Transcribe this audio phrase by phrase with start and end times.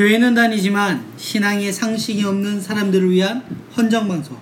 [0.00, 3.44] 교회는 다니지만 신앙의 상식이 없는 사람들을 위한
[3.76, 4.34] 헌정방송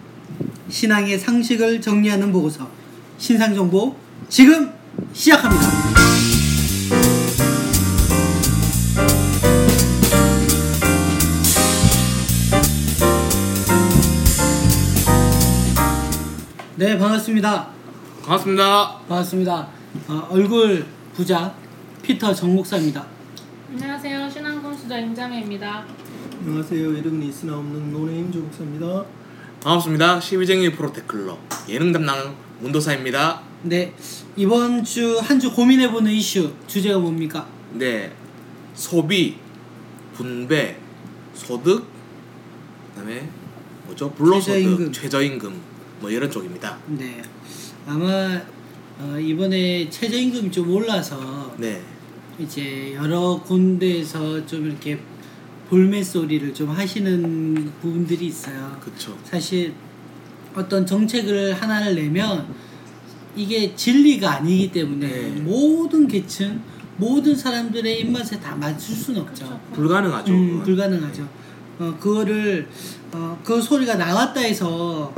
[0.69, 2.71] 신앙의 상식을 정리하는 보고서
[3.19, 3.97] 신상정보
[4.29, 4.73] 지금
[5.13, 5.67] 시작합니다.
[16.77, 17.69] 네 반갑습니다.
[18.23, 18.99] 반갑습니다.
[19.09, 19.69] 반갑습니다.
[20.07, 21.53] 어, 얼굴 부자
[22.03, 23.18] 피터 정 목사입니다.
[23.71, 24.31] 안녕하세요.
[24.31, 25.85] 신앙공수자 임장혜입니다.
[26.41, 26.93] 안녕하세요.
[26.95, 29.05] 이름은 있으나 없는 no name 조국사입니다.
[29.63, 30.21] 반갑습니다.
[30.21, 31.37] 시위쟁이 pro tackler
[31.69, 33.43] 예능 담당 문도사입니다.
[33.65, 33.93] 네
[34.37, 37.47] 이번 주 한 주 고민해보는 이슈 주제가 뭡니까?
[37.75, 38.13] 네,
[38.75, 39.37] 소비,
[40.15, 40.79] 분배,
[41.35, 41.85] 소득,
[42.95, 43.29] 그다음에
[43.87, 44.11] 뭐죠?
[44.13, 44.93] 불로소득, 최저임금.
[44.93, 45.61] 최저임금,
[46.01, 46.79] 뭐 이런 쪽입니다.
[46.87, 47.21] 네
[47.87, 48.41] 아마
[49.01, 51.83] 어, 이번에 최저임금이 좀 올라서 네,
[52.39, 54.99] 이제 여러 군데에서 좀 이렇게
[55.69, 58.77] 볼멘 소리를 좀 하시는 부분들이 있어요.
[58.81, 59.17] 그쵸.
[59.25, 59.75] 사실
[60.55, 62.47] 어떤 정책을 하나를 내면
[63.37, 65.41] 이게 진리가 아니기 때문에 네.
[65.41, 66.61] 모든 계층,
[66.97, 69.45] 모든 사람들의 입맛에 다 맞출 수는 없죠.
[69.45, 69.61] 그쵸.
[69.73, 70.33] 불가능하죠.
[70.33, 70.63] 음.
[70.65, 71.29] 불가능하죠.
[71.79, 72.67] 어, 그거를
[73.13, 75.13] 어, 그 소리가 나왔다 해서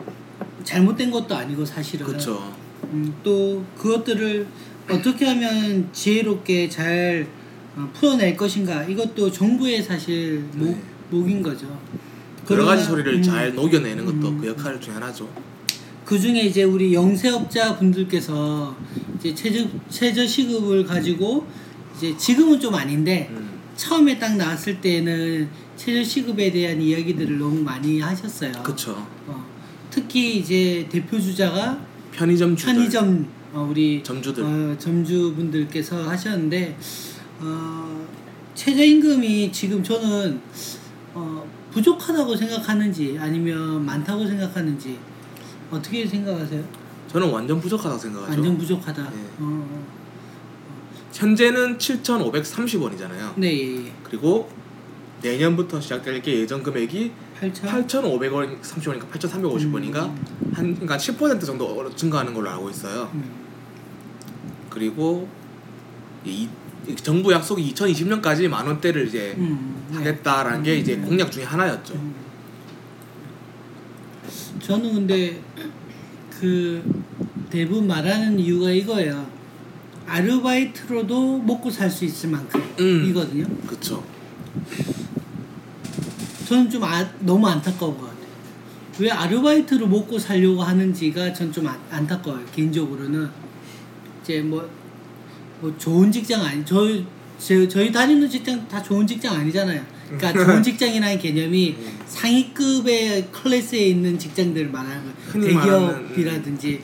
[0.65, 2.07] 잘못된 것도 아니고 사실은.
[2.07, 2.55] 그쵸.
[2.93, 4.47] 음, 또 그것들을
[4.89, 7.27] 어떻게 하면 지혜롭게 잘
[7.77, 10.83] 어, 풀어낼 것인가 이것도 정부의 사실 목, 네.
[11.11, 11.79] 목인 거죠.
[12.51, 14.39] 여러 가지 소리를 음, 잘 녹여내는 것도 음.
[14.41, 15.29] 그 역할 중 하나죠.
[16.05, 18.77] 그 중에 이제 우리 영세업자 분들께서
[19.17, 21.47] 이제 최저 최저 시급을 가지고
[21.97, 28.01] 이제 지금은 좀 아닌데 음, 처음에 딱 나왔을 때는 최저 시급에 대한 이야기들을 너무 많이
[28.01, 28.53] 하셨어요.
[28.65, 29.07] 그쵸.
[29.27, 29.47] 어,
[29.91, 31.81] 특히 이제 대표 주자가
[32.13, 34.45] 편의점 주들, 편의점 어, 우리 점주들.
[34.45, 36.77] 어, 점주분들께서 하셨는데
[37.41, 38.07] 어,
[38.55, 40.41] 최저임금이 지금 저는
[41.15, 44.99] 어, 부족하다고 생각하는지 아니면 많다고 생각하는지
[45.71, 46.63] 어떻게 생각하세요?
[47.09, 48.33] 저는 완전 부족하다고 생각하죠.
[48.33, 49.03] 완전 부족하다.
[49.03, 49.17] 네.
[49.39, 49.87] 어, 어.
[51.13, 53.35] 현재는 7,530원이잖아요.
[53.37, 53.93] 네, 예, 예.
[54.05, 54.49] 그리고
[55.23, 57.11] 내년부터 시작될 게 예전 금액이 8천.
[57.41, 60.53] 8,500원 30원인가 8,350원인가 음.
[60.53, 63.11] 한 그러니까 10% 정도 증가하는 걸로 알고 있어요.
[63.15, 63.31] 음.
[64.69, 65.29] 그리고
[66.25, 66.49] 이,
[66.87, 69.97] 이 정부 약속이 2020년까지 만 원대를 이제 음, 네.
[69.97, 71.07] 하겠다라는 게 이제 음.
[71.07, 71.95] 공약 중에 하나였죠.
[71.95, 72.15] 음.
[74.61, 75.41] 저는 근데
[76.39, 76.83] 그
[77.49, 79.27] 대부분 말하는 이유가 이거예요.
[80.07, 83.07] 아르바이트로도 먹고 살 수 있을 만큼 음.
[83.09, 83.47] 이거든요.
[83.67, 84.05] 그쵸.
[86.51, 88.27] 저는 좀 아, 너무 안타까운 것 같아요.
[88.99, 92.45] 왜 아르바이트로 먹고 살려고 하는지가 전 좀 안타까워요.
[92.53, 93.29] 개인적으로는
[94.21, 94.69] 이제 뭐,
[95.61, 97.07] 뭐 좋은 직장 아니 저희
[97.39, 99.81] 제, 저희 다니는 직장 다 좋은 직장 아니잖아요.
[100.09, 101.99] 그러니까 좋은 직장이라는 개념이 음.
[102.07, 105.15] 상위급의 클래스에 있는 직장들을 말하는 거예요.
[105.29, 106.81] 흔히 말하는, 대기업이라든지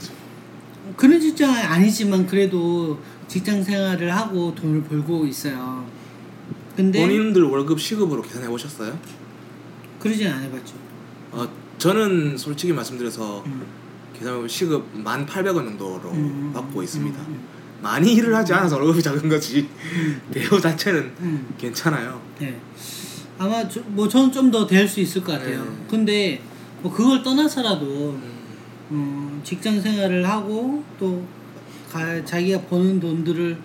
[0.97, 5.85] 그런 직장 아니지만 그래도 직장 생활을 하고 돈을 벌고 있어요.
[6.77, 8.97] 근데 본인들 월급 시급으로 계산해 보셨어요?
[9.99, 10.75] 그러진 안 해봤죠.
[11.33, 11.49] 어,
[11.79, 13.67] 저는 솔직히 말씀드려서 음.
[14.19, 17.19] 계산하면 시급 1,800원 정도로 음, 받고 음, 있습니다.
[17.29, 17.41] 음,
[17.83, 19.69] 많이 일을 하지 않아서 월급이 작은 거지
[20.33, 21.55] 대우 자체는 음.
[21.59, 22.21] 괜찮아요.
[22.39, 22.59] 네.
[23.39, 25.63] 아마 저, 뭐 저는 좀 더 될 수 있을 것 같아요.
[25.65, 25.71] 네.
[25.91, 26.41] 근데
[26.83, 28.23] 뭐 그걸 떠나서라도 음,
[28.93, 31.27] 음, 직장 생활을 하고 또
[31.93, 33.59] 가, 자기가 버는 돈들을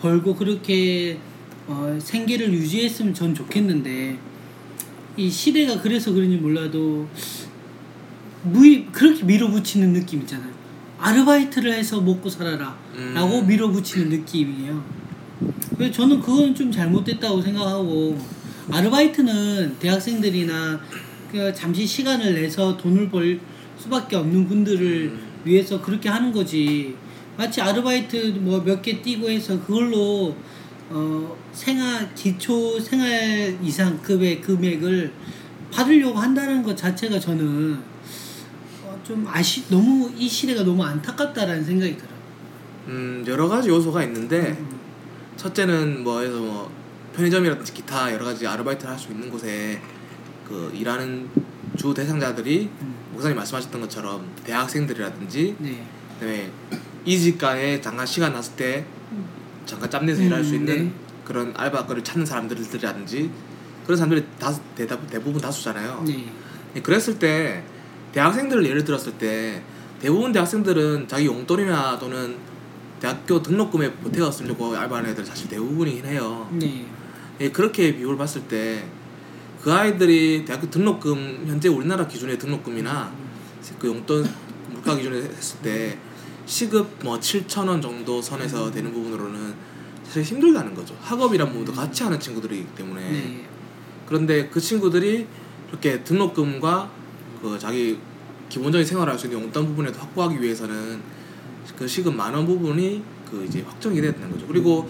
[0.00, 1.18] 벌고 그렇게
[1.66, 4.16] 어, 생계를 유지했으면 전 좋겠는데
[5.18, 7.08] 이 시대가 그래서 그런지 몰라도
[8.44, 10.48] 무이 그렇게 밀어붙이는 느낌 있잖아요.
[10.96, 13.14] 아르바이트를 해서 먹고 살아라 음.
[13.14, 14.84] 라고 밀어붙이는 느낌이에요.
[15.76, 18.16] 그래서 저는 그건 좀 잘못됐다고 생각하고
[18.70, 20.80] 아르바이트는 대학생들이나
[21.32, 23.40] 그 잠시 시간을 내서 돈을 벌
[23.76, 25.20] 수밖에 없는 분들을 음.
[25.42, 26.94] 위해서 그렇게 하는 거지
[27.36, 30.36] 마치 아르바이트 뭐 몇개 띄고 해서 그걸로
[30.90, 35.12] 어 생활 기초 생활 이상급의 금액을
[35.70, 37.78] 받으려고 한다는 것 자체가 저는
[38.84, 42.18] 어, 좀 아시 너무 이 시대가 너무 안타깝다라는 생각이 들어요.
[42.86, 44.78] 음, 여러 가지 요소가 있는데 음,
[45.36, 46.72] 첫째는 뭐 해서 뭐
[47.14, 49.80] 편의점이라든지 기타 여러 가지 아르바이트를 할 수 있는 곳에
[50.48, 51.28] 그 일하는
[51.76, 52.94] 주 대상자들이 음.
[53.12, 55.86] 목사님 말씀하셨던 것처럼 대학생들이라든지 네.
[56.14, 56.50] 그다음에
[57.04, 58.86] 이직 간에 잠깐 시간 났을 때
[59.68, 60.92] 잠깐 짬내서 일할 수 음, 있는 네.
[61.24, 63.30] 그런 알바 거를 찾는 사람들이라든지
[63.84, 66.04] 그런 사람들이 다수 대답 대부분 다수잖아요.
[66.06, 66.32] 네.
[66.76, 67.62] 예, 그랬을 때
[68.12, 69.62] 대학생들을 예를 들었을 때
[70.00, 72.36] 대부분 대학생들은 자기 용돈이나 또는
[73.00, 76.48] 대학교 등록금에 보태어 쓰려고 알바하는 애들 사실 대부분이긴 해요.
[76.52, 76.86] 네.
[77.40, 78.98] 예, 그렇게 비율 봤을 때
[79.62, 83.12] 그 아이들이 대학교 등록금 현재 우리나라 기준의 등록금이나
[83.78, 84.26] 그 용돈
[84.70, 85.98] 물가 기준에 했을 때
[86.48, 89.54] 시급 뭐 7천 원 정도 선에서 되는 부분으로는
[90.02, 90.96] 사실 힘들다는 거죠.
[91.02, 93.44] 학업이란 부분도 같이 하는 친구들이기 때문에 네.
[94.06, 95.26] 그런데 그 친구들이
[95.68, 96.90] 이렇게 등록금과
[97.42, 97.98] 그 자기
[98.48, 101.00] 기본적인 생활을 할 수 있는 용돈 부분에도 확보하기 위해서는
[101.78, 104.46] 그 시급 만 원 부분이 그 이제 확정이 돼야 되는 거죠.
[104.46, 104.88] 그리고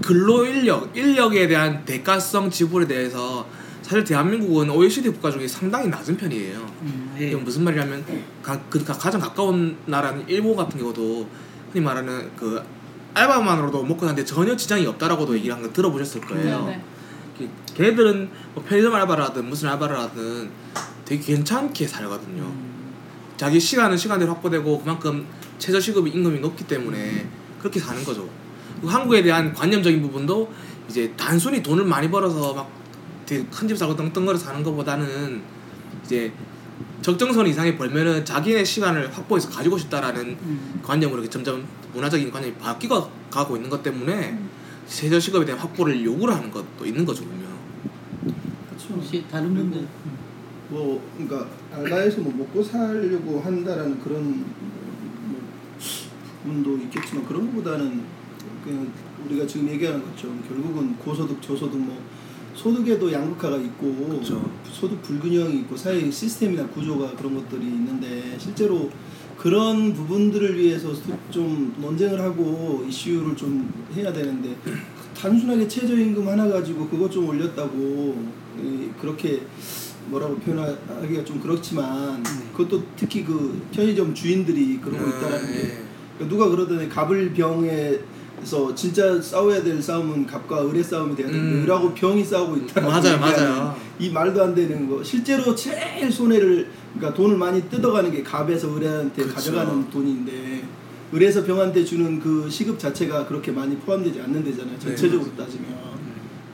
[0.00, 3.48] 근로 인력, 인력에 대한 대가성 지불에 대해서
[3.86, 6.58] 사실 대한민국은 OECD 국가 중에 상당히 낮은 편이에요.
[6.82, 7.28] 음, 예.
[7.28, 8.04] 이게 무슨 말이냐면
[8.42, 11.28] 가, 그 가- 가장 가까운 나라는 일본 같은 경우도
[11.72, 12.60] 흔히 말하는 그
[13.14, 16.66] 알바만으로도 먹고 사는데 전혀 지장이 없다라고도 얘기를 한 거 들어보셨을 거예요.
[16.66, 16.82] 네,
[17.38, 20.50] 그- 걔들은 뭐 편의점 알바를 하든 무슨 알바를 하든
[21.04, 22.42] 되게 괜찮게 살거든요.
[22.42, 22.92] 음,
[23.36, 25.24] 자기 시간은 시간대로 확보되고 그만큼
[25.60, 27.24] 최저 시급 임금이 높기 때문에
[27.60, 28.28] 그렇게 사는 거죠.
[28.74, 30.52] 그리고 한국에 대한 관념적인 부분도
[30.90, 32.68] 이제 단순히 돈을 많이 벌어서 막
[33.26, 35.42] 되게 큰 집 사고 떵떵거려 사는 것보다는
[36.04, 36.32] 이제
[37.02, 40.80] 적정선 이상의 벌면은 자기의 시간을 확보해서 가지고 싶다라는 음.
[40.82, 44.38] 관념으로 이렇게 점점 문화적인 관념이 바뀌어 가고 있는 것 때문에
[44.86, 47.50] 최저 시급에 대한 확보를 요구를 하는 것도 있는 거죠 분명.
[48.68, 48.94] 그렇죠.
[48.94, 50.16] 혹시 다른 분들 음.
[50.68, 54.44] 뭐 그러니까 알바에서 뭐 먹고 살려고 한다라는 그런
[55.24, 55.40] 뭐
[56.42, 58.02] 부분도 있겠지만 그런 것보다는
[58.64, 58.92] 그냥
[59.24, 62.00] 우리가 지금 얘기하는 것처럼 결국은 고소득 저소득 뭐
[62.56, 64.50] 소득에도 양극화가 있고 그쵸.
[64.72, 68.90] 소득 불균형이 있고 사회 시스템이나 구조가 그런 것들이 있는데 실제로
[69.36, 74.56] 그런 부분들을 위해서 수- 좀 논쟁을 하고 이슈를 좀 해야 되는데
[75.16, 78.26] 단순하게 최저임금 하나 가지고 그것 좀 올렸다고
[78.62, 79.42] 이, 그렇게
[80.06, 85.82] 뭐라고 표현하기가 좀 그렇지만 그것도 특히 그 편의점 주인들이 그러고 있다라는 게 네.
[86.16, 87.98] 그러니까 누가 그러더니 갑을 병에
[88.46, 91.64] 서 진짜 싸워야 될 싸움은 갑과 을의 싸움이 돼야 되는데 음.
[91.64, 93.76] 을하고 병이 싸우고 있다라고 맞아요, 맞아요.
[93.98, 99.26] 이 말도 안 되는 거 실제로 제일 손해를 그러니까 돈을 많이 뜯어가는 게 갑에서 을한테.
[99.26, 100.62] 가져가는 돈인데
[101.12, 105.66] 을에서 병한테 주는 그 시급 자체가 그렇게 많이 포함되지 않는 데잖아요 전체적으로 네, 따지면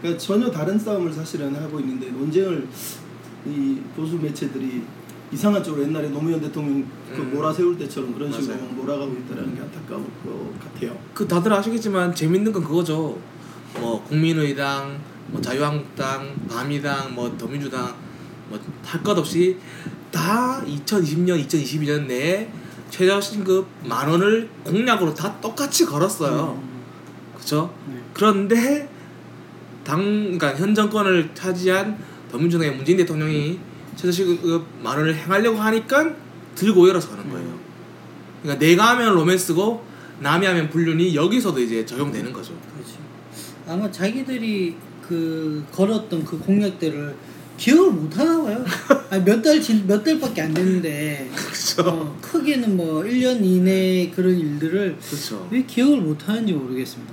[0.00, 2.67] 그러니까 전혀 다른 싸움을 사실은 하고 있는데 논쟁을
[3.47, 4.83] 이 보수 매체들이
[5.32, 7.34] 이상한 쪽으로 옛날에 노무현 대통령 그 음.
[7.34, 8.69] 몰아세울 때처럼 그런 식으로 맞아요.
[8.73, 10.99] 몰아가고 있다는 게 안타까울 것 같아요.
[11.14, 13.19] 그 다들 아시겠지만 재밌는 건 그거죠.
[13.81, 17.94] 뭐 국민의당, 뭐 자유한국당, 바미당, 뭐 더민주당
[18.49, 19.56] 뭐할 것 없이
[20.11, 22.50] 다 2020년, 2022년 내에
[22.90, 26.62] 최저신급 만 원을 공약으로 다 똑같이 걸었어요.
[27.34, 27.75] 그렇죠?
[27.88, 27.94] 네.
[28.12, 28.88] 그런데
[29.82, 31.99] 당 그러니까 현 정권을 차지한
[32.31, 33.58] 더민주당의 문재인 대통령이
[33.97, 36.15] 최저시급 만 원을 행하려고 하니까
[36.55, 37.59] 들고 일어서는 거예요.
[38.43, 39.85] 그러니까 내가 하면 로맨스고
[40.21, 42.53] 남이 하면 불륜이 여기서도 이제 적용되는 거죠.
[42.75, 42.94] 그렇지.
[43.67, 47.15] 아마 자기들이 그 걸었던 그 공약들을
[47.56, 48.65] 기억을 못 하나 봐요.
[49.25, 51.83] 몇달 몇 달밖에 안 됐는데 그렇죠.
[51.89, 55.47] 어, 크게는 뭐 1년 이내 그런 일들을 그렇죠.
[55.50, 57.12] 왜 기억을 못 하는지 모르겠습니다.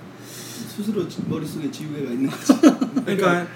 [0.75, 2.53] 스스로 지- 머릿속에 지우개가 있는 거죠.
[3.05, 3.47] 그러니까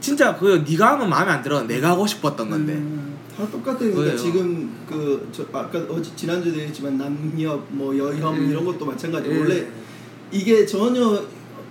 [0.00, 1.62] 진짜 그 네가 하면 마음에 안 들어.
[1.62, 2.74] 내가 하고 싶었던 건데.
[2.74, 3.94] 음, 다 똑같아요.
[3.94, 4.16] 그러니까.
[4.16, 8.50] 지금 그 저 아까 어제 지난주에 얘기했지만 남협 뭐 여혐 음.
[8.50, 9.38] 이런 것도 마찬가지고 예.
[9.40, 9.66] 원래
[10.30, 11.22] 이게 전혀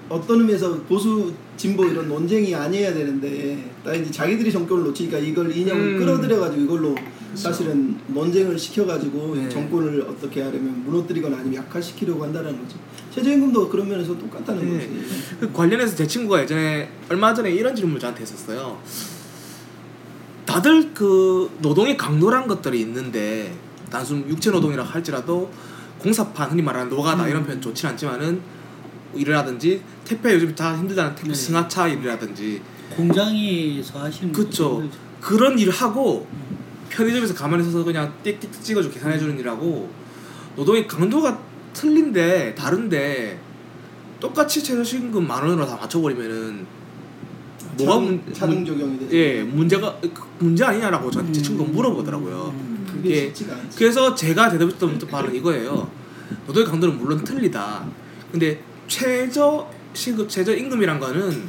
[0.10, 5.96] 어떤 의미에서 보수 진보 이런 논쟁이 아니어야 되는데 딱 이제 자기들이 정권을 놓치니까 이걸 인형을
[5.96, 6.00] 음.
[6.00, 6.96] 끌어들여 가지고 이걸로
[7.36, 9.50] 사실은 논쟁을 시켜 가지고 네.
[9.50, 12.78] 정권을 어떻게 하려면 무너뜨리거나 아니면 약화시키려고 한다는 거죠.
[13.14, 14.88] 최저임금도 그런 면에서 똑같다는 네.
[14.88, 15.06] 거지.
[15.40, 18.80] 그 관련해서 제 친구가 예전에 얼마 전에 이런 질문을 저한테 했었어요.
[20.46, 23.54] 다들 그 노동의 강도란 것들이 있는데
[23.90, 25.52] 단순 육체 노동이라 할지라도
[26.00, 27.30] 공사판 흔히 말하는 노가다 음.
[27.30, 28.42] 이런 표현 좋지 않지만은
[29.14, 31.36] 일이라든지 택배 요즘 다 힘들다는 택배 네.
[31.36, 32.62] 승하차 일이라든지
[32.96, 34.88] 공장에서 하시는 그쵸.
[35.22, 36.28] 그런 일을 하고
[36.90, 39.90] 편의점에서 가만히 서서 그냥 띡띡 찍어주고 계산해주는 일하고
[40.56, 41.40] 노동의 강도가
[41.74, 43.40] 틀린데 다른데
[44.20, 46.66] 똑같이 최저시급 만 원으로 다 맞춰버리면은
[47.78, 49.16] 뭐가 문, 자동 문- 적용이 되죠.
[49.16, 51.34] 예 문제가 그 문제 아니냐라고 저, 제 음.
[51.34, 52.54] 친구가 물어보더라고요.
[52.56, 52.88] 음.
[52.92, 53.26] 그게 예.
[53.28, 53.78] 쉽지가 않지.
[53.78, 55.90] 그래서 제가 대답했던 바는 이거예요.
[56.48, 57.86] 노동의 강도는 물론 틀리다.
[58.32, 61.44] 근데 최저 시급 최저 임금이란 거는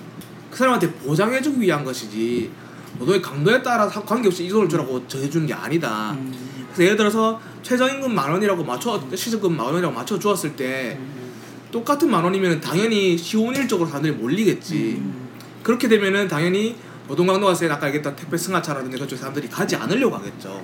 [0.51, 2.51] 그 사람한테 보장해주기 위한 것이지
[2.99, 6.13] 노동의 강도에 따라 사- 관계없이 이 돈을 주라고 정해주는 게 아니다.
[6.13, 6.33] 음,
[6.69, 11.33] 그래서 예를 들어서 최저임금 만 원이라고 맞춰 시급금 만 원이라고 맞춰 주었을 때 음,
[11.71, 14.97] 똑같은 만 원이면 당연히 시온일적으로 사람들이 몰리겠지.
[14.99, 15.29] 음.
[15.63, 16.77] 그렇게 되면은 당연히
[17.07, 20.63] 노동 강도가 세서 아까 얘기했던 택배 승하차라든지 그쪽 사람들이 가지 않으려고 하겠죠.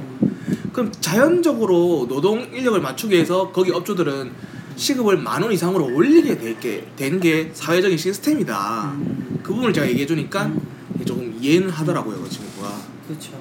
[0.73, 4.33] 그럼 자연적으로 노동 인력을 맞추기 위해서 거기 업주들은
[4.77, 8.93] 시급을 만 원 이상으로 올리게 될 게 된 게 사회적인 시스템이다.
[8.97, 9.41] 음.
[9.43, 10.51] 그 부분을 제가 얘기해 주니까
[11.35, 11.39] 음.
[11.43, 12.81] 이해는 하더라고요 그 친구가.
[13.07, 13.33] 그렇죠.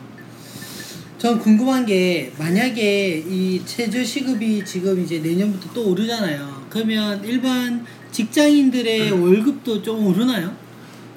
[1.18, 6.66] 전 궁금한 게 만약에 이 최저 시급이 지금 이제 내년부터 또 오르잖아요.
[6.70, 10.54] 그러면 일반 직장인들의 월급도 좀 오르나요?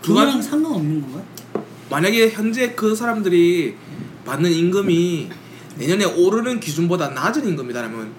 [0.02, 1.22] 그거랑 그건- 상관없는 건가?
[1.90, 3.74] 만약에 현재 그 사람들이
[4.24, 5.28] 받는 임금이
[5.78, 8.10] 내년에 오르는 기준보다 낮은 임금이다라면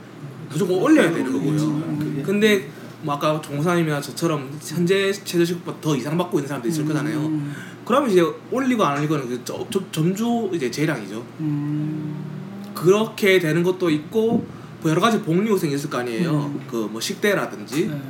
[0.49, 1.97] 무조건 올려야 되는 거고요.
[1.99, 2.69] 그게 근데
[3.01, 7.17] 뭐 아까 종사님이나 저처럼 현재 최저시급보다 더 이상 받고 있는 사람도 있을 거잖아요.
[7.19, 7.53] 음,
[7.87, 11.25] 그러면 이제 올리고 안 올리고는 그 점- 점- 점주 이제 재량이죠.
[11.39, 12.15] 음,
[12.75, 14.45] 그렇게 되는 것도 있고
[14.81, 16.31] 뭐 여러 가지 복리 요소가 있을 거 아니에요.
[16.31, 16.65] 음.
[16.69, 18.01] 그뭐 식대라든지 네.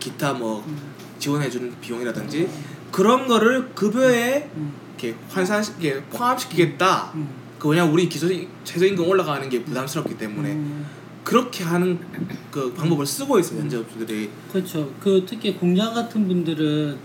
[0.00, 0.76] 기타 뭐 음,
[1.20, 2.48] 지원해주는 비용이라든지
[2.90, 7.12] 그런 거를 급여에 음, 이렇게 환산시게 포함시키겠다.
[7.14, 7.28] 음,
[7.60, 8.26] 그 왜냐 우리 기초
[8.64, 10.84] 최저임금 올라가는 게 부담스럽기 때문에 음.
[11.22, 11.98] 그렇게 하는
[12.50, 14.30] 그 방법을 쓰고 있어요 현재 업주들이.
[14.50, 14.92] 그렇죠.
[15.00, 16.98] 그 특히 공장 같은 분들은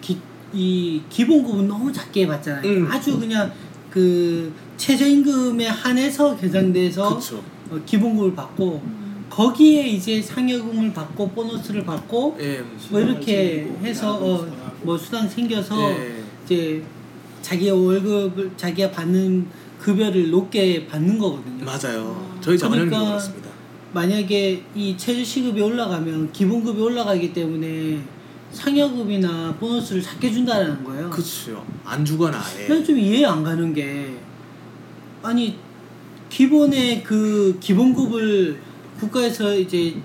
[0.00, 0.18] 기,
[0.52, 2.68] 이 기본급은 너무 작게 받잖아요.
[2.68, 2.88] 음.
[2.90, 3.52] 아주 그냥
[3.90, 7.42] 그 최저임금에 한해서 계산돼서 그렇죠.
[7.70, 8.82] 어, 기본급을 받고
[9.28, 12.64] 거기에 이제 상여금을 받고 보너스를 받고 예.
[12.90, 14.72] 뭐 이렇게 생기고, 해서 야근 어.
[14.82, 16.22] 뭐 수당 생겨서 예.
[16.44, 16.82] 이제
[17.42, 19.46] 자기의 월급을 자기가 받는
[19.78, 21.64] 급여를 높게 받는 거거든요.
[21.64, 22.36] 맞아요.
[22.40, 23.50] 저희 자본형도 그러니까 그렇습니다.
[23.92, 28.00] 만약에 이 최저 시급이 올라가면 기본급이 올라가기 때문에
[28.52, 31.08] 상여급이나 보너스를 작게 준다는 거예요.
[31.10, 31.64] 그렇죠.
[31.84, 32.68] 안 주거나 아예.
[32.68, 34.16] 난좀 이해 안 가는 게
[35.22, 35.56] 아니
[36.28, 38.60] 기본의 그 기본급을
[38.98, 39.96] 국가에서 이제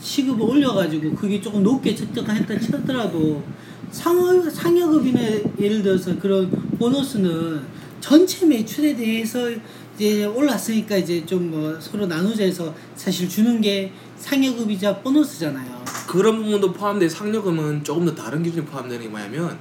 [0.00, 3.42] 시급을 올려가지고 그게 조금 높게 책정했다 치더라도
[3.90, 5.20] 상여 상여급이나
[5.60, 7.60] 예를 들어서 그런 보너스는
[8.00, 9.48] 전체 매출에 대해서
[9.94, 15.71] 이제 올랐으니까 이제 좀 뭐 서로 나누자 해서 사실 주는 게 상여급이자 보너스잖아요.
[16.12, 19.56] 그런 부분도 포함돼 상여금은 조금 더 다른 기준이 포함되는 게 뭐냐면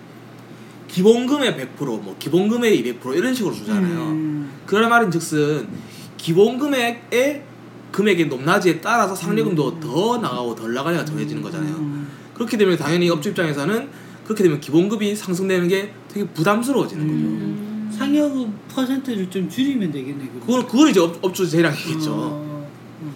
[0.89, 3.97] 기본금의 100%뭐 기본금의 200% 이런 식으로 주잖아요.
[4.09, 5.69] 음, 그런 말인즉슨
[6.17, 7.45] 기본 금액의
[7.93, 11.73] 금액의 높낮이에 따라서 상여금도 더 나가고 덜 나가냐가 정해지는 거잖아요.
[11.73, 13.87] 음, 그렇게 되면 당연히 업주 입장에서는
[14.25, 17.17] 그렇게 되면 기본급이 상승되는 게 되게 부담스러워지는 거죠.
[17.17, 17.89] 음.
[17.97, 20.27] 상여급 퍼센트를 좀 줄이면 되겠네.
[20.33, 20.45] 그거.
[20.45, 22.11] 그걸 그걸 이제 업, 업주 재량이겠죠.
[22.11, 22.67] 어,
[23.03, 23.13] 음.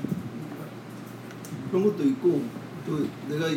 [1.70, 3.48] 그런 것도 있고 또 내가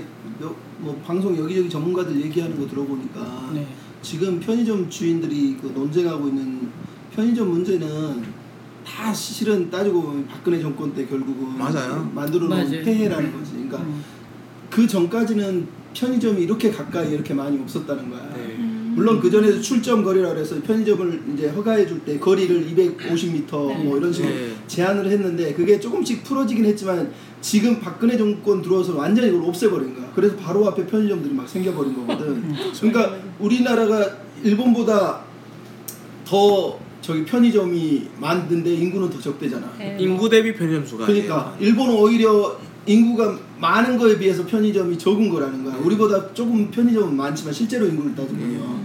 [0.40, 3.66] 몇, 뭐 방송 여기저기 전문가들 얘기하는 거 들어보니까 네.
[4.00, 6.70] 지금 편의점 주인들이 그 논쟁하고 있는
[7.14, 8.24] 편의점 문제는
[8.84, 12.10] 다 실은 따지고 보면 박근혜 정권 때 결국은 맞아요.
[12.14, 12.84] 만들어 놓은 맞아요.
[12.84, 13.52] 폐해라는 거지.
[13.52, 14.02] 그러니까 음.
[14.70, 18.32] 그 전까지는 편의점이 이렇게 가까이 이렇게 많이 없었다는 거야.
[18.34, 18.57] 네.
[18.98, 23.50] 물론 그 전에도 출점 거리라 그래서 편의점을 이제 허가해 줄 때 거리를 250m
[23.84, 24.52] 뭐 이런 식으로 네.
[24.66, 30.10] 제한을 했는데 그게 조금씩 풀어지긴 했지만 지금 박근혜 정권 들어와서 완전히 이걸 없애버린 거야.
[30.14, 32.54] 그래서 바로 앞에 편의점들이 막 생겨버린 거거든.
[32.80, 35.20] 그러니까 우리나라가 일본보다
[36.24, 39.72] 더 저기 편의점이 많은데 인구는 더 적대잖아.
[39.78, 39.96] 네.
[40.00, 45.76] 인구 대비 편의점 수가 그러니까 일본은 오히려 인구가 많은 거에 비해서 편의점이 적은 거라는 거야.
[45.76, 48.77] 우리보다 조금 편의점은 많지만 실제로 인구를 따지면요.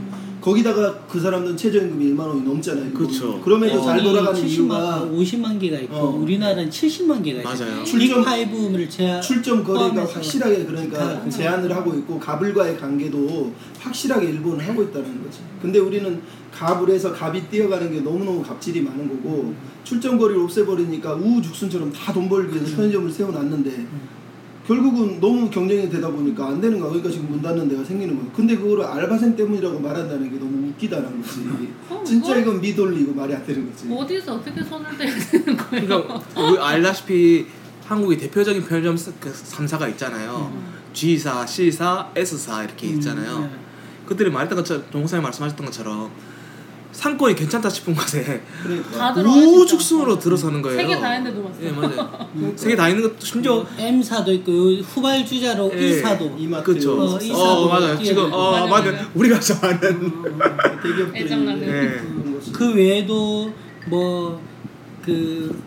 [0.48, 2.92] 거기다가 그 사람들은 최저임금이 1만 원이 넘잖아요.
[2.92, 3.40] 그쵸.
[3.42, 6.10] 그럼에도 잘 일본이 돌아가는 70만, 이유가 50만 개가 있고 어.
[6.18, 7.70] 우리나라는 70만 개가 있어요.
[7.72, 7.84] 맞아요.
[7.86, 11.30] 출점- 빅5를 제한 출점 거리가 확실하게 다 그러니까 그렇죠.
[11.30, 15.40] 제한을 하고 있고 가불과의 관계도 확실하게 일본은 하고 있다는 거지.
[15.62, 16.22] 근데 우리는
[16.52, 19.54] 가불에서 갑이 뛰어가는 게 너무너무 갑질이 많은 거고
[19.86, 23.88] 출점 거리를 없애버리니까 우후죽순처럼 다 돈 벌기 위해서 편의점을 세워놨는데
[24.65, 26.89] 결국은 너무 경쟁이 되다 보니까 안 되는 거야.
[26.89, 28.25] 그러니까 지금 문 닫는 데가 생기는 거야.
[28.34, 31.41] 근데 그거를 알바생 때문이라고 말한다는 게 너무 웃기다는 거지.
[31.89, 33.88] 어, 진짜 그거- 이건 미돌리고 말이 안 되는 거지.
[33.91, 35.86] 어디서 어떻게 손을 대야 되는 거예요?
[35.88, 37.46] 그러니까 우리 알다시피
[37.86, 40.53] 한국의 대표적인 편의점 스- 그 3사가 있잖아요.
[40.93, 43.39] G사, C사, S사 이렇게 있잖아요.
[43.41, 43.50] 네.
[44.05, 46.10] 그들이 말했던 것처럼 동사님 말씀하셨던 것처럼
[46.94, 48.92] 상권이 괜찮다 싶은 것에 그러니까.
[48.98, 49.50] 다 들어가, 진짜.
[49.60, 50.80] 우죽순으로 들어서는 거예요.
[50.80, 51.68] 세개 다 했는데도 봤어요.
[51.68, 52.30] 예, 맞아요.
[52.56, 55.90] 세 개 다 있는 것도 심지어 M사도 있고 후발주자로 예.
[55.90, 56.94] E사도 이마트 그렇죠.
[57.02, 57.98] 어, 어, 사도 맞아요.
[58.02, 58.92] 지금 어 맞아요, 맞아요.
[58.94, 59.08] 맞아요.
[59.16, 60.12] 우리가 좋아하는
[61.16, 61.62] 애정나는.
[61.64, 61.90] 이제 네.
[61.98, 62.52] 그런 거지.
[62.52, 63.52] 그 외에도
[63.90, 65.62] 뭐그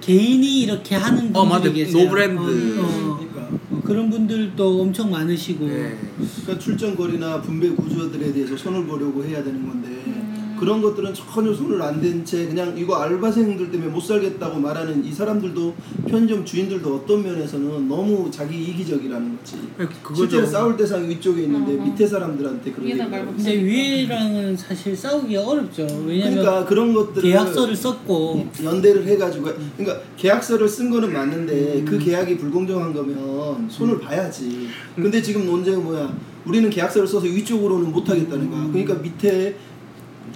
[0.00, 1.72] 개인이 이렇게 하는 분들이 어, 맞아요.
[1.72, 2.04] 계세요.
[2.04, 2.40] no brand.
[2.40, 3.48] 어, 어, 그러니까.
[3.70, 5.96] 어, 그런 분들도 엄청 많으시고 네.
[6.42, 10.31] 그러니까 출점 거리나 분배 구조들에 대해서 손을 보려고 해야 되는 건데 음.
[10.62, 15.10] 그런 것들은 전혀 손을 안 댄 채 그냥 이거 알바생들 때문에 못 살겠다고 말하는 이
[15.10, 15.74] 사람들도
[16.06, 19.56] 편의점 주인들도 어떤 면에서는 너무 자기 이기적이라는 거지.
[19.76, 20.14] 네, 그거죠.
[20.20, 21.84] 실제로 싸울 대상이 위쪽에 있는데 어.
[21.84, 23.64] 밑에 사람들한테 그런 얘기를 하고 근데 있어.
[23.64, 25.82] 위에랑은 사실 싸우기가 어렵죠.
[26.06, 32.38] 왜냐면 그러니까 그런 것들을 계약서를 썼고 연대를 해가지고 그러니까 계약서를 쓴 거는 맞는데 그 계약이
[32.38, 34.68] 불공정한 거면 손을 봐야지.
[34.94, 36.16] 근데 지금 논쟁은 뭐야?
[36.44, 38.68] 우리는 계약서를 써서 위쪽으로는 못 하겠다는 거야.
[38.72, 39.56] 그러니까 밑에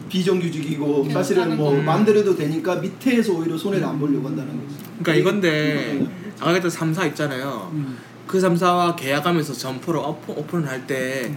[0.09, 1.85] 비정규직이고 사실은 뭐 음.
[1.85, 4.77] 마음대로 해도 되니까 밑에서 오히려 손해를 안 보려고 한다는 거지.
[5.03, 6.07] 그러니까 이건데
[6.41, 7.71] 아까 했던 3사 있잖아요.
[7.73, 7.97] 음.
[8.27, 11.33] 그 3사와 계약하면서 점포를 오픈, 오픈을 할 때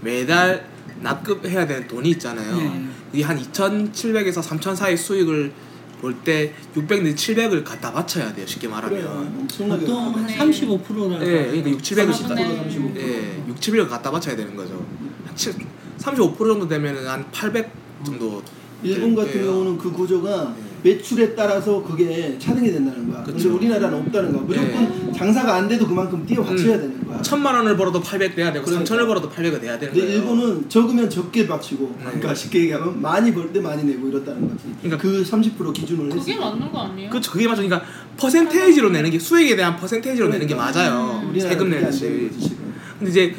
[0.00, 0.66] 매달
[1.00, 2.56] 납급해야 되는 돈이 있잖아요.
[2.56, 2.86] 네.
[3.12, 5.52] 이게 한 2,700에서 3,000 사이 수익을
[6.00, 8.44] 볼 때 600 내지 700을 갖다 바쳐야 돼요.
[8.46, 9.46] 쉽게 말하면.
[9.46, 10.36] 보통 한 네.
[10.36, 11.14] 35%라고.
[11.24, 12.96] 예, 그러니까 6, 700을 30%, 갖다 35%.
[12.96, 14.84] 예, 6, 700을 갖다 바쳐야 되는 거죠.
[15.24, 15.54] 한 7,
[15.98, 17.70] 35% 정도 되면은 한 800
[18.04, 18.42] 정도
[18.82, 19.46] 일본 같은 돼요.
[19.52, 20.62] 경우는 그 구조가 네.
[20.82, 23.22] 매출에 따라서 그게 차등이 된다는 거야.
[23.22, 23.54] 근데 그쵸.
[23.54, 24.42] 우리나라는 없다는 거야.
[24.42, 27.22] 무조건 장사가 안 돼도 그만큼 뛰어 받쳐야 되는 거야.
[27.22, 28.92] 천만 원을 벌어도 800 돼야 되고 그러니까.
[28.96, 30.18] 3천을 벌어도 800을 돼야 되는 근데 거예요.
[30.18, 32.04] 일본은 적으면 적게 바치고 네.
[32.06, 34.64] 그러니까 쉽게 얘기하면 많이 벌 때 많이 내고 이렇다는 거지.
[34.82, 36.40] 그러니까 그 30% 기준으로 그게 했을 때.
[36.40, 37.10] 맞는 거 아니에요?
[37.10, 37.30] 그렇죠.
[37.30, 37.62] 그게 맞죠.
[37.62, 40.80] 그러니까 퍼센테이지로 내는 게 수익에 대한 퍼센테이지로 내는 게 그러니까.
[40.80, 41.20] 맞아요.
[41.22, 41.30] 음.
[41.30, 42.72] 우리나라는 세금 거지, 지금.
[42.98, 43.34] 근데 이제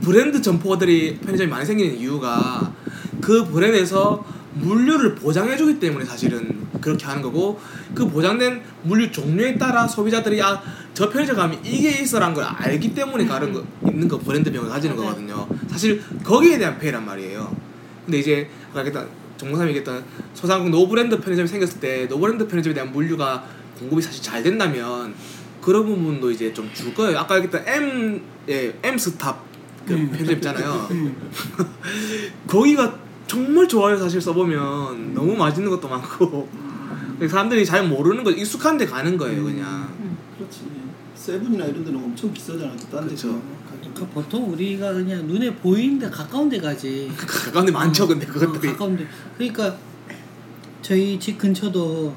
[0.00, 2.72] 브랜드 점포들이 편의점이 많이 생기는 이유가
[3.20, 7.60] 그 브랜드에서 물류를 보장해주기 때문에 사실은 그렇게 하는 거고
[7.94, 10.60] 그 보장된 물류 종류에 따라 소비자들이 아
[10.98, 15.10] 저 편의점 가면 이게 있어라는 걸 알기 때문에 가는 거 있는 거 브랜드명을 가지는 맞아요.
[15.10, 15.48] 거거든요.
[15.68, 17.54] 사실 거기에 대한 페이란 말이에요.
[18.04, 22.48] 근데 이제 아까 얘기했던 정 목사님이 얘기했던 소상공 no brand 편의점이 생겼을 때 no brand
[22.48, 23.44] 편의점에 대한 물류가
[23.78, 25.14] 공급이 사실 잘 된다면
[25.60, 27.16] 그런 부분도 이제 좀 줄 거예요.
[27.20, 29.40] 아까 얘기했던 M 예 M 스탑
[29.86, 30.10] 그 음.
[30.10, 30.88] 편의점 있잖아요.
[30.90, 31.30] 음.
[32.48, 32.98] 거기가
[33.28, 36.48] 정말 좋아요 사실 써보면 너무 맛있는 것도 많고
[37.28, 39.88] 사람들이 잘 모르는 거 익숙한 데 가는 거예요 그냥
[40.36, 40.62] 그렇지.
[41.14, 42.74] 세븐이나 이런 데는 엄청 비싸잖아.
[42.90, 43.06] 딴.
[43.08, 43.28] 데서.
[43.94, 47.10] 그 보통 우리가 그냥 눈에 보이는 데 가까운 데 가지.
[47.18, 49.06] 가까운 데 많죠 근데 어, 그것들이 가까운 데.
[49.36, 49.76] 그러니까
[50.80, 52.14] 저희 집 근처도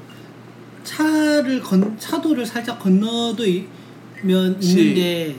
[0.84, 3.42] 차를 건 차도를 살짝 건너도
[4.22, 4.78] 면 시.
[4.78, 5.36] 있는데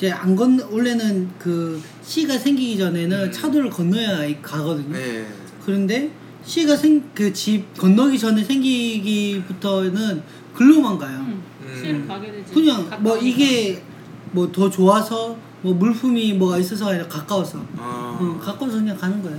[0.00, 3.30] 이제 안 건 원래는 그 C가 생기기 전에는 음.
[3.30, 4.94] 차도를 건너야 가거든요.
[4.96, 5.26] 네.
[5.66, 6.10] 그런데
[6.42, 10.22] C가 생 그 집 건너기 전에 생기기부터는
[10.54, 11.26] 글로만 가요.
[11.28, 11.42] 응.
[11.66, 12.08] 음.
[12.22, 12.54] 되지.
[12.54, 13.18] 그냥 뭐.
[13.18, 13.82] 이게
[14.32, 19.38] 뭐 더 좋아서 뭐 물품이 뭐가 있어서 아니라 가까워서 어, 어, 가까워서 그냥 가는 거예요.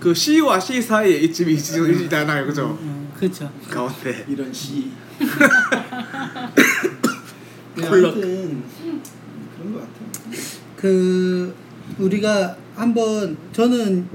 [0.00, 2.76] 그 C와 C 사이에 이 집이 있- 있잖아요 그죠?
[2.82, 3.48] 음, 그렇죠.
[3.70, 4.90] 가운데 이런 시.
[7.76, 8.12] 네, 콜라.
[10.86, 11.52] 그
[11.98, 14.08] 우리가 한번 저는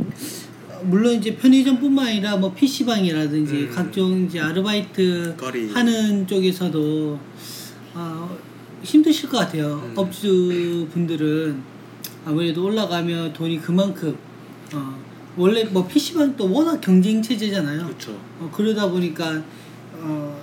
[0.83, 3.71] 물론 이제 편의점뿐만 아니라 뭐 PC방이라든지 음.
[3.73, 5.69] 각종 이제 아르바이트 거리.
[5.69, 7.19] 하는 쪽에서도
[7.93, 8.37] 어,
[8.83, 9.81] 힘드실 것 같아요.
[9.83, 9.93] 음.
[9.97, 11.61] 업주 분들은
[12.25, 14.15] 아무래도 올라가면 돈이 그만큼
[14.73, 14.97] 어,
[15.35, 17.85] 원래 뭐 PC방 또 워낙 경쟁 체제잖아요.
[17.85, 19.43] 그렇죠 어, 그러다 보니까
[19.93, 20.41] 어,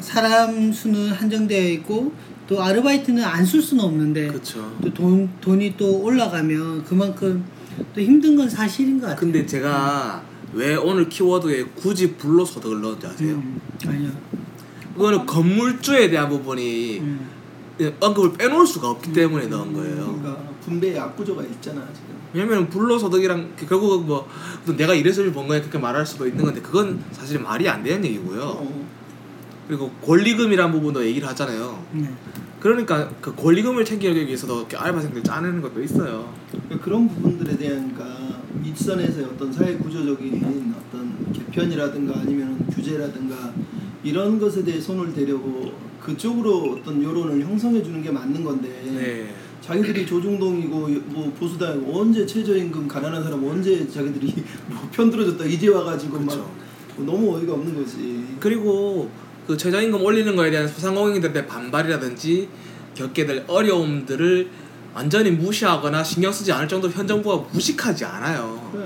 [0.00, 2.12] 사람 수는 한정되어 있고
[2.46, 7.44] 또 아르바이트는 안 쓸 수는 없는데 그렇죠 또 돈, 돈이 또 올라가면 그만큼
[7.94, 9.20] 또 힘든 건 사실인 것 같아요.
[9.20, 13.34] 근데 제가 왜 오늘 키워드에 굳이 불로소득을 넣었는지 아세요?
[13.34, 14.10] 음, 아니요.
[14.94, 17.26] 그거는 건물주에 대한 부분이 음,
[18.00, 22.14] 언급을 빼놓을 수가 없기 때문에 넣은 거예요 그러니까 분배의 악구조가 있잖아 지금.
[22.32, 24.28] 왜냐면 불로소득이랑 그 결국 뭐
[24.76, 28.42] 내가 이래서 번 거야 그렇게 말할 수도 있는 건데 그건 사실 말이 안 되는 얘기고요.
[28.42, 28.83] 어.
[29.66, 31.82] 그리고 권리금이란 부분도 얘기를 하잖아요.
[31.92, 32.10] 네.
[32.60, 36.32] 그러니까 그 권리금을 챙기기 위해서도 이렇게 알바생들 짜내는 것도 있어요.
[36.50, 43.52] 그러니까 그런 부분들에 대한 그러니까 윗선에서의 어떤 사회 구조적인 어떤 개편이라든가 아니면 규제라든가
[44.02, 49.34] 이런 것에 대해 손을 대려고 그쪽으로 어떤 여론을 형성해 주는 게 맞는 건데 네.
[49.60, 54.34] 자기들이 조중동이고 뭐 보수당이고 언제 최저임금 가난한 사람 언제 자기들이
[54.68, 56.36] 뭐 편들어졌다 이제 와가지고 그쵸.
[56.36, 58.24] 막 너무 어이가 없는 거지.
[58.38, 59.10] 그리고
[59.46, 62.48] 그 최저임금 올리는 거에 대한 소상공인들의 반발이라든지
[62.94, 64.50] 겪게 될 어려움들을
[64.94, 68.70] 완전히 무시하거나 신경 쓰지 않을 정도로 현 정부가 무식하지 않아요.
[68.72, 68.84] 그래.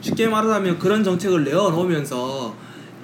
[0.00, 2.54] 쉽게 말하자면 그런 정책을 내어놓으면서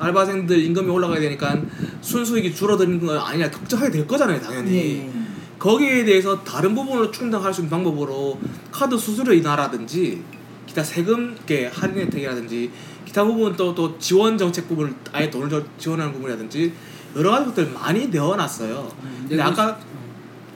[0.00, 1.60] 알바생들 임금이 올라가야 되니까
[2.00, 5.10] 순수익이 줄어드는 건 아니냐 걱정하게 될 거잖아요 당연히 예.
[5.58, 8.40] 거기에 대해서 다른 부분으로 충당할 수 있는 방법으로
[8.72, 10.22] 카드 수수료 인하라든지
[10.66, 12.70] 기타 세금 게 할인 혜택이라든지
[13.04, 16.72] 기타 부분 또, 또 지원 정책 부분을 아예 돈을 더 지원하는 부분이라든지
[17.16, 18.88] 여러 가지 것들 많이 내어놨어요
[19.22, 19.78] 근데 네, 아까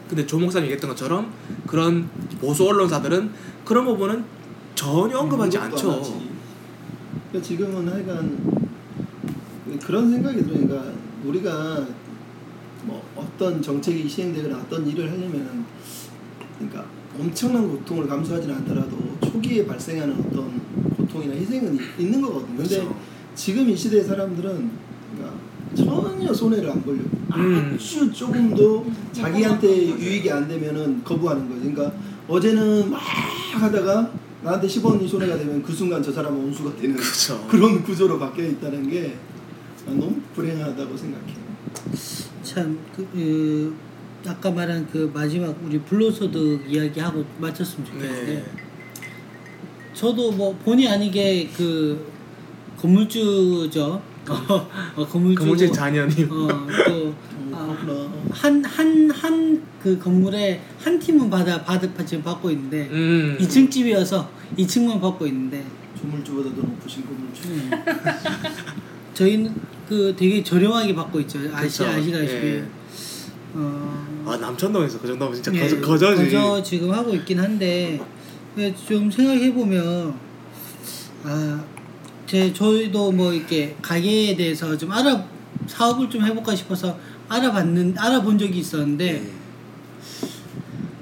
[0.08, 1.32] 근데 조 목사님 얘기했던 것처럼
[1.66, 2.08] 그런
[2.40, 3.30] 보수 언론사들은
[3.64, 4.24] 그런 부분은
[4.74, 6.20] 전혀 언급하지 아무것도 않죠.
[7.30, 8.64] 그러니까 지금은 하여간
[9.82, 10.66] 그런 생각이 들어요.
[10.66, 10.92] 그러니까
[11.24, 11.86] 우리가
[12.84, 15.64] 뭐 어떤 정책이 시행되거나 어떤 일을 하려면
[16.58, 16.84] 그러니까
[17.18, 20.60] 엄청난 고통을 감수하지는 않더라도 초기에 발생하는 어떤
[20.96, 22.56] 고통이나 희생은 이- 있는 거거든요.
[22.58, 22.96] 근데 그렇죠.
[23.34, 24.70] 지금 이 시대의 사람들은
[25.74, 27.72] 전혀 손해를 안 보려고 음.
[27.74, 31.60] 아주 조금도 자기한테 유익이 안 되면은 거부하는 거죠.
[31.60, 31.92] 그러니까
[32.28, 37.46] 어제는 막 하다가 나한테 10원이 손해가 되면 그 순간 저 사람은 온수가 되는 그쵸.
[37.48, 39.16] 그런 구조로 바뀌어 있다는 게
[39.86, 41.44] 너무 불행하다고 생각해요.
[42.42, 43.74] 참, 그, 그,
[44.26, 48.44] 아까 말한 그 마지막 우리 불로소득 이야기하고 마쳤으면 좋겠는데, 네.
[49.94, 52.12] 저도 뭐 본의 아니게 그
[52.78, 54.02] 건물주죠.
[54.28, 55.38] 어, 어, 건물주.
[55.40, 56.28] 건물주 자녀님.
[56.30, 56.48] 어,
[56.86, 57.14] 또,
[57.52, 58.28] 어.
[58.32, 63.36] 한, 한, 한 그 건물에 한 팀은 받아, 받아, 지금 받고 있는데, 음.
[63.38, 65.62] 2층 집이어서 2층만 받고 있는데,
[66.00, 67.42] 조물주보다도 높으신 건물주.
[67.50, 67.70] 음.
[69.12, 69.54] 저희는
[69.86, 71.38] 그 되게 저렴하게 받고 있죠.
[71.52, 71.90] 아시, 그쵸.
[71.90, 72.46] 아시다시피.
[72.46, 72.64] 예.
[73.52, 76.24] 어, 아 남천동에서 그 정도면 진짜 예, 거저, 거저지.
[76.34, 78.00] 거저 지금 하고 있긴 한데
[78.54, 80.14] 근데 좀 생각해 보면
[81.24, 81.64] 아,
[82.26, 85.24] 제 저희도 뭐 이렇게 가게에 대해서 좀 알아
[85.66, 89.32] 사업을 좀 해볼까 싶어서 알아봤는 알아본 적이 있었는데 네.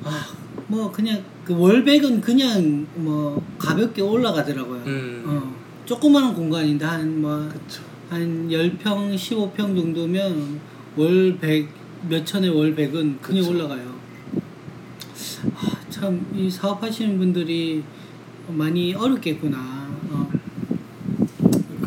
[0.05, 0.27] 아,
[0.67, 4.83] 뭐 그냥 그 월백은 그냥 뭐 가볍게 올라가더라고요.
[4.87, 5.25] 음.
[5.27, 7.83] 어, 조그마한 공간인데 한뭐 그쵸.
[8.11, 10.61] 한 10평, 15평 정도면
[10.97, 11.69] 월 100,
[12.09, 13.51] 몇 천의 월 100은 그냥 그쵸.
[13.51, 13.93] 올라가요.
[15.89, 17.83] 참, 이 사업하시는 분들이
[18.49, 19.82] 많이 어렵겠구나.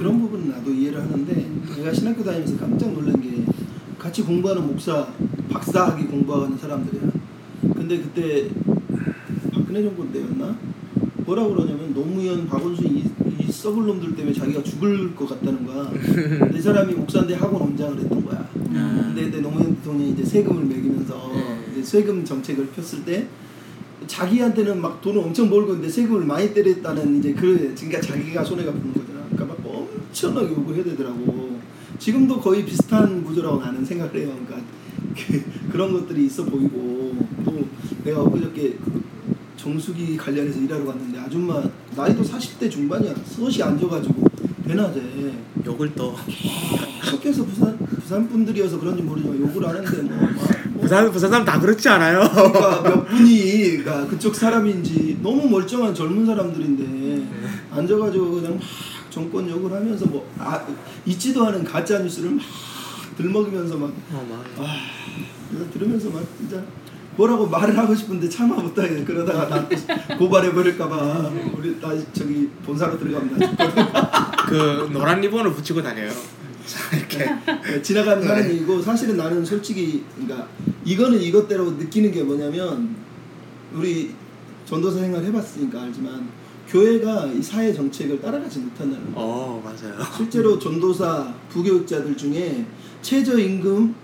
[0.05, 0.09] 어.
[0.15, 3.43] 그런 부분은 나도 이해를 하는데 내가 신학교 다니면서 깜짝 놀란 게
[3.97, 5.07] 같이 공부하는 목사
[5.49, 7.01] 박사학위 공부하는 사람들이야.
[7.73, 8.47] 근데 그때
[9.51, 10.55] 박근혜 정부 때였나?
[11.25, 13.03] 뭐라 그러냐면 노무현 박원순 이,
[13.39, 15.91] 이 썩을 놈들 때문에 자기가 죽을 것 같다는 거야.
[16.53, 18.47] 내 사람이 목사인데 학원 원장을 했던 거야.
[18.53, 21.65] 근데 그때 노무현 대통령이 이제 세금을 매기면서 네.
[21.71, 23.27] 이제 세금 정책을 폈을 때
[24.05, 28.93] 자기한테는 막 돈을 엄청 벌고 있는데 세금을 많이 때렸다는 이제 그 그러니까 자기가 손해가 보는
[28.93, 29.14] 막
[30.15, 31.59] 엄청나게 욕을 해야 되더라고.
[31.99, 34.31] 지금도 거의 비슷한 구조라고 나는 생각을 해요.
[34.45, 34.67] 그러니까
[35.15, 37.67] 그, 그런 것들이 있어 보이고 또
[38.03, 39.03] 내가 엊그저께 그
[39.57, 41.61] 정수기 관련해서 일하러 갔는데 아줌마
[41.95, 43.13] 나이도 40대 중반이야.
[43.25, 44.23] 서시 앉아가지고
[44.65, 45.01] 대낮에
[45.65, 46.15] 욕을 또
[47.03, 50.31] 계속해서 부산 부산 분들이어서 그런지 모르지만 욕을 하는데 뭐, 막,
[50.69, 52.21] 뭐 부산 부산 사람 다 그렇지 않아요.
[52.31, 57.25] 그러니까 몇 분이 그러니까 그쪽 사람인지 너무 멀쩡한 젊은 사람들인데
[57.71, 60.67] 앉아가지고 그냥 막 정권 욕을 하면서 뭐 아,
[61.05, 62.43] 있지도 않은 가짜 뉴스를 막
[63.15, 64.43] 들먹이면서 막 어.
[64.57, 64.65] 아,
[65.51, 66.61] 내가 들으면서 막 진짜
[67.15, 69.05] 뭐라고 말을 하고 싶은데 참아 못하겠네.
[69.05, 72.99] 그러다가 나 고발해 버릴까봐 우리 나 저기 본사로
[73.39, 73.85] 죽거든.
[74.49, 76.11] 그 노란 리본을 붙이고 다녀요.
[76.65, 77.81] 자, 이렇게.
[77.81, 80.45] 지나가는 하는 얘기고 사실은 나는 솔직히 그러니까
[80.83, 82.93] 이거는 이것대로 느끼는 게 뭐냐면
[83.73, 84.13] 우리
[84.65, 86.27] 전도사 생활 해봤으니까 알지만
[86.79, 89.21] 교회가 이 사회 정책을 따라가지 못한다는 거.
[89.21, 89.95] 어 맞아요.
[90.17, 92.65] 실제로 전도사 부교육자들 중에
[93.01, 93.95] 최저임금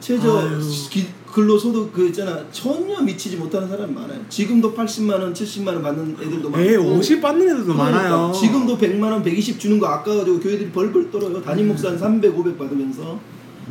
[0.00, 0.48] 최저.
[0.90, 4.18] 기- 근로소득 그 있잖아 전혀 미치지 못하는 사람이 많아요.
[4.30, 6.58] 지금도 80만 원, 70만 원 받는 애들도 많고.
[6.68, 8.32] 에 50 받는 애들도 그러니까 많아요.
[8.32, 11.40] 지금도 100만 원, 120 주는 거 아까워가지고 교회들이 벌벌 떨어요.
[11.42, 13.20] 담임 목사 한 300, 500 받으면서.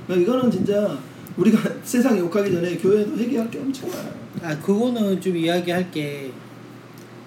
[0.06, 0.98] 그러니까 이거는 진짜
[1.36, 4.14] 우리가 세상 욕하기 전에 교회도 회개할 게 엄청 많아요.
[4.44, 6.32] 아 그거는 좀 이야기할 게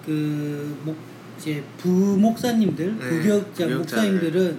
[0.07, 0.97] 그 목
[1.41, 3.67] 이제 부목사님들 네, 부교육자.
[3.67, 4.59] 목사님들은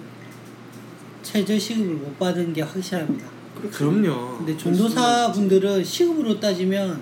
[1.22, 3.28] 최저 시급을 못 받은 게 확실합니다.
[3.72, 4.38] 그럼요.
[4.39, 7.00] 근데 전도사 분들은 시급으로 따지면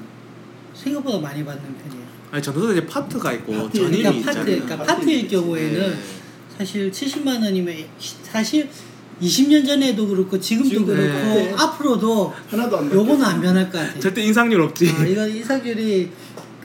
[0.74, 2.10] 생각보다 많이 받는 편이에요.
[2.32, 4.36] 아니 전도사 이제 파트가 있고 파트, 전임이 그러니까 있잖아요.
[4.36, 5.36] 파트, 그러니까 파트 파트일 있지.
[5.36, 5.98] 경우에는 네.
[6.58, 7.76] 사실 70만 원이면
[8.24, 8.68] 사실
[9.22, 11.54] 20년 전에도 그렇고 지금도 지금, 그렇고 네.
[11.58, 13.24] 앞으로도 하나도 안 요거는.
[13.24, 14.00] 안 변할 것 같아요.
[14.00, 14.90] 절대 인상률 없지.
[14.98, 16.10] 아, 이건 이사결이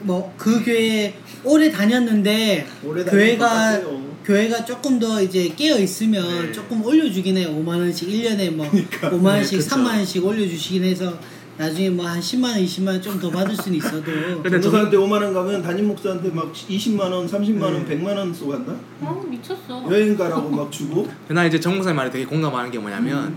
[0.05, 1.13] 뭐 그 교회
[1.43, 3.81] 오래 다녔는데 오래 교회가.
[4.25, 6.51] 교회가 조금 더 이제 깨어 있으면 네.
[6.51, 7.49] 조금 올려주긴 해요.
[7.63, 9.11] 5만 원씩 1년에 뭐 그러니까.
[9.11, 9.75] 5만 원씩 네, 그쵸.
[9.75, 11.13] 3만 원씩 올려주시긴 해서
[11.57, 14.01] 나중에 뭐 한 10만 원, 20만 원 좀 더 받을 수는 있어도
[14.41, 17.95] 근데 전도사한테 5만 원 가면 담임 목사한테 막 20만 원, 30만 원, 네.
[17.99, 18.73] 100만 원 쏘간다.
[19.01, 19.85] 어 미쳤어.
[19.91, 21.07] 여행 가라고 막 주고.
[21.27, 23.35] 나 이제 정 목사님 말에 되게 공감하는 게 뭐냐면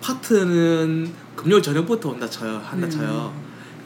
[0.00, 2.60] 파트는 금요일 저녁부터 온다 쳐요.
[2.64, 2.90] 한다 음.
[2.90, 3.43] 쳐요.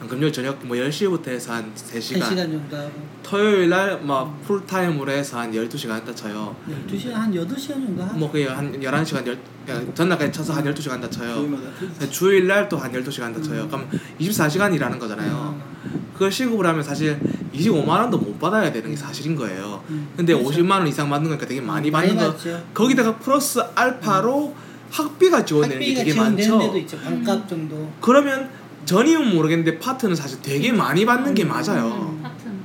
[0.09, 2.19] 금요일 저녁 뭐 10시부터 해서 한 3시간.
[2.21, 2.91] 3시간 정도 하고
[3.23, 6.55] 토요일 날막 풀타임으로 해서 한 12시간 한다 쳐요.
[6.89, 10.89] 12시간 한 8시간 정도 하고 뭐 그게 한 11시간 열, 그냥 전날까지 쳐서 한 12시간
[10.91, 11.47] 한다 쳐요.
[12.09, 13.63] 주일 날 또 한 12시간 한다 쳐요.
[13.63, 13.67] 음.
[13.67, 15.55] 그럼 24시간 일하는 거잖아요.
[15.85, 16.09] 음.
[16.13, 17.17] 그걸 시급을 하면 사실
[17.53, 19.83] 25만 원도 못 받아야 되는 게 사실인 거예요.
[19.89, 20.09] 음.
[20.17, 20.49] 근데 그렇죠.
[20.61, 22.31] 50만 원 이상 받는 거니까 되게 많이 많이 받는 거.
[22.33, 22.63] 받죠.
[22.73, 24.53] 거기다가 플러스 알파로
[24.91, 26.65] 학비가 지원되는 게 학비가 되게 지원되는 많죠.
[26.67, 26.97] 데도 있죠.
[26.99, 27.91] 반값 정도.
[28.01, 28.49] 그러면
[28.85, 31.87] 전임은 모르겠는데 파트는 사실 되게 많이 받는 게 맞아요.
[31.87, 32.59] 음, 하여튼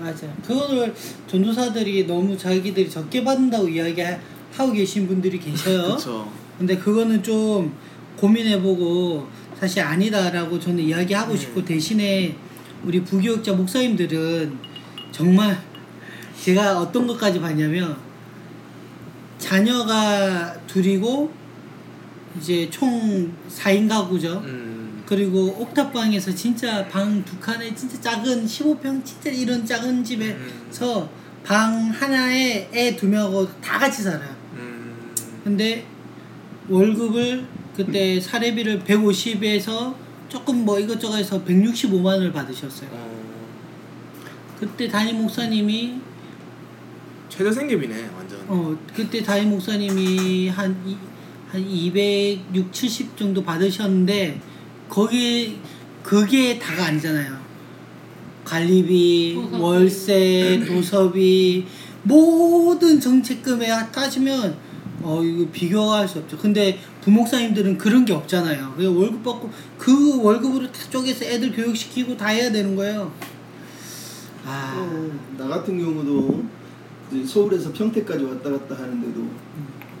[0.00, 0.36] 맞아요.
[0.46, 0.94] 그거를
[1.26, 5.82] 전도사들이 너무 자기들이 적게 받는다고 이야기하고 계신 분들이 계셔요.
[5.98, 6.30] 그렇죠.
[6.58, 7.72] 근데 그거는 좀
[8.16, 11.38] 고민해보고 사실 아니다라고 저는 이야기하고 네.
[11.38, 12.36] 싶고 대신에
[12.84, 14.56] 우리 부교육자 목사님들은
[15.10, 15.60] 정말
[16.40, 17.96] 제가 어떤 것까지 봤냐면
[19.38, 21.30] 자녀가 둘이고
[22.38, 24.42] 이제 총 4인 가구죠.
[24.44, 24.77] 음.
[25.08, 31.08] 그리고 옥탑방에서 진짜 방 두 칸에 진짜 작은 15평 진짜 이런 작은 집에서
[31.42, 34.36] 방 하나에 애 두 명하고 다 같이 살아요.
[34.52, 35.14] 음.
[35.42, 35.86] 근데
[36.68, 39.94] 월급을 그때 사례비를 150에서
[40.28, 42.90] 조금 뭐 이것저것 해서 165만 원을 받으셨어요.
[42.92, 43.18] 어.
[44.60, 45.94] 그때 담임 목사님이
[47.30, 48.40] 최저 생계비네 완전.
[48.48, 50.96] 어 그때 담임 목사님이 한, 이,
[51.50, 54.40] 한 260, 70 정도 받으셨는데
[54.88, 55.58] 거기
[56.02, 57.38] 그게 다가 아니잖아요.
[58.44, 59.62] 관리비, 도서비.
[59.62, 61.66] 월세, 도서비
[62.02, 64.56] 모든 정책금에 따지면
[65.02, 66.38] 어 이거 비교할 수 없죠.
[66.38, 68.74] 근데 부목사님들은 그런 게 없잖아요.
[68.76, 73.12] 그냥 월급 받고 그 월급으로 다 쪼개서 애들 교육시키고 다 해야 되는 거예요.
[74.44, 76.44] 아, 어, 나 같은 경우도
[77.26, 79.28] 서울에서 평택까지 왔다 갔다 하는데도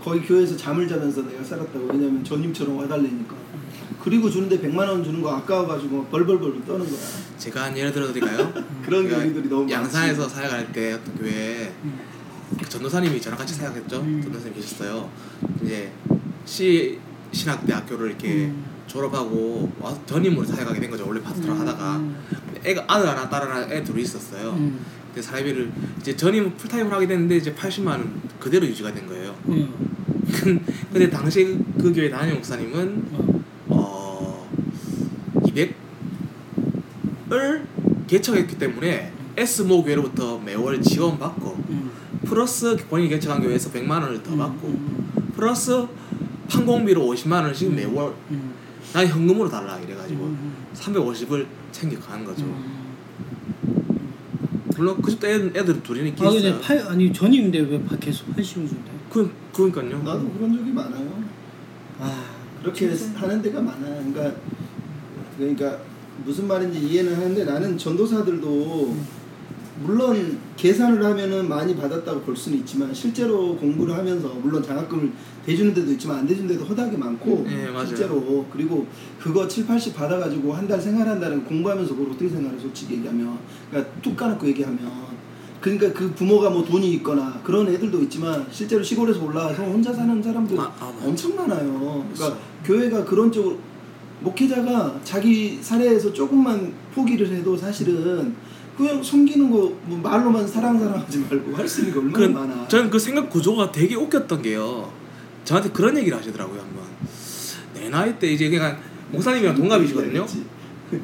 [0.02, 3.36] 거의 교회에서 잠을 자면서 내가 살았다고 왜냐면 전임처럼 와달라니까
[4.08, 6.98] 그리고 주는데 100만 원 주는 거 아까워가지고 막 벌벌벌 떠는 거야
[7.36, 8.52] 제가 한 예를 들어 드릴까요?
[8.82, 10.34] 그런 제가 경우들이 너무 양산에서 많지.
[10.34, 11.98] 사역할 때 어떤 교회에 음.
[12.58, 14.00] 그 전도사님이 저랑 같이 사역했죠.
[14.00, 14.22] 음.
[14.22, 15.10] 전도사님 계셨어요.
[15.62, 15.92] 이제
[16.46, 16.98] 시
[17.32, 18.64] 신학대학교를 이렇게 음.
[18.86, 21.06] 졸업하고 와서 전임으로 사역하게 된 거죠.
[21.06, 22.16] 원래 파스터를 음, 하다가 음.
[22.64, 24.52] 애가 아들 하나 딸 하나 애 둘이 있었어요.
[24.52, 24.80] 음.
[25.08, 29.36] 근데 사례비를 이제 전임 풀타임을 하게 됐는데 이제 80만 원 그대로 유지가 된 거예요.
[29.48, 29.68] 음.
[30.90, 33.42] 근데 당시 그 교회 담임 목사님은 어.
[33.70, 34.50] 어
[35.46, 35.74] 200
[37.32, 37.66] 을
[38.06, 41.90] 개척했기 때문에 S모 교회로부터 매월 지원받고 음.
[42.24, 45.32] 플러스 본인이 개척한 교회에서 100만 원을 더 받고 음.
[45.34, 45.86] 플러스
[46.48, 47.76] 판공비로 50만 원씩 음.
[47.76, 48.52] 매월 음.
[48.92, 50.54] 난 현금으로 달라 이래가지고 음.
[50.74, 52.44] 350을 챙겨가는 거죠.
[52.44, 52.78] 음.
[54.76, 56.60] 물론 그 집도 애들, 애들 둘이는 아 근데 있어요.
[56.60, 58.90] 팔 아니 전임인데 왜 파- 계속 80을 준대?
[59.10, 60.02] 그 그러니까요.
[60.02, 61.24] 나도 그런 적이 많아요
[61.98, 62.24] 아
[62.62, 63.20] 그렇게 진짜.
[63.20, 64.32] 하는 데가 많아 그러니까
[65.36, 65.78] 그러니까
[66.24, 68.96] 무슨 말인지 이해는 하는데 나는 전도사들도
[69.84, 75.12] 물론 계산을 하면은 많이 받았다고 볼 수는 있지만 실제로 공부를 하면서 물론 장학금을
[75.46, 77.68] 대주는 데도 있지만 안 대주는 데도 허다하게 많고 네.
[77.86, 78.86] 실제로 그리고
[79.20, 83.38] 그거 7, 80 받아가지고 한 달 생활한다는 거 공부하면서 그걸 어떻게 생각해 솔직히 얘기하면
[83.70, 84.78] 그러니까 툭 까놓고 얘기하면
[85.60, 90.58] 그러니까 그 부모가 뭐 돈이 있거나 그런 애들도 있지만 실제로 시골에서 올라와서 혼자 사는 사람들
[90.58, 90.92] 아, 아.
[91.04, 92.38] 엄청 많아요 그러니까 그렇죠.
[92.64, 93.58] 교회가 그런 쪽으로
[94.20, 98.34] 목회자가 자기 사례에서 조금만 포기를 해도 사실은
[98.76, 102.68] 그냥 섬기는 거 뭐 말로만 사랑 사랑하지 말고 할 수 있는 게 얼마나 그, 많아.
[102.68, 104.92] 저는 그 생각 구조가 되게 웃겼던 게요.
[105.44, 106.84] 저한테 그런 얘기를 하시더라고요 한번.
[107.74, 108.76] 내 나이 때 이제 그냥
[109.12, 110.26] 목사님이랑 동갑이시거든요.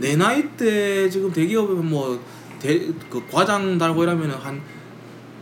[0.01, 2.19] 내 나이 때 지금 대기업에 뭐
[2.61, 4.59] 대 그 과장 달고 이러면은 한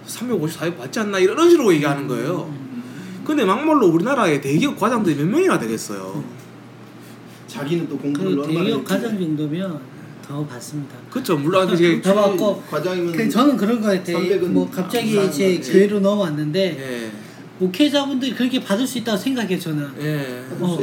[0.07, 2.49] 350, 400 받지 않나 이런 식으로 얘기하는 거예요.
[2.51, 2.83] 음.
[3.25, 6.25] 근데 막말로 우리나라에 대기업 과장들이 몇 명이나 되겠어요.
[7.53, 8.85] 자기는 또 공부를 그 얼마나 대기업.
[8.85, 9.81] 가장 정도면
[10.27, 10.95] 더 받습니다.
[11.11, 11.37] 그렇죠.
[11.37, 14.19] 물론 이제 더 받고 과장이면 그 저는 그런 거 같아요.
[14.19, 15.73] 300은 뭐 갑자기 이상한 제 거지.
[15.73, 17.11] 교회로 넘어왔는데 예.
[17.59, 19.88] 목회자분들이 그렇게 받을 수 있다고 생각해 저는.
[20.01, 20.45] 예.
[20.61, 20.79] 어.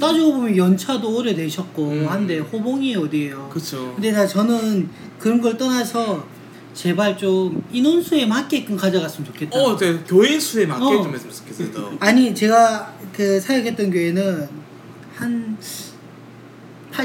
[0.00, 2.06] 따지고 보면 연차도 오래되셨고 음.
[2.08, 3.48] 한데 호봉이 어디예요?
[3.50, 3.92] 그렇죠.
[3.94, 6.26] 근데 나 저는 그런 걸 떠나서
[6.74, 9.58] 제발 좀 인원수에 맞게끔 가져갔으면 좋겠다.
[9.58, 11.02] 어, 네, 교인 수에 맞게 어.
[11.02, 11.72] 좀 했으면 좋겠어요.
[11.72, 11.92] 더.
[12.00, 14.48] 아니 제가 그 사역했던 교회는
[15.14, 15.85] 한 팔-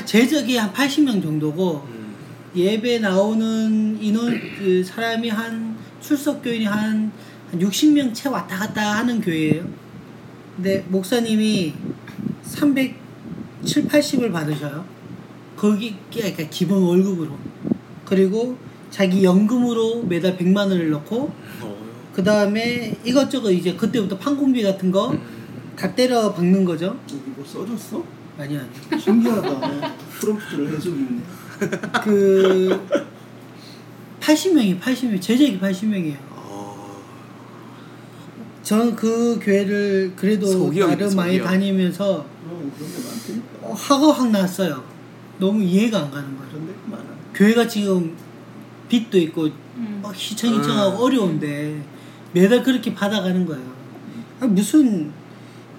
[0.05, 2.15] 제적이 한 80명 정도고 음.
[2.55, 7.11] 예배 나오는 인원 그 사람이 한 출석 교인이 한,
[7.49, 9.67] 한 60명 채 왔다 갔다 하는 교회예요.
[10.55, 11.73] 근데 목사님이
[12.43, 12.95] 300,
[13.65, 14.85] 7, 80을 받으셔요.
[15.55, 17.37] 거기 그러니까 기본 월급으로.
[18.05, 18.57] 그리고
[18.89, 21.77] 자기 연금으로 매달 100만 원을 넣고 어.
[22.13, 25.95] 그 다음에 이것저것 이제 그때부터 판공비 같은 거다 음.
[25.95, 26.97] 때려 박는 거죠.
[27.09, 28.20] 여기 뭐 써줬어?
[28.41, 28.99] 아니 아니.
[28.99, 29.95] 신기하다.
[30.19, 31.21] 프롬프트를 해주고 있네.
[32.03, 32.87] 그
[34.19, 36.17] 80명이 80명 제작이 80명이에요.
[36.31, 37.01] 어.
[38.63, 41.39] 저는 그 교회를 그래도 나름 많이.
[41.39, 43.67] 다니면서 그럼 그런 게 많다니까.
[43.67, 44.83] 어, 화가 확 났어요.
[45.37, 46.49] 너무 이해가 안 가는 거예요.
[46.51, 47.03] 그런 데 많아.
[47.35, 48.15] 교회가 지금
[48.89, 49.99] 빚도 있고 음.
[50.01, 51.03] 막 휘청휘청하고 음.
[51.03, 51.79] 어려운데
[52.33, 53.63] 매달 그렇게 받아가는 거예요.
[54.39, 55.11] 아, 무슨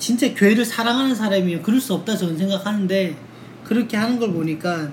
[0.02, 3.16] 진짜 교회를 사랑하는 사람이면 그럴 수 없다 저는 생각하는데
[3.62, 4.90] 그렇게 하는 걸 보니까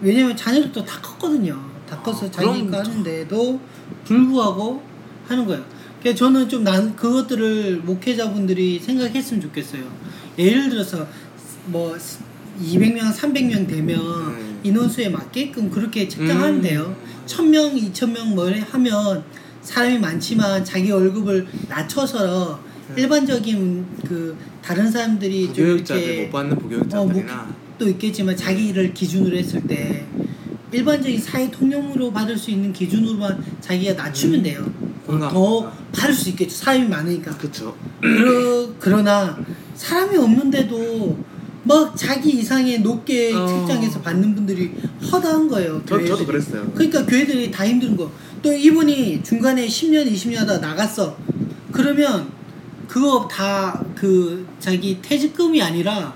[0.00, 1.60] 왜냐면 자녀들도 다 컸거든요.
[1.90, 3.60] 다 커서 아, 자기 그럼 거 하는데도
[4.04, 4.80] 불구하고
[5.26, 5.64] 하는 거예요.
[6.00, 9.82] 그래서 저는 좀 난 그것들을 목회자분들이 생각했으면 좋겠어요.
[10.38, 11.04] 예를 들어서
[11.66, 11.96] 뭐
[12.62, 14.60] 200명, 300명 되면 음.
[14.62, 16.62] 인원수에 맞게끔 그렇게 책정하면 음.
[16.62, 16.96] 돼요.
[17.26, 19.24] 천 명, 이천 명뭐 하면
[19.62, 22.67] 사람이 많지만 자기 월급을 낮춰서 네.
[22.96, 29.36] 일반적인 그 다른 사람들이 좀 부교육자들 못 받는 어, 뭐, 부교육자들이나 또 있겠지만 자기를 기준으로
[29.36, 30.06] 했을 때
[30.72, 34.70] 일반적인 사회 통념으로 받을 수 있는 기준으로만 자기가 낮추면 돼요.
[35.06, 35.32] 어, 공감.
[35.32, 36.54] 더 받을 수 있겠죠.
[36.54, 37.36] 사람이 많으니까.
[38.00, 39.38] 그러, 그러나
[39.74, 41.18] 사람이 없는데도
[41.64, 43.46] 막 자기 이상의 높게 어.
[43.46, 44.72] 책장에서 받는 분들이
[45.10, 45.82] 허다한 거예요.
[45.86, 46.08] 저, 교회들이.
[46.08, 48.10] 저도 그랬어요 그러니까 교회들이 다 힘든 거.
[48.42, 51.16] 또 이분이 중간에 10년, 20년 하다 나갔어.
[51.72, 52.37] 그러면
[52.88, 56.14] 그거 다 그 자기 퇴직금이 아니라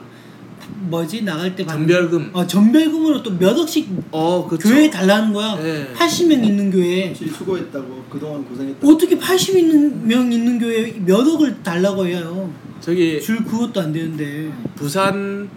[0.89, 5.57] 뭐지 나갈 때 받는 전별금 어 전별금으로 또 몇 억씩 어 그쵸 교회에 달라는 거야.
[5.57, 5.89] 네.
[5.95, 12.07] 80명 있는 교회에 수고했다고 그동안 고생했다고 어떻게 80 있는 명 있는 교회에 몇 억을 달라고
[12.07, 12.51] 해요.
[12.81, 14.53] 저기 줄 그것도 안 되는데.
[14.77, 15.49] 부산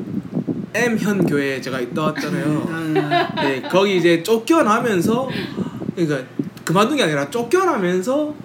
[0.74, 5.30] M현 교회에 제가 있다 왔잖아요 아, 네, 거기 이제 쫓겨나면서
[5.96, 6.30] 그러니까
[6.66, 8.36] 그만둔 게 아니라 쫓겨나면서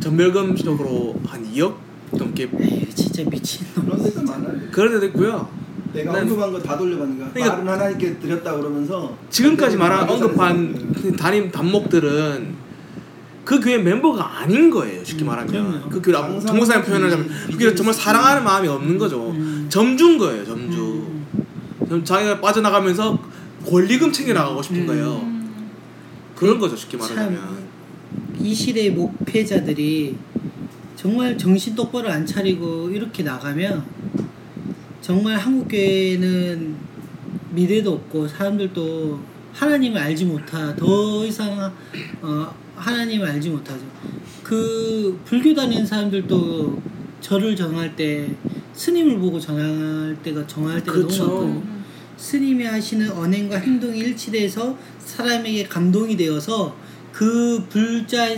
[0.00, 1.85] 전별금적으로 한 2억
[2.16, 3.84] 넘게 에이, 진짜 미친놈.
[3.86, 5.48] 그런 데도 많아요 그런 데도 있고요
[5.92, 10.12] 내가 난- 언급한 거 다 돌려받는 거야 그러니까- 말은 하나님께 드렸다 그러면서 지금까지 말한 많이
[10.12, 10.92] 언급한.
[10.94, 12.66] 그 담임 단목들은
[13.44, 15.88] 그 교회 멤버가 아닌 거예요 쉽게 음, 말하면 그럼요.
[15.88, 19.66] 그 교회 정보사님 표현을 하자면 그 교회 정말 사랑하는 마음이 없는 거죠 음.
[19.68, 21.26] 점주인 거예요 점주 음.
[21.86, 23.18] 그럼 자기가 빠져나가면서
[23.64, 24.86] 권리금 챙겨 나가고 싶은 음.
[24.88, 25.70] 거예요 음.
[26.34, 27.08] 그런 거죠 쉽게 참.
[27.16, 27.66] 말하자면
[28.40, 30.16] 이 시대의 목회자들이
[30.96, 33.84] 정말 정신 똑바로 안 차리고 이렇게 나가면
[35.02, 36.74] 정말 한국 교회는
[37.50, 39.20] 미래도 없고 사람들도
[39.52, 41.72] 하나님을 알지 못하 더 이상
[42.22, 43.80] 어, 하나님을 알지 못하죠.
[44.42, 46.82] 그 불교 다니는 사람들도
[47.20, 48.34] 절을 정할 때
[48.72, 51.24] 스님을 보고 정할 때가 정할 때가 그쵸.
[51.26, 51.76] 너무 많고
[52.16, 56.74] 스님이 하시는 언행과 행동이 일치돼서 사람에게 감동이 되어서
[57.12, 58.34] 그 불자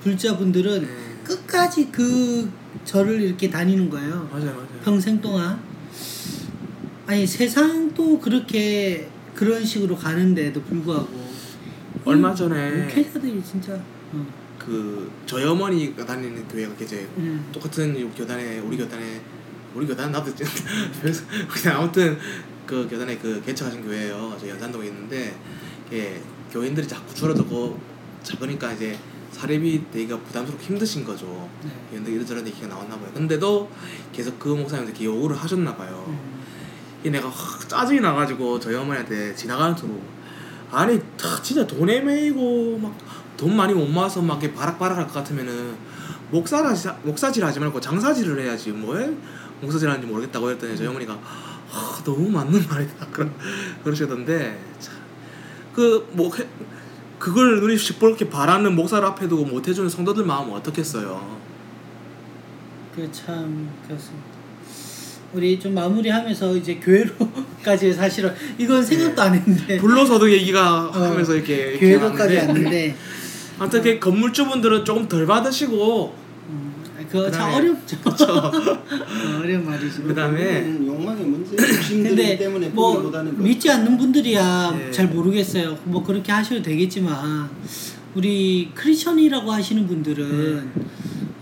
[0.00, 1.05] 불자분들은 네.
[1.26, 2.48] 끝까지 그
[2.84, 4.28] 절을 이렇게 다니는 거예요.
[4.32, 5.60] 맞아요 맞아요 평생 동안.
[7.06, 11.26] 아니 세상도 그렇게 그런 식으로 가는데도 불구하고
[12.04, 13.74] 얼마 이 전에 목회자들이 진짜
[14.12, 14.26] 어,
[14.58, 17.48] 그 저희 어머니가 다니는 교회가 이제 음.
[17.52, 19.20] 똑같은 교단에 우리 교단에
[19.74, 20.32] 우리 교단 나도
[21.48, 22.18] 그냥 아무튼
[22.66, 24.36] 그 교단에 그 개척하신 교회예요.
[24.40, 25.36] 저 연산동에 있는데
[25.92, 27.78] 예, 교인들이 자꾸 줄어들고
[28.22, 28.98] 작으니까 이제
[29.36, 31.48] 사례비 대기가 부담스럽고 힘드신 거죠.
[31.62, 31.70] 네.
[31.90, 33.10] 교인들 이런저런 얘기가 나왔나 봐요.
[33.14, 33.70] 근데도
[34.12, 36.04] 계속 그 목사님한테 요구를 하셨나 봐요.
[36.08, 36.42] 음.
[37.04, 40.00] 이 내가 확 짜증이 나가지고 저희 어머니한테 지나가는 도로
[40.70, 45.14] 아니 다 진짜 돈에 매이고 막 돈 많이 못 모아서 막 이렇게 바락바락 할 것
[45.14, 45.76] 같으면은
[46.30, 49.10] 목사라 목사질 하지 말고 장사질을 해야지 뭐해
[49.60, 53.28] 목사질 하는지 모르겠다고 했더니 저희 어머니가 아, 너무 맞는 말이다 그러,
[53.84, 54.58] 그러시던데
[55.72, 56.32] 그뭐
[57.18, 61.36] 그걸 눈이 시뻘겋게 바라는 목사를 앞에 두고 못 해주는 성도들 마음은 어떻겠어요?
[62.94, 64.26] 그 참 그렇습니다.
[65.34, 69.76] 우리 좀 마무리하면서 이제 교회로까지 사실은 이건 생각도 안 했는데.
[69.78, 72.96] 불로소득 얘기가 어, 하면서 이렇게 교회로까지 왔는데.
[73.58, 76.25] 아무튼 그 건물주분들은 조금 덜 받으시고 음,
[77.10, 77.96] 그거 참 그다음에- 어렵죠.
[78.24, 80.02] 어, 어려운 말이죠.
[80.04, 84.90] 그다음에 음, 욕망의 문제 근데 때문에 뭐 포기보다는 그 믿지 않는 분들이야 예.
[84.90, 85.78] 잘 모르겠어요.
[85.84, 87.48] 뭐 그렇게 하셔도 되겠지만
[88.14, 90.70] 우리 크리스천이라고 하시는 분들은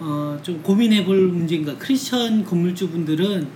[0.01, 1.77] 어, 좀 고민해 볼 문제인가.
[1.79, 3.47] 크리스천 건물주 분들은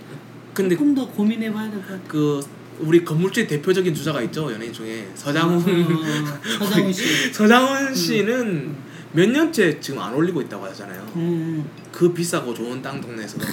[0.55, 2.01] 근데 조금 더 고민해 봐야 될 것 같아요.
[2.09, 2.40] 그
[2.81, 7.33] 우리 건물주의 대표적인 주자가 있죠 연예인 중에 서장훈 어, 서장훈 씨.
[7.35, 8.75] 서장훈 씨는
[9.12, 11.03] 몇 년째 지금 안 올리고 있다고 하잖아요.
[11.16, 13.44] 음, 그 비싸고 좋은 땅 동네에서도.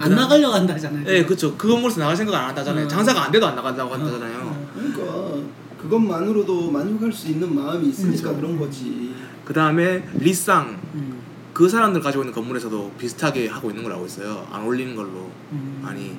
[0.00, 1.04] 안 나가려고 한다잖아요.
[1.04, 1.56] 네, 그렇죠.
[1.56, 2.84] 그 건물에서 나갈 생각 안 한다잖아요.
[2.84, 2.88] 어.
[2.88, 4.38] 장사가 안 돼도 안 나간다고 한다잖아요.
[4.38, 5.48] 어, 그러니까
[5.82, 9.12] 그것만으로도 만족할 수 있는 마음이 있으니까 그런 거지.
[9.44, 11.20] 그 다음에 리쌍 음,
[11.52, 14.46] 그 사람들 가지고 있는 건물에서도 비슷하게 하고 있는 걸 알고 있어요.
[14.52, 15.30] 안 올리는 걸로.
[15.52, 15.82] 음.
[15.84, 16.16] 아니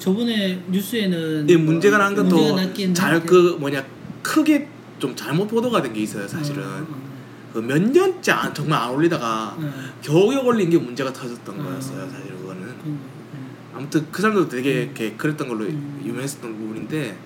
[0.00, 2.56] 저번에 뉴스에는 이 문제가 난 것도
[2.94, 3.24] 잘.
[3.24, 3.84] 그 뭐냐
[4.22, 4.66] 크게
[4.98, 6.26] 좀 잘못 보도가 된 게 있어요.
[6.26, 7.09] 사실은 어, 그
[7.54, 11.64] 몇 년째 안, 정말 안 올리다가 어, 어, 겨우겨우 올린 게 문제가 터졌던 어.
[11.64, 12.08] 거였어요.
[12.10, 12.62] 사실 그거는.
[12.62, 13.56] 음, 음.
[13.74, 16.02] 아무튼 그 사람도 되게 이렇게 그랬던 걸로 음.
[16.04, 17.16] 유명했었던 부분인데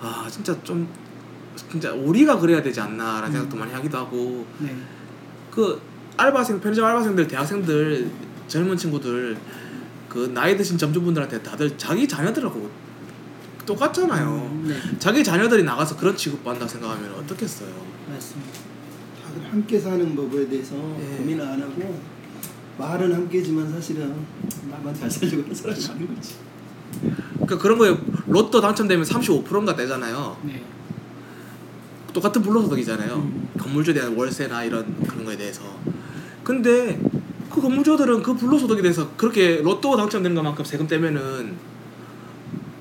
[0.00, 0.88] 아 진짜 좀
[1.70, 3.32] 진짜 우리가 그래야 되지 않나라는 음.
[3.32, 4.76] 생각도 많이 하기도 하고 네.
[5.50, 5.80] 그
[6.16, 8.10] 알바생 편의점 알바생들 대학생들
[8.48, 9.36] 젊은 친구들
[10.08, 12.70] 그 나이 드신 점주분들한테 다들 자기 자녀들하고
[13.66, 14.28] 똑같잖아요.
[14.28, 17.70] 음, 네, 자기 자녀들이 나가서 그런 취급받는다 생각하면 어떻겠어요.
[18.08, 18.50] 맞습니다.
[19.34, 21.16] 다들 함께 사는 법에 대해서 예.
[21.16, 22.00] 고민을 안 하고
[22.78, 24.14] 말은 함께지만 사실은
[24.70, 26.34] 나만 잘 살려고 하는 사람이 많은 거지.
[27.34, 30.36] 그러니까 그런 거에 로또 당첨되면 35%인가 떼잖아요.
[30.42, 30.62] 네.
[32.12, 33.14] 똑같은 불로소득이잖아요.
[33.14, 33.48] 음.
[33.58, 35.62] 건물주에 대한 월세나 이런 그런 거에 대해서.
[36.42, 37.00] 근데
[37.50, 41.56] 그 건물주들은 그 불로소득에 대해서 그렇게 로또 당첨되는 것만큼 세금 떼면은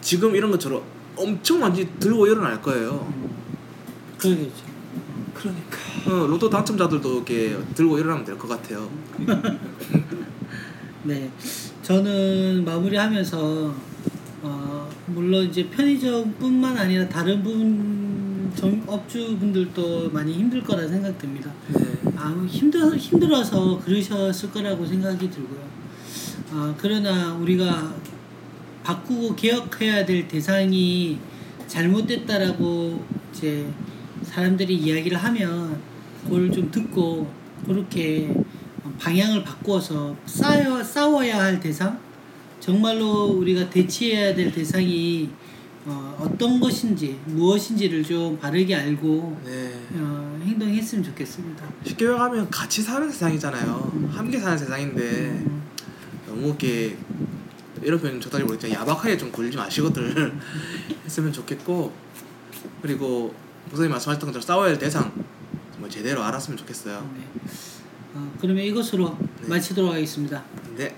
[0.02, 0.84] 지금 이런 것처럼
[1.16, 3.12] 엄청 많이 들고 일어날 거예요.
[3.16, 3.30] 음.
[4.18, 4.73] 그러겠죠.
[5.44, 5.78] 그러니까
[6.10, 8.90] 어, 로또 당첨자들도 이렇게 들고 일어나면 될 것 같아요.
[11.04, 11.30] 네,
[11.82, 13.76] 저는 마무리하면서
[14.44, 21.52] 어, 물론 이제 편의점뿐만 아니라 다른 분 점, 업주분들도 많이 힘들 거라 생각됩니다.
[21.74, 21.98] 네.
[22.16, 25.60] 아무 힘들 힘들어서 그러셨을 거라고 생각이 들고요.
[26.52, 27.94] 아 그러나 우리가
[28.84, 31.18] 바꾸고 개혁해야 될 대상이
[31.68, 33.68] 잘못됐다라고 이제
[34.24, 35.82] 사람들이 이야기를 하면
[36.24, 37.30] 그걸 좀 듣고
[37.66, 38.34] 그렇게
[39.00, 42.00] 방향을 바꾸어서 싸워 싸워야 할 대상
[42.60, 45.30] 정말로 우리가 대치해야 될 대상이
[45.86, 49.74] 어, 어떤 것인지 무엇인지를 좀 바르게 알고 네.
[49.96, 51.68] 어, 행동했으면 좋겠습니다.
[51.86, 54.10] 쉽게 말하면 같이 사는 세상이잖아요.
[54.14, 55.62] 함께 사는 세상인데 음,
[56.26, 56.96] 너무 이렇게
[57.82, 60.34] 이런 표현 적당히 모르겠지만 야박하게 좀 굴지 마시고들
[61.04, 61.92] 했으면 좋겠고
[62.82, 63.34] 그리고
[63.70, 65.12] 목사님 말씀하셨던 것처럼 싸워야 할 대상
[65.78, 67.10] 뭐 제대로 알았으면 좋겠어요.
[67.18, 67.28] 네.
[68.14, 69.48] 어, 그러면 이것으로 네.
[69.48, 70.44] 마치도록 하겠습니다.
[70.78, 70.96] 네.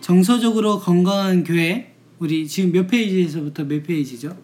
[0.00, 4.36] 정서적으로 건강한 교회 우리 지금 몇 페이지에서부터 몇 페이지죠?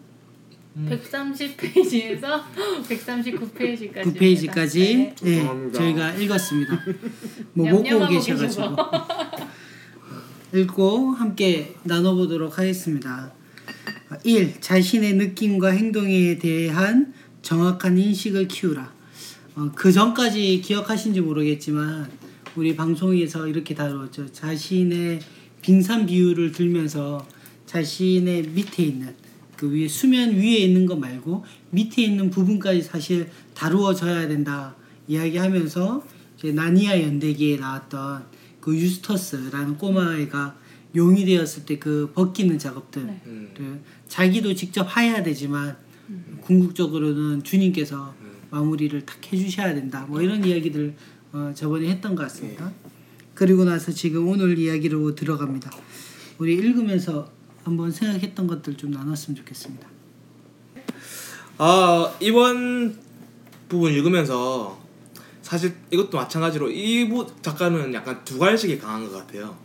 [0.85, 2.43] 130페이지에서
[2.87, 4.03] 139페이지까지.
[4.13, 5.77] 9페이지까지 네, 죄송합니다.
[5.77, 6.85] 저희가 읽었습니다.
[7.53, 8.75] 뭐 먹고 계셔가지고
[10.53, 13.33] 읽고 함께 나눠보도록 하겠습니다.
[14.23, 14.61] 1.
[14.61, 18.93] 자신의 느낌과 행동에 대한 정확한 인식을 키우라.
[19.55, 22.09] 어, 그 전까지 기억하신지 모르겠지만
[22.55, 24.31] 우리 방송에서 이렇게 다루었죠.
[24.31, 25.19] 자신의
[25.61, 27.27] 빙산 비율을 들면서
[27.65, 29.15] 자신의 밑에 있는
[29.57, 34.75] 그 위에 수면 위에 있는 거 말고 밑에 있는 부분까지 사실 다루어져야 된다
[35.07, 36.03] 이야기하면서
[36.37, 38.25] 이제 나니아 연대기에 나왔던
[38.61, 40.55] 그 유스터스라는 꼬마애가
[40.95, 43.21] 용이 되었을 때 그 벗기는 작업들 네.
[43.25, 43.49] 음.
[43.57, 45.75] 를 자기도 직접 해야 되지만
[46.41, 48.15] 궁극적으로는 주님께서
[48.49, 50.05] 마무리를 탁 해주셔야 된다.
[50.07, 50.95] 뭐 이런 이야기들
[51.33, 52.71] 어, 저번에 했던 것 같습니다.
[53.33, 55.71] 그리고 나서 지금 오늘 이야기로 들어갑니다.
[56.37, 57.29] 우리 읽으면서
[57.67, 59.85] 한번 생각했던 것들 좀 나눴으면 좋겠습니다.
[61.57, 62.97] 아 이번
[63.67, 64.79] 부분 읽으면서
[65.41, 69.57] 사실 이것도 마찬가지로 이 부- 작가는 약간 두갈식이 강한 것 같아요.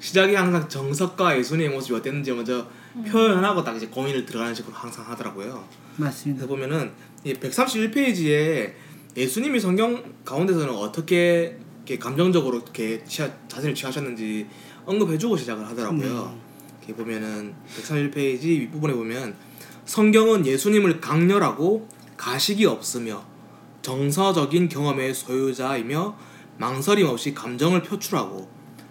[0.00, 2.66] 시작이 항상 정석과 예수님의 모습이 어땠는지 먼저
[3.06, 5.64] 표현하고 딱 이제 고민을 들어가는 식으로 항상 하더라고요.
[5.98, 6.46] 맞습니다.
[6.46, 6.90] 그래서 보면은
[7.24, 8.72] 이 131페이지에
[9.16, 14.46] 예수님이 성경 가운데서는 어떻게 이렇게 감정적으로 이렇게 취하, 자신을 취하셨는지
[14.84, 16.45] 언급해주고 시작을 하더라고요.
[16.86, 19.34] 이렇게 보면은 131페이지 윗부분에 보면
[19.84, 23.24] 성경은 예수님을 강렬하고 가식이 없으며
[23.82, 26.16] 정서적인 경험의 소유자이며
[26.58, 28.48] 망설임 없이 감정을 표출하고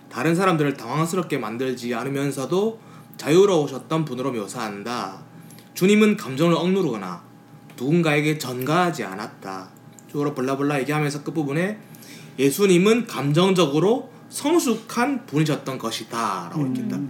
[0.09, 2.79] 다른 사람들을 당황스럽게 만들지 않으면서도
[3.17, 5.23] 자유로우셨던 분으로 묘사한다.
[5.73, 7.23] 주님은 감정을 억누르거나
[7.77, 9.69] 누군가에게 전가하지 않았다.
[10.07, 11.79] 쪽으로 블라블라 얘기하면서 끝부분에
[12.39, 16.49] 예수님은 감정적으로 성숙한 분이셨던 것이다.
[16.51, 17.01] 라고 이렇게 딱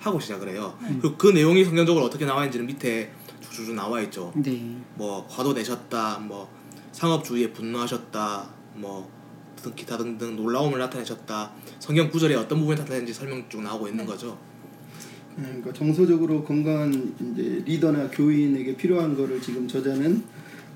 [0.00, 0.76] 하고 시작을 해요.
[1.00, 4.32] 그리고 그 내용이 성경적으로 어떻게 나와 있는지는 밑에 쭉쭉 나와 있죠.
[4.34, 4.76] 네.
[4.94, 6.50] 뭐 화도 내셨다, 뭐
[6.92, 9.10] 상업주의에 분노하셨다, 뭐
[9.56, 11.52] 등- 기타 등등 놀라움을 나타내셨다.
[11.78, 14.38] 성경 구절에 어떤 부분이 나타내는지 설명 쭉 나오고 있는 거죠.
[15.36, 20.24] 음, 그러니까 정서적으로 건강한 이제 리더나 교인에게 필요한 거를 지금 저자는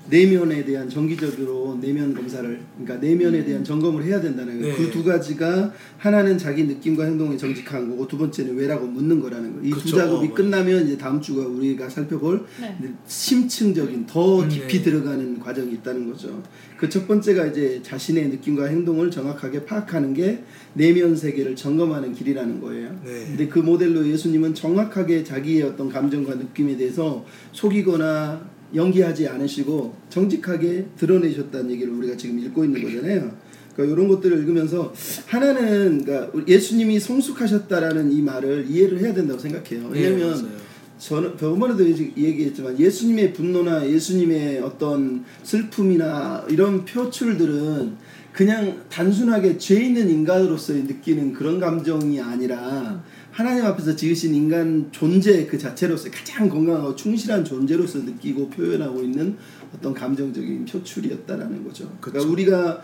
[0.09, 4.75] 내면에 대한 정기적으로 내면 검사를 그러니까 내면에 대한 점검을 해야 된다는 거예요.
[4.75, 4.83] 네.
[4.83, 9.67] 그두 가지가 하나는 자기 느낌과 행동이 정직한 거고 두 번째는 왜라고 묻는 거라는 거예요.
[9.67, 9.97] 이두 그쵸.
[9.97, 12.93] 작업이 어, 끝나면 이제 다음 주가 우리가 살펴볼 네.
[13.07, 14.83] 심층적인 더 음, 깊이 네.
[14.83, 16.41] 들어가는 과정이 있다는 거죠.
[16.77, 20.43] 그 첫 번째가 이제 자신의 느낌과 행동을 정확하게 파악하는 게
[20.73, 22.89] 내면 세계를 점검하는 길이라는 거예요.
[23.03, 23.25] 네.
[23.27, 28.41] 근데 그 모델로 예수님은 정확하게 자기의 어떤 감정과 느낌에 대해서 속이거나
[28.73, 33.31] 연기하지 않으시고 정직하게 드러내셨다는 얘기를 우리가 지금 읽고 있는 거잖아요.
[33.73, 34.93] 그러니까 이런 것들을 읽으면서
[35.27, 39.89] 하나는 그러니까 예수님이 성숙하셨다라는 이 말을 이해를 해야 된다고 생각해요.
[39.91, 40.65] 네, 왜냐하면 맞아요.
[40.97, 47.93] 저는 저번에도 얘기- 얘기했지만 예수님의 분노나 예수님의 어떤 슬픔이나 이런 표출들은
[48.31, 53.03] 그냥 단순하게 죄 있는 인간으로서의 느끼는 그런 감정이 아니라
[53.35, 59.35] 하나님 앞에서 지으신 인간 존재 그 자체로서 가장 건강하고 충실한 존재로서 느끼고 표현하고 있는
[59.75, 61.83] 어떤 감정적인 표출이었다라는 거죠.
[61.99, 62.31] 그러니까 그쵸.
[62.31, 62.81] 우리가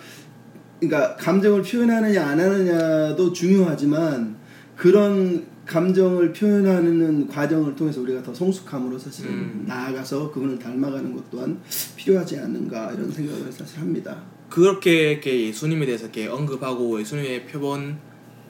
[0.82, 4.36] 그러니까 감정을 표현하느냐 안 하느냐도 중요하지만
[4.76, 9.64] 그런 감정을 표현하는 과정을 통해서 우리가 더 성숙함으로 사실은 음.
[9.66, 11.62] 나아가서 그분을 닮아가는 것 또한
[11.96, 14.22] 필요하지 않는가 이런 생각을 사실 합니다.
[14.50, 17.98] 그렇게 이렇게 예수님에 대해서 이렇게 언급하고 예수님의 표본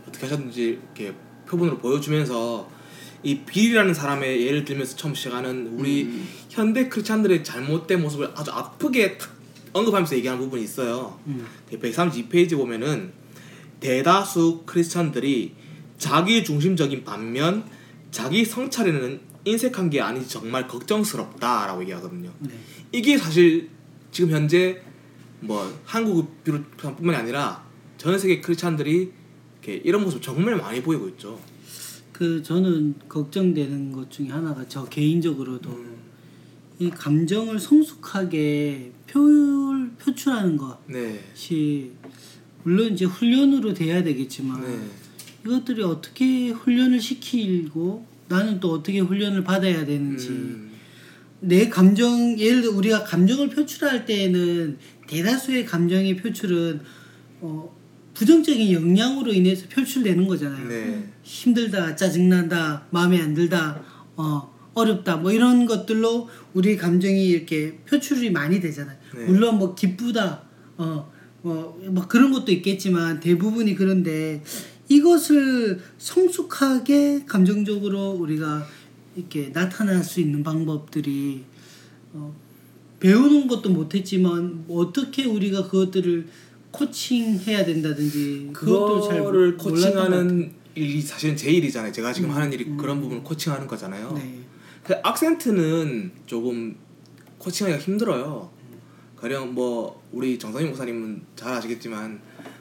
[0.07, 1.13] 어떻게 하셨는지 이렇게
[1.51, 2.69] 표본으로 보여주면서
[3.23, 6.27] 이 빌이라는 사람의 예를 들면서 처음 시작하는 우리 음.
[6.49, 9.29] 현대 크리스찬들의 잘못된 모습을 아주 아프게 탁
[9.73, 11.19] 언급하면서 얘기하는 부분이 있어요.
[11.27, 11.45] 음.
[11.71, 13.11] 132페이지 보면은
[13.79, 15.53] 대다수 크리스찬들이
[15.97, 17.63] 자기 중심적인 반면
[18.09, 22.31] 자기 성찰에는 인색한 게 아닌지 정말 걱정스럽다라고 얘기하거든요.
[22.39, 22.51] 네.
[22.91, 23.69] 이게 사실
[24.11, 24.81] 지금 현재
[25.39, 27.63] 뭐 한국 비롯뿐만이 아니라
[27.97, 29.11] 전 세계 크리스찬들이
[29.67, 31.39] 이런 모습 정말 많이 보이고 있죠.
[32.11, 35.95] 그 저는 걱정되는 것 중에 하나가 저 개인적으로도 음.
[36.79, 39.19] 이 감정을 성숙하게 표,
[39.99, 40.57] 표출하는
[40.87, 41.19] 네.
[41.33, 41.91] 것이
[42.63, 44.79] 물론 이제 훈련으로 돼야 되겠지만 네.
[45.45, 50.71] 이것들이 어떻게 훈련을 시키고 나는 또 어떻게 훈련을 받아야 되는지 음.
[51.39, 56.81] 내 감정 예를 들어 우리가 감정을 표출할 때에는 대다수의 감정의 표출은
[57.41, 57.80] 어,
[58.13, 60.67] 부정적인 영향으로 인해서 표출되는 거잖아요.
[60.67, 61.09] 네.
[61.23, 63.81] 힘들다, 짜증난다, 마음에 안 들다,
[64.15, 68.97] 어, 어렵다, 뭐 이런 것들로 우리 감정이 이렇게 표출이 많이 되잖아요.
[69.15, 69.25] 네.
[69.25, 70.43] 물론 뭐 기쁘다,
[70.77, 74.43] 어, 뭐, 뭐 그런 것도 있겠지만 대부분이 그런데
[74.87, 78.67] 이것을 성숙하게 감정적으로 우리가
[79.15, 81.43] 이렇게 나타날 수 있는 방법들이
[82.13, 82.35] 어,
[82.99, 86.27] 배우는 것도 못했지만 뭐 어떻게 우리가 그것들을
[86.71, 89.91] 코칭해야 된다든지 그것도 잘 그거를 몰랐던 것 같아요.
[89.91, 91.91] 코칭하는 일이 사실은 제 일이잖아요.
[91.91, 92.77] 제가 지금 음, 하는 일이 음.
[92.77, 94.13] 그런 부분을 코칭하는 거잖아요.
[94.13, 94.39] 네.
[94.83, 96.75] 그 악센트는 조금
[97.37, 98.49] 코칭하기가 힘들어요.
[99.17, 102.19] 가령 뭐 우리 정상희 목사님은 잘 아시겠지만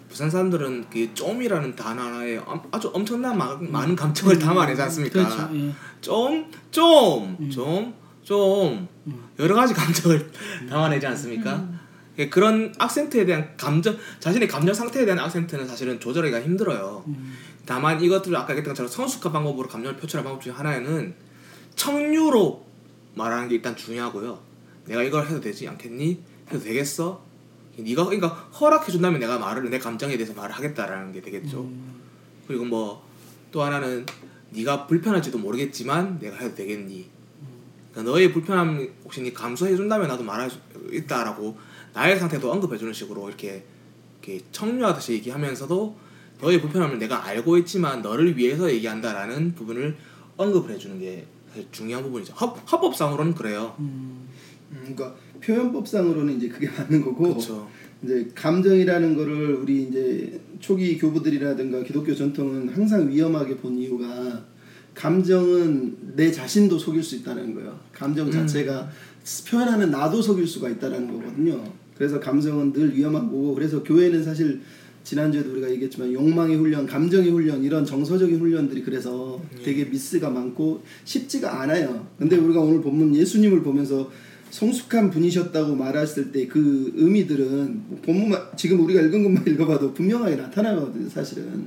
[0.08, 5.24] 부산 사람들은 그 좀이라는 단어 하나에 엄- 아주 엄청난 마, 많은 감정을 담아내지 않습니까?
[5.24, 5.50] 그렇죠.
[5.54, 5.72] 예.
[6.00, 7.48] 좀, 좀, 음.
[7.50, 7.94] 좀,
[8.24, 9.24] 좀 음.
[9.38, 10.30] 여러 가지 감정을
[10.68, 11.79] 담아내지 않습니까?
[12.18, 17.04] 예, 그런 악센트에 대한 감정, 자신의 감정 상태에 대한 악센트는 사실은 조절하기가 힘들어요.
[17.06, 17.34] 음.
[17.64, 21.14] 다만 이것들을 아까 얘기했던 것처럼 성숙한 방법으로 감정을 표출하는 방법 중에 하나는
[21.76, 22.66] 청유로
[23.14, 24.38] 말하는 게 일단 중요하고요.
[24.86, 26.22] 내가 이걸 해도 되지 않겠니?
[26.48, 27.22] 해도 되겠어?
[27.78, 31.62] 네가 그러니까 허락해 준다면 내가 말을 내 감정에 대해서 말을 하겠다라는 게 되겠죠.
[31.62, 32.00] 음.
[32.46, 33.10] 그리고 뭐
[33.52, 34.06] 또 하나는
[34.50, 37.08] 네가 불편할지도 모르겠지만 내가 해도 되겠니?
[37.90, 40.58] 그러니까 너의 불편함 혹시 네 감수해 준다면 나도 말할 수
[40.92, 41.58] 있다라고
[41.92, 43.64] 나의 상태도 언급해 주는 식으로 이렇게
[44.22, 45.96] 이렇게 청유하듯이 얘기하면서도
[46.40, 49.96] 너의 불편함을 내가 알고 있지만 너를 위해서 얘기한다라는 부분을
[50.36, 52.32] 언급을 해주는 게 사실 중요한 부분이죠.
[52.34, 53.74] 합, 합법상으로는 그래요.
[53.78, 54.28] 음.
[54.70, 57.68] 음, 그러니까 표현법상으로는 이제 그게 맞는 거고 그렇죠.
[58.02, 64.44] 이제 감정이라는 거를 우리 이제 초기 교부들이라든가 기독교 전통은 항상 위험하게 본 이유가
[64.94, 67.78] 감정은 내 자신도 속일 수 있다는 거예요.
[67.92, 68.90] 감정 자체가
[69.48, 71.62] 표현하는 나도 속일 수가 있다는 거거든요.
[72.00, 74.62] 그래서 감정은 늘 위험한 거고 그래서 교회는 사실
[75.04, 81.60] 지난주에도 우리가 얘기했지만 욕망의 훈련, 감정의 훈련 이런 정서적인 훈련들이 그래서 되게 미스가 많고 쉽지가
[81.60, 82.06] 않아요.
[82.18, 84.10] 근데 우리가 오늘 본문 예수님을 보면서
[84.48, 91.06] 성숙한 분이셨다고 말했을 때 그 의미들은 뭐 본문만 지금 우리가 읽은 것만 읽어봐도 분명하게 나타나거든요,
[91.06, 91.66] 사실은.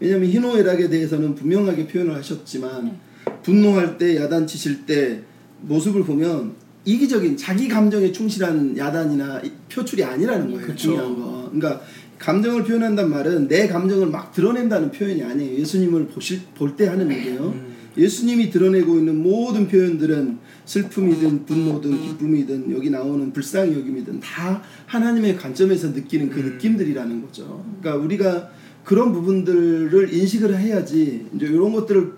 [0.00, 2.98] 왜냐하면 희노애락에 대해서는 분명하게 표현을 하셨지만
[3.42, 5.20] 분노할 때 야단치실 때
[5.60, 6.54] 모습을 보면
[6.90, 10.66] 이기적인 자기 감정에 충실한 야단이나 이- 표출이 아니라는 거예요.
[10.66, 10.76] 그쵸.
[10.90, 11.50] 중요한 거.
[11.52, 11.82] 그러니까
[12.18, 15.58] 감정을 표현한단 말은 내 감정을 막 드러낸다는 표현이 아니에요.
[15.58, 17.48] 예수님을 보실 볼 때 하는 얘기예요.
[17.54, 17.76] 음.
[17.98, 25.88] 예수님이 드러내고 있는 모든 표현들은 슬픔이든 분노든 기쁨이든 여기 나오는 불쌍히 여김이든 다 하나님의 관점에서
[25.88, 26.44] 느끼는 그 음.
[26.52, 27.64] 느낌들이라는 거죠.
[27.80, 28.50] 그러니까 우리가
[28.84, 32.12] 그런 부분들을 인식을 해야지 이제 이런 것들을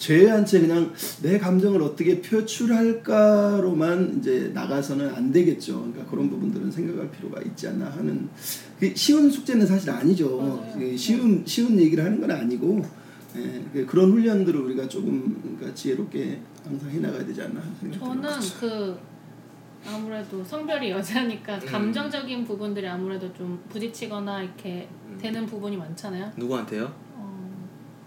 [0.00, 0.92] 제외한 채 그냥
[1.22, 5.78] 내 감정을 어떻게 표출할까로만 이제 나가서는 안 되겠죠.
[5.78, 8.28] 그러니까 그런 부분들은 생각할 필요가 있지 않나 하는
[8.78, 10.38] 그 쉬운 숙제는 사실 아니죠.
[10.38, 10.72] 맞아요.
[10.78, 12.82] 그 쉬운 쉬운 얘기를 하는 건 아니고
[13.36, 17.60] 예, 그 그런 훈련들을 우리가 조금 그러니까 지혜롭게 항상 해나가야 되지 않나
[17.98, 18.30] 저는.
[18.58, 18.98] 그
[19.86, 21.66] 아무래도 성별이 여자니까 음.
[21.66, 25.18] 감정적인 부분들이 아무래도 좀 부딪히거나 이렇게 음.
[25.20, 26.32] 되는 부분이 많잖아요.
[26.36, 27.09] 누구한테요?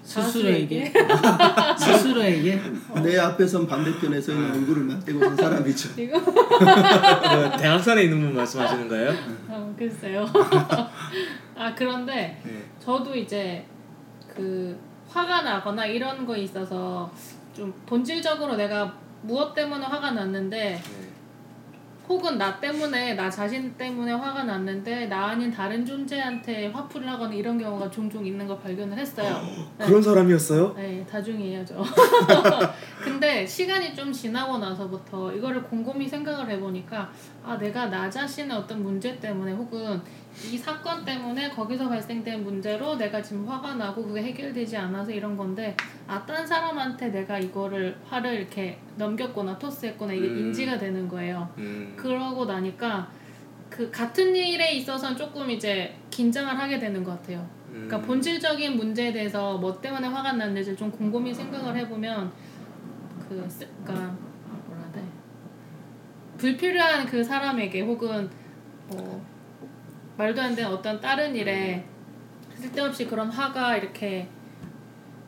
[0.04, 0.94] 어, 스스로에게
[1.78, 2.62] 스스로에게
[3.02, 5.90] 내 앞에선 반대편에 서 있는 얼굴을 맞대고 선 사람이죠.
[5.96, 9.14] 그리고 그 대학산에 있는 분 말씀하시는 거예요?
[9.48, 10.26] 어, 글쎄요.
[11.56, 12.64] 아 그런데 네.
[12.80, 13.66] 저도 이제
[14.28, 14.78] 그
[15.10, 17.10] 화가 나거나 이런 거 있어서
[17.56, 21.13] 좀 본질적으로 내가 무엇 때문에 화가 났는데 네.
[22.14, 27.58] 혹은 나 때문에 나 자신 때문에 화가 났는데 나 아닌 다른 존재한테 화풀이를 하거나 이런
[27.58, 29.42] 경우가 종종 있는 걸 발견을 했어요.
[29.80, 29.86] 네.
[29.86, 30.76] 그런 사람이었어요?
[30.78, 31.84] 네, 다중이해야죠.
[33.04, 37.10] 근데 시간이 좀 지나고 나서부터 이거를 곰곰이 생각을 해보니까
[37.46, 40.00] 아 내가 나 자신의 어떤 문제 때문에 혹은
[40.50, 45.76] 이 사건 때문에 거기서 발생된 문제로 내가 지금 화가 나고 그게 해결되지 않아서 이런 건데
[46.08, 50.38] 아 딴 사람한테 내가 이거를 화를 이렇게 넘겼거나 토스했거나 이게 음.
[50.40, 51.48] 인지가 되는 거예요.
[51.58, 51.94] 음.
[51.98, 53.10] 그러고 나니까
[53.70, 57.46] 그 같은 일에 있어서는 조금 이제 긴장을 하게 되는 것 같아요.
[57.72, 58.02] 그러니까 음.
[58.04, 62.32] 본질적인 문제에 대해서 뭐 때문에 화가 났는지 좀 곰곰이 생각을 해보면
[63.28, 64.16] 그 쓰- 그러니까
[66.44, 68.30] 불필요한 그 사람에게 혹은
[68.90, 69.26] 뭐
[70.18, 71.86] 말도 안 되는 어떤 다른 일에
[72.56, 74.28] 쓸데없이 그런 화가 이렇게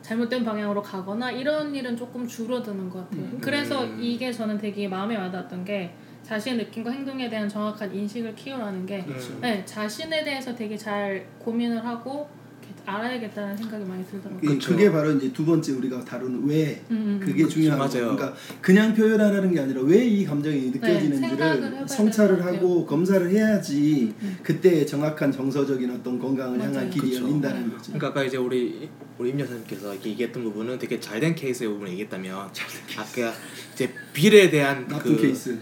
[0.02, 3.30] 잘못된 방향으로 가거나 이런 일은 조금 줄어드는 것 같아요.
[3.40, 3.98] 그래서 음.
[3.98, 9.38] 이게 저는 되게 마음에 와닿았던 게 자신의 느낌과 행동에 대한 정확한 인식을 키우라는 게 음.
[9.40, 12.28] 네, 자신에 대해서 되게 잘 고민을 하고
[12.86, 14.40] 알아야겠다는 생각이 많이 들더라고요.
[14.40, 14.70] 그- 그쵸.
[14.72, 18.14] 그게 바로 이제 두 번째 우리가 다루는 왜 음, 음, 그게 중요한 거 맞아요.
[18.16, 22.44] 그러니까 그냥 표현하라는 게 아니라 왜 이 감정이 해봐야 느껴지는지를 되는 성찰을.
[22.44, 24.38] 하고 검사를 해야지 음.
[24.42, 26.70] 그때 정확한 정석적인 어떤 건강을 맞아요.
[26.74, 27.24] 향한 길이 그쵸.
[27.24, 27.84] 열린다는 거죠.
[27.92, 32.36] 그러니까 아까 이제 우리 우리 임 여사님께서 이렇게 얘기했던 부분은 되게 잘된 케이스의 부분을 얘기했다면
[32.96, 33.32] 아까
[33.74, 35.58] 이제 빌에 대한 나쁜 그, 케이스.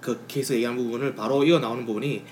[0.00, 2.22] 그 케이스 얘기한 부분을 바로 이어 나오는 부분이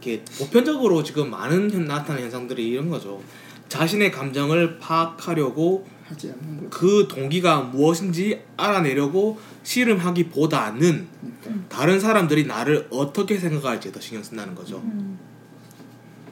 [0.00, 3.20] 이렇게 보편적으로 지금 많은 현- 나타나는 현상들이 이런 거죠.
[3.68, 6.70] 자신의 감정을 파악하려고 하지 않는 거.
[6.70, 11.06] 그 동기가 무엇인지 알아내려고 씨름하기보다는
[11.42, 11.68] 그러니까.
[11.68, 14.78] 다른 사람들이 나를 어떻게 생각할지에 더 신경 쓴다는 거죠.
[14.78, 15.18] 음.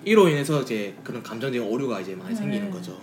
[0.04, 2.70] 이로 인해서 이제 그런 감정적인 오류가 이제 많이 생기는 네.
[2.70, 2.98] 거죠.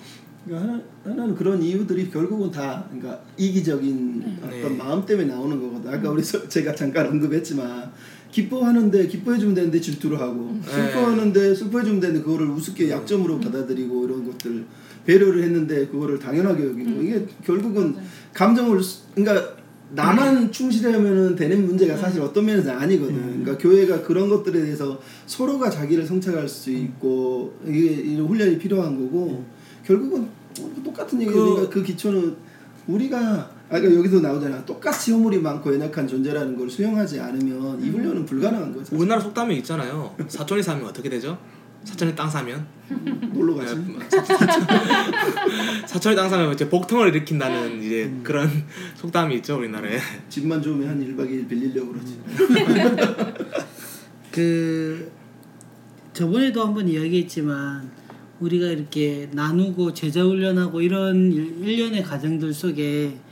[0.46, 4.70] 그러니까 하나, 하나는 그런 이유들이 결국은 다 그러니까 이기적인 어떤 네.
[4.70, 5.94] 마음 때문에 나오는 거거든.
[5.94, 7.92] 아까 우리 서- 제가 잠깐 언급했지만
[8.34, 10.72] 기뻐하는데 기뻐해주면 되는데 질투를 하고 네.
[10.72, 14.66] 슬퍼하는데 슬퍼해주면 되는데 그거를 우습게 약점으로 받아들이고 이런 것들
[15.06, 17.02] 배려를 했는데 그거를 당연하게 여기고.
[17.02, 17.96] 이게 결국은.
[18.34, 19.54] 감정을 수- 그러니까
[19.94, 23.16] 나만 충실하면은 되는 문제가 사실 어떤 면에서 아니거든.
[23.44, 29.44] 그러니까 교회가 그런 것들에 대해서 서로가 자기를 성찰할 수 있고 이게 이런 훈련이 필요한 거고
[29.86, 30.28] 결국은
[30.60, 32.34] 뭐 똑같은 얘기니까 그- 그, 기초는
[32.88, 34.64] 우리가 아까 여기서 나오잖아.
[34.66, 38.96] 똑같이 허물이 많고 연약한 존재라는 걸 수용하지 않으면 이 훈련은 불가능한 거죠.
[38.96, 40.16] 우리나라 속담이 있잖아요.
[40.28, 41.38] 사촌이 사면 어떻게 되죠?
[41.84, 42.66] 사촌이 땅 사면
[43.34, 43.76] 놀러 가지.
[43.76, 43.84] 네,
[45.88, 48.22] 사촌이 땅 사면 이제 복통을 일으킨다는 이제 음.
[48.24, 48.50] 그런
[48.96, 49.98] 속담이 있죠 우리나라에.
[50.30, 52.20] 집만 좋으면 한 1박 2일 빌리려고 그러지.
[54.32, 55.12] 그
[56.14, 57.92] 저번에도 한번 이야기했지만
[58.40, 63.23] 우리가 이렇게 나누고 제자 훈련하고 이런 일- 일련의 과정들 속에 어,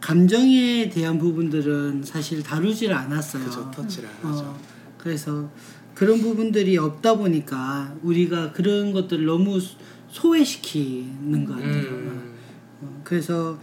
[0.00, 3.42] 감정에 대한 부분들은 사실 다루지를 않았어요.
[3.44, 4.44] 그렇죠 터치를 안 하죠.
[4.44, 4.60] 어,
[4.96, 5.48] 그래서
[5.94, 9.76] 그런 부분들이 없다 보니까 우리가 그런 것들을 너무 소-
[10.10, 11.72] 소외시키는 것 같아요.
[11.72, 12.34] 음,
[12.80, 13.58] 어, 그래서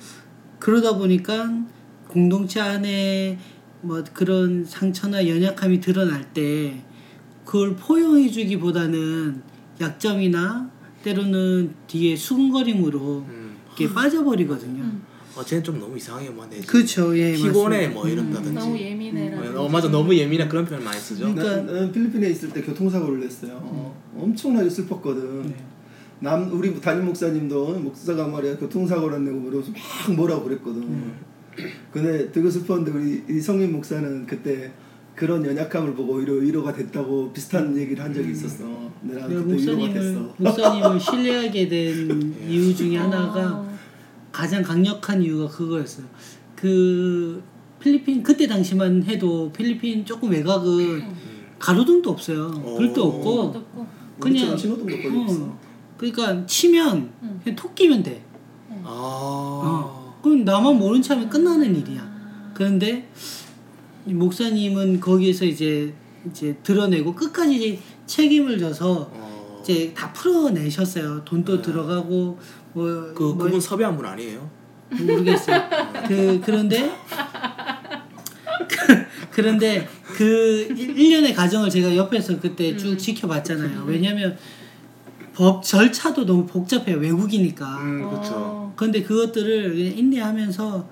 [0.60, 1.64] 그러다 보니까
[2.08, 3.38] 공동체 안에
[3.82, 6.82] 뭐 그런 상처나 연약함이 드러날 때
[7.44, 9.42] 그걸 포용해주기보다는
[9.82, 10.70] 약점이나
[11.04, 13.56] 때로는 뒤에 수근거림으로 음.
[13.78, 14.84] 이렇게 빠져버리거든요.
[15.36, 16.60] 어 쟤는 좀 너무 이상하게 만 해.
[16.62, 17.90] 그렇죠, 예, 피곤해 맞습니다.
[17.94, 18.54] 뭐 이런다든지.
[18.54, 19.62] 너무 예민해라.
[19.62, 21.26] 어, 맞아 너무 예민해 그런 표현 많이 쓰죠.
[21.28, 21.36] 음.
[21.36, 23.60] 그러니까- 난, 나는 필리핀에 있을 때 교통사고를 냈어요.
[23.62, 25.44] 어, 엄청나게 슬펐거든.
[25.44, 25.56] 네.
[26.22, 29.72] 남 우리 담임 목사님도 목사가 말이야 교통사고를 내고 그러면서
[30.08, 30.82] 막 뭐라고 그랬거든.
[30.84, 31.14] 음.
[31.92, 34.72] 근데 되게 슬펐는데 우리 이 성인 목사는 그때
[35.16, 38.64] 그런 연약함을 보고 위로 위로가 됐다고 비슷한 얘기를 한 적이 있었어.
[39.02, 40.34] 내가 그때 위로가 목사님을 됐어.
[40.38, 43.75] 목사님을 신뢰하게 된 이유 중에 하나가 어.
[44.36, 46.06] 가장 강력한 이유가 그거였어요.
[46.58, 47.42] 그
[47.80, 51.04] 필리핀 그때 당시만 해도 필리핀 조금 외곽은
[51.58, 52.52] 가로등도 없어요.
[52.52, 53.08] 불도 오.
[53.08, 53.88] 없고 어둡고.
[54.20, 55.58] 우리처럼 그냥 신호등도 거의 어, 없어.
[55.96, 57.40] 그러니까 치면 응.
[57.42, 58.26] 그냥 톡 끼면 돼.
[58.84, 58.88] 아.
[58.88, 60.20] 어.
[60.22, 62.52] 그럼 나만 모른 체 하면 끝나는 일이야.
[62.54, 63.10] 그런데
[64.06, 65.94] 이 목사님은 거기에서 이제
[66.30, 69.60] 이제 드러내고 끝까지 책임을 져서 어.
[69.62, 71.24] 이제 다 풀어내셨어요.
[71.24, 72.38] 돈도 들어가고
[72.76, 74.48] 뭐, 그 뭐 그분 섭외한 분 아니에요?
[74.92, 75.64] 모르겠어요.
[76.08, 76.92] 그 그런데
[79.32, 83.84] 그런데 그 1년의 과정을 제가 옆에서 그때 쭉 지켜봤잖아요.
[83.86, 84.38] 왜냐면
[85.34, 86.98] 법 절차도 너무 복잡해요.
[86.98, 87.66] 외국이니까.
[87.82, 88.32] 음 그렇죠.
[88.36, 88.74] 어.
[88.76, 90.90] 그런데 그것들을 그냥 인내하면서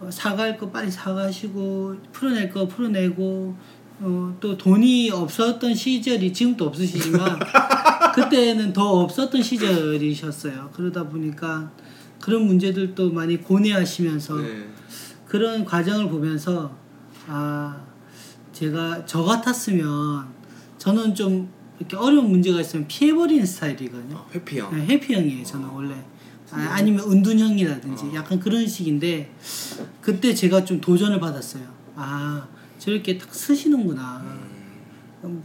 [0.00, 3.54] 어, 사과할 거 빨리 사과하시고 풀어낼 거 풀어내고
[4.00, 7.38] 어, 또 돈이 없었던 시절이 지금도 없으시지만
[8.12, 10.70] 그때는 더 없었던 시절이셨어요.
[10.74, 11.70] 그러다 보니까
[12.20, 14.68] 그런 문제들도 많이 고뇌하시면서 네.
[15.26, 16.76] 그런 과정을 보면서
[17.26, 17.80] 아
[18.52, 20.26] 제가 저 같았으면
[20.78, 21.48] 저는 좀
[21.78, 24.16] 이렇게 어려운 문제가 있으면 피해버리는 스타일이거든요.
[24.16, 24.76] 어, 회피형.
[24.76, 25.94] 네, 해피형이에요 저는 원래
[26.52, 28.14] 아, 아니면 은둔형이라든지 어.
[28.14, 29.34] 약간 그런 식인데
[30.00, 31.64] 그때 제가 좀 도전을 받았어요
[31.96, 32.46] 아
[32.78, 34.51] 저렇게 딱 쓰시는구나 음,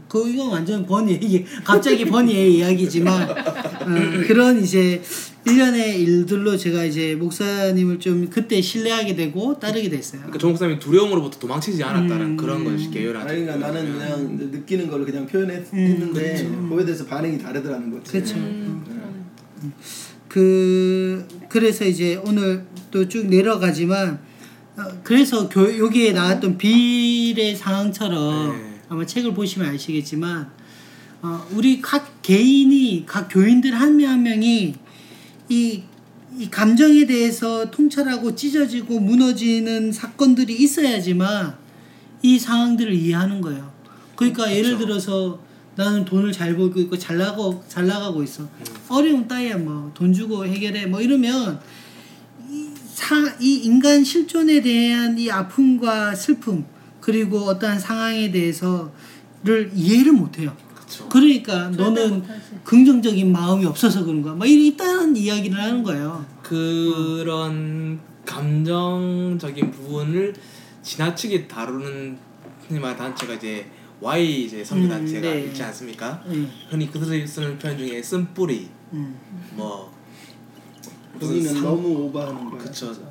[0.07, 5.01] 그 이건 완전 번 얘기 갑자기 번의 이야기지만 어, 그런 이제
[5.45, 11.39] 일련의 일들로 제가 이제 목사님을 좀 그때 신뢰하게 되고 따르게 됐어요 그러니까 조 목사님이 두려움으로부터
[11.39, 12.37] 도망치지 않았다는 음.
[12.37, 13.27] 그런 것이 계열한.
[13.27, 18.11] 아니 그러니까 나는 그냥 느끼는 거를 그냥 표현했는데 그거에 대해서 반응이 다르더라는 거지.
[18.11, 18.35] 그렇죠.
[18.35, 19.73] 음, 그러네.
[20.27, 24.19] 그 그래서 이제 오늘 또 쭉 내려가지만
[24.77, 28.76] 어, 그래서 교, 여기에 나왔던 비례 상황처럼 네.
[28.89, 30.49] 아마 책을 보시면 아시겠지만
[31.21, 34.75] 어, 우리 각 개인이 각 교인들 한 명 한 명이
[35.49, 35.83] 이,
[36.37, 41.55] 이 감정에 대해서 통찰하고 찢어지고 무너지는 사건들이 있어야지만
[42.21, 43.71] 이 상황들을 이해하는 거예요.
[44.15, 45.39] 그러니까 예를 들어서
[45.75, 48.47] 나는 돈을 잘 벌고 있고 잘 나가고 잘 나가고 있어.
[48.89, 51.59] 어려움 따위야 뭐 돈 주고 해결해 뭐 이러면
[52.49, 56.65] 이, 사, 이 인간 실존에 대한 이 아픔과 슬픔
[57.07, 60.53] 그리고 어떠한 상황에 대해서를 이해를 못해요.
[60.75, 61.07] 그렇죠.
[61.07, 62.41] 그러니까 너는 못하지.
[62.65, 64.33] 긍정적인 마음이 없어서 그런 거야.
[64.35, 66.25] 막 이딴 이야기를 하는 거예요.
[66.43, 70.33] 그런 감정적인 부분을
[70.83, 72.17] 지나치게 다루는
[72.71, 73.65] 말하는 단체가 이제
[74.01, 75.45] Y 이제 선교 음, 단체가 네.
[75.45, 76.21] 있지 않습니까?
[76.25, 79.15] 음, 흔히 그들이 쓰는 표현 중에 쓴뿌리 음.
[79.53, 79.93] 뭐
[81.21, 82.59] 상- 너무 오버하는 거야.
[82.63, 82.93] 그쵸.
[82.93, 83.09] 진짜.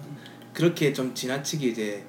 [0.53, 2.05] 그렇게 좀 지나치게 이제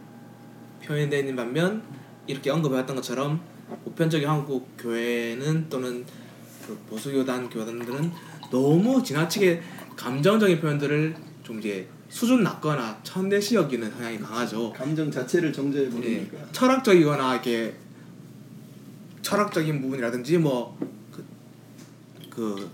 [0.84, 1.82] 표현되어 있는 반면
[2.28, 3.42] 이렇게 언급해왔던 것처럼
[3.84, 6.06] 보편적인 한국 교회는 또는
[6.66, 8.12] 그 보수교단 교단들은
[8.52, 9.62] 너무 지나치게
[9.96, 14.72] 감정적인 표현들을 좀 이제 수준 낮거나 천대시 여기는 성향이 강하죠.
[14.72, 16.38] 감정 자체를 정죄해 예, 버리니까.
[16.52, 17.76] 철학적이거나 이렇게
[19.22, 21.26] 철학적인 부분이라든지 뭐그
[22.30, 22.70] 그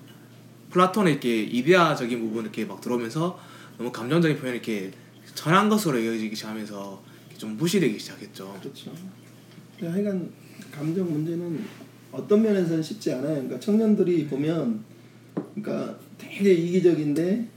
[0.69, 3.39] 플라톤의 이렇게 이데아적인 부분 이렇게 막 들어오면서
[3.77, 4.91] 너무 감정적인 표현이 이렇게
[5.33, 7.01] 전한 것으로 여겨지기 시작하면서
[7.37, 8.57] 좀 무시되기 시작했죠.
[8.61, 8.91] 그렇죠.
[9.81, 10.29] 하여간
[10.71, 11.59] 감정 문제는
[12.11, 13.33] 어떤 면에서는 쉽지 않아요.
[13.35, 14.83] 그러니까 청년들이 보면
[15.55, 17.47] 그러니까 되게 이기적인데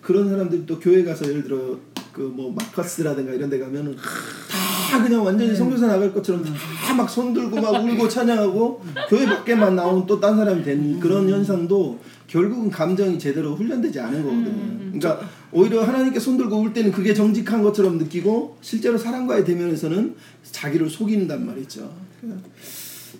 [0.00, 1.78] 그런 사람들이 또 교회 가서 예를 들어
[2.12, 7.34] 그 뭐 마커스라든가 이런 데 가면은 다 그냥 완전히 성교사 나갈 것처럼 다 막 손
[7.34, 13.18] 들고 막 울고 찬양하고 교회 밖에만 나온 또 딴 사람이 된 그런 현상도 결국은 감정이
[13.18, 14.98] 제대로 훈련되지 않은 거거든요.
[14.98, 20.14] 그러니까 오히려 하나님께 손들고 울 때는 그게 정직한 것처럼 느끼고 실제로 사람과의 대면에서는
[20.52, 21.90] 자기를 속인단 말이죠.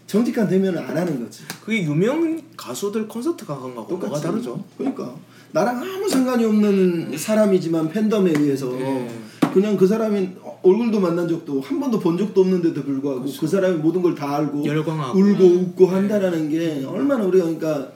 [0.07, 1.43] 정직한 대면을 안 하는 거지.
[1.64, 4.62] 그게 유명 가수들 콘서트 거하고 뭐가 똑같이 다르죠?
[4.76, 5.14] 그러니까
[5.53, 9.09] 나랑 아무 상관이 없는 사람이지만 팬덤에 의해서 네.
[9.55, 10.28] 그냥 그 사람이
[10.62, 13.41] 얼굴도 만난 적도 한 번도 본 적도 없는데도 불구하고 그렇죠.
[13.41, 15.18] 그 사람이 모든 걸 다 알고 열광하고.
[15.18, 17.91] 울고 웃고 한다라는 게 얼마나 우리가 그러니까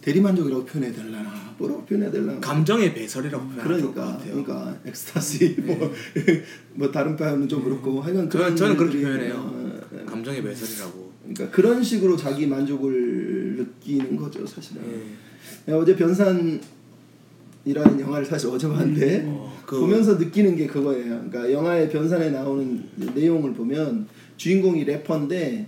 [0.00, 1.10] 대리만족이라고 표현해야 되려
[1.54, 4.18] 나 뭐라고 표현해야 되려나 감정의 배설이라고 표현할 것 그러니까.
[4.24, 5.92] 그러니까 엑스타시 뭐,
[6.74, 9.34] 뭐 다른 표현은 좀 그렇고 하여간 저는, 저는 그렇게 표현해요.
[9.36, 11.12] 어, 감정의 배설이라고.
[11.22, 14.82] 그러니까 그런 식으로 자기 만족을 느끼는 거죠 사실은.
[14.86, 15.00] 예.
[15.66, 16.60] 내가 어제 변산
[17.64, 21.24] 이라는 영화를 사실 어제 봤는데 어, 그- 보면서 느끼는 게 그거예요.
[21.30, 22.82] 그러니까 영화의 변산에 나오는
[23.14, 25.66] 내용을 보면 주인공이 래퍼인데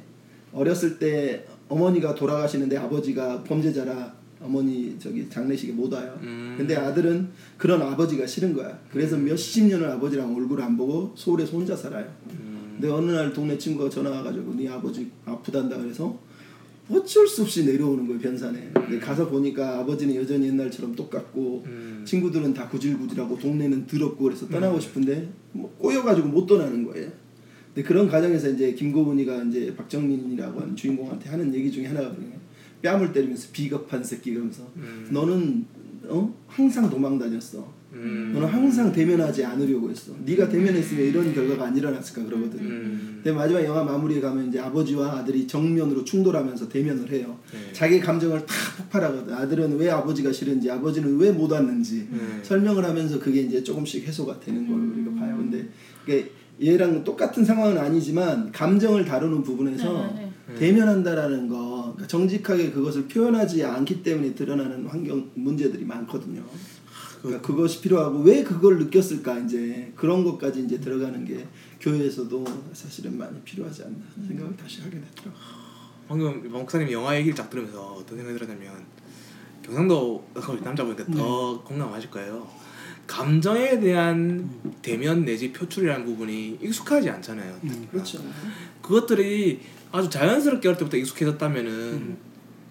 [0.52, 6.18] 어렸을 때 어머니가 돌아가시는데 아버지가 범죄자라 어머니 저기 장례식에 못 와요.
[6.22, 6.54] 음.
[6.56, 8.78] 근데 아들은 그런 아버지가 싫은 거야.
[8.90, 12.06] 그래서 몇십 년을 아버지랑 얼굴 안 보고 서울에서 혼자 살아요.
[12.30, 12.76] 음.
[12.78, 16.18] 근데 어느 날 동네 친구가 전화 와가지고 네 아버지 아프단다 그래서
[16.88, 18.70] 어쩔 수 없이 내려오는 거예요 변산에.
[18.74, 22.02] 근데 가서 보니까 아버지는 여전히 옛날처럼 똑같고 음.
[22.06, 27.10] 친구들은 다 구질구질하고 동네는 더럽고 그래서 떠나고 싶은데 뭐 꼬여가지고 못 떠나는 거예요.
[27.74, 32.45] 근데 그런 과정에서 이제 김고은이가 이제 박정민이라고 하는 주인공한테 하는 얘기 중에 하나가 뭐냐면
[32.86, 35.08] 뺨을 때리면서 비겁한 새끼 그러면서 음.
[35.10, 35.64] 너는
[36.08, 37.74] 어 항상 도망 다녔어.
[37.92, 38.30] 음.
[38.34, 40.12] 너는 항상 대면하지 않으려고 했어.
[40.24, 42.62] 네가 대면했으면 이런 결과가 안 일어났을까 그러거든요.
[42.62, 43.20] 음.
[43.22, 47.36] 근데 마지막 영화 마무리에 가면 이제 아버지와 아들이 정면으로 충돌하면서 대면을 해요.
[47.52, 47.72] 네.
[47.72, 49.32] 자기 감정을 다 폭발하거든.
[49.34, 52.18] 아들은 왜 아버지가 싫은지, 아버지는 왜 못 왔는지 네.
[52.42, 55.36] 설명을 하면서 그게 이제 조금씩 해소가 되는 걸 우리가 봐요.
[55.38, 55.68] 근데
[56.06, 56.30] 이게
[56.62, 63.64] 얘랑 똑같은 상황은 아니지만 감정을 다루는 부분에서 네, 네, 대면한다라는 거 그러니까 정직하게 그것을 표현하지
[63.64, 66.44] 않기 때문에 드러나는 환경 문제들이 많거든요.
[67.22, 71.46] 그러니까 그것이 필요하고 왜 그걸 느꼈을까 이제 그런 것까지 이제 들어가는 게
[71.80, 72.44] 교회에서도
[72.74, 73.96] 사실은 많이 필요하지 않나
[74.28, 75.66] 생각을 다시 하게 됐더라고요.
[76.06, 78.84] 방금 목사님 영화 얘기를 쫙 들으면서 어떤 생각이 들었냐면
[79.62, 82.46] 경상도 거기 남자분이니까 더 공감하실 거예요.
[83.06, 84.50] 감정에 대한
[84.82, 87.58] 대면 내지 표출이라는 부분이 익숙하지 않잖아요.
[87.64, 87.88] 음.
[87.90, 88.20] 그렇죠.
[88.82, 89.60] 그것들이
[89.92, 92.16] 아주 자연스럽게 어릴 때부터 익숙해졌다면은 음.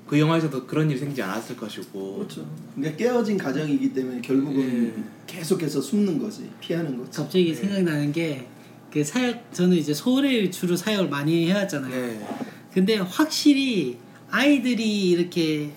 [0.08, 2.48] 그 영화에서도 그런 일이 생기지 않았을 것이고 그렇죠.
[2.76, 5.04] 그러니까 깨어진 가정이기 때문에 결국은 예.
[5.26, 7.18] 계속해서 숨는 거지, 피하는 거지.
[7.18, 7.54] 갑자기 네.
[7.56, 8.56] 생각나는 게
[8.96, 11.92] 그 사역 저는 이제 서울에 주로 사역을 많이 해왔잖아요.
[11.92, 12.26] 네.
[12.72, 13.98] 근데 확실히
[14.30, 15.70] 아이들이 이렇게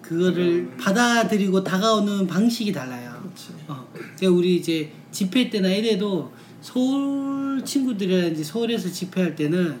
[0.00, 3.20] 그거를 받아들이고 다가오는 방식이 달라요.
[3.24, 3.48] 그렇지.
[3.68, 6.32] 어, 그러니까 우리 이제 집회 때나 이래도
[6.62, 9.78] 서울 친구들이랑 이제 서울에서 집회할 때는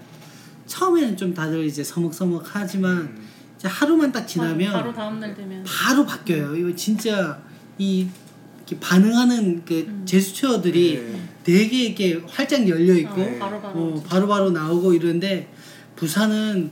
[0.72, 3.28] 처음에는 좀 다들 이제 서먹서먹하지만 음.
[3.58, 6.56] 이제 하루만 딱 지나면 바로 다음 날 되면 바로 바뀌어요.
[6.56, 7.38] 이거 진짜
[7.76, 8.08] 이
[8.56, 10.02] 이렇게 반응하는 그 음.
[10.06, 11.20] 제스처들이 네.
[11.44, 15.52] 되게 이렇게 활짝 열려 있고 어, 바로바로 어, 바로 바로 나오고 이러는데
[15.94, 16.70] 부산은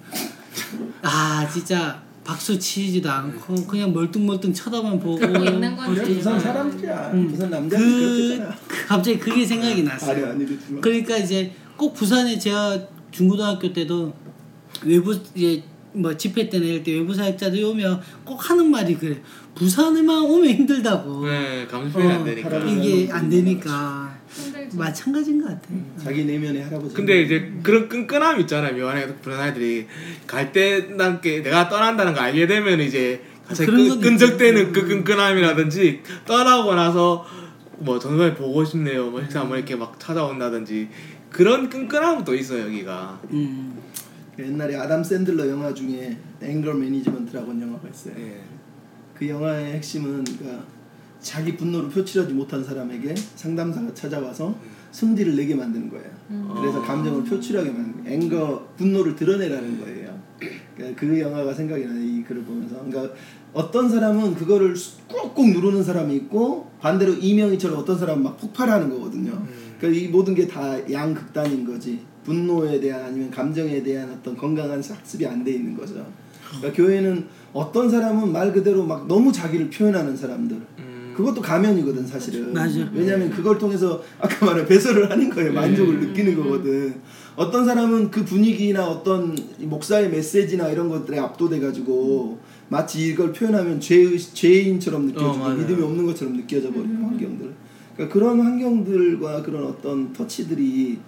[1.03, 6.15] 아 진짜 박수 치지도 않고 그냥 멀뚱멀뚱 쳐다만 보고 있는 건지.
[6.15, 7.11] 부산 사람들이야.
[7.13, 7.29] 음.
[7.29, 8.57] 부산 남자들 그 그렇게잖아.
[8.89, 10.31] 갑자기 그게 생각이 아니 났어요.
[10.31, 10.81] 아니겠지만.
[10.81, 12.79] 그러니까 이제 꼭 부산에 제가
[13.11, 14.13] 중고등학교 때도
[14.85, 19.21] 외부 이제 뭐 집회 때나 이럴 때 외부 사역자들이 오면 꼭 하는 말이 그래.
[19.57, 21.27] 부산에만 오면 힘들다고.
[21.27, 22.59] 네, 감정 표현이 안 어, 되니까.
[22.67, 24.77] 이게 안 되니까 힘들지.
[24.77, 25.69] 마찬가지인 것 같아.
[26.03, 26.95] 자기 내면의 할아버지.
[26.95, 28.77] 근데 이제 그런 끈끈함 있잖아요.
[28.77, 29.87] 묘한에 그런 아이들이
[30.27, 34.73] 갈때 난게 내가 떠난다는 거 알게 되면 이제 끈- 건 끈적대는.
[34.73, 37.27] 그 끈끈함이라든지 떠나고 나서
[37.79, 39.11] 뭐 정말 보고 싶네요.
[39.11, 40.89] 뭐 식사 뭐 이렇게 막 찾아온다든지
[41.31, 43.21] 그런 끈끈함은 또 있어요 여기가.
[43.31, 43.79] 음.
[44.39, 48.15] 옛날에 아담 샌들러 영화 중에 앵거 매니지먼트라고 영화가 있어요.
[48.19, 48.41] 예.
[49.15, 50.65] 그 영화의 핵심은 그러니까
[51.21, 54.55] 자기 분노를 표출하지 못한 사람에게 상담사가 찾아와서
[54.93, 56.07] 승질을 내게 만드는 거예요.
[56.31, 56.51] 음.
[56.57, 56.87] 그래서 아.
[56.87, 58.21] 감정을 표출하게 만드는 거예요.
[58.21, 60.19] 앵거 분노를 드러내라는 거예요.
[60.75, 62.01] 그러니까 그 영화가 생각이 나요.
[62.03, 62.83] 이 글을 보면서.
[62.83, 63.15] 그러니까
[63.53, 64.75] 어떤 사람은 그거를
[65.09, 69.33] 꾹꾹 누르는 사람이 있고 반대로 이명희처럼 어떤 사람은 막 폭발하는 거거든요.
[69.33, 69.70] 음.
[69.81, 72.01] 그러니까 이 모든 게 다 양극단인 거지.
[72.25, 76.07] 분노에 대한 아니면 감정에 대한 어떤 건강한 학습이 안 돼 있는 거죠.
[76.59, 80.57] 그러니까 교회는 어떤 사람은 말 그대로 막 너무 자기를 표현하는 사람들.
[80.79, 81.15] 음.
[81.17, 82.53] 그것도 가면이거든 사실은.
[82.53, 82.89] 맞아.
[82.95, 85.53] 왜냐하면 그걸 통해서 아까 말한 배설을 하는 거예요.
[85.53, 86.01] 만족을 음.
[86.01, 86.95] 느끼는 거거든.
[87.37, 93.81] 어떤 사람은 그 분위기나 어떤 이 목사의 메시지나 이런 것들에 압도돼 가지고 마치 이걸 표현하면
[93.81, 95.55] 죄의 죄인처럼 느껴지고 어.
[95.55, 97.51] 믿음이 없는 것처럼 느껴져 버리는 환경들.
[98.01, 100.99] 그러니까 그런 환경들과 그런 어떤 터치들이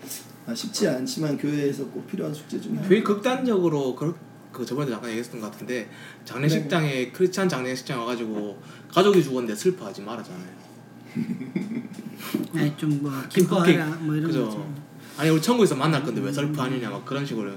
[0.46, 2.86] 아, 쉽지 않지만 교회에서 꼭 필요한 숙제 중에 하나.
[2.86, 4.14] 되게 극단적으로 그,
[4.52, 5.88] 그 저번에 잠깐 얘기했던 것 같은데
[6.26, 10.62] 장례식장에 크리스찬 장례식장 와가지고 가족이 죽었는데 슬퍼하지 말아잖아요.
[12.54, 14.26] 아니 좀뭐 기뻐하라 뭐 이런.
[14.26, 14.81] 거죠.
[15.18, 17.50] 아니 우리 천국에서 만날 건데 왜 슬퍼하느냐 막 그런 식으로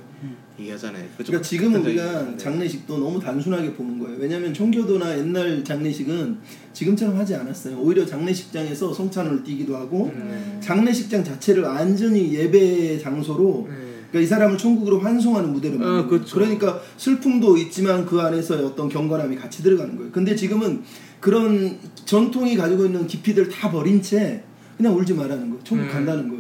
[0.60, 1.04] 얘기하잖아요.
[1.18, 4.18] 그좀 그러니까 지금은 우리가 장례식도 너무 단순하게 보는 거예요.
[4.20, 6.38] 왜냐하면 청교도나 옛날 장례식은
[6.74, 7.78] 지금처럼 하지 않았어요.
[7.78, 10.60] 오히려 장례식장에서 성찬을 띠기도 하고 음.
[10.62, 13.76] 장례식장 자체를 완전히 예배 장소로 네.
[14.12, 16.08] 그러니까 이 사람을 천국으로 환송하는 무대로 만든 어, 거예요.
[16.08, 16.36] 그렇죠.
[16.36, 20.12] 그러니까 슬픔도 있지만 그 안에서 어떤 경건함이 같이 들어가는 거예요.
[20.12, 20.84] 근데 지금은
[21.20, 24.44] 그런 전통이 가지고 있는 깊이들 다 버린 채
[24.78, 25.64] 그냥 울지 말라는 거예요.
[25.64, 25.90] 천국 음.
[25.92, 26.35] 간다는 거예요.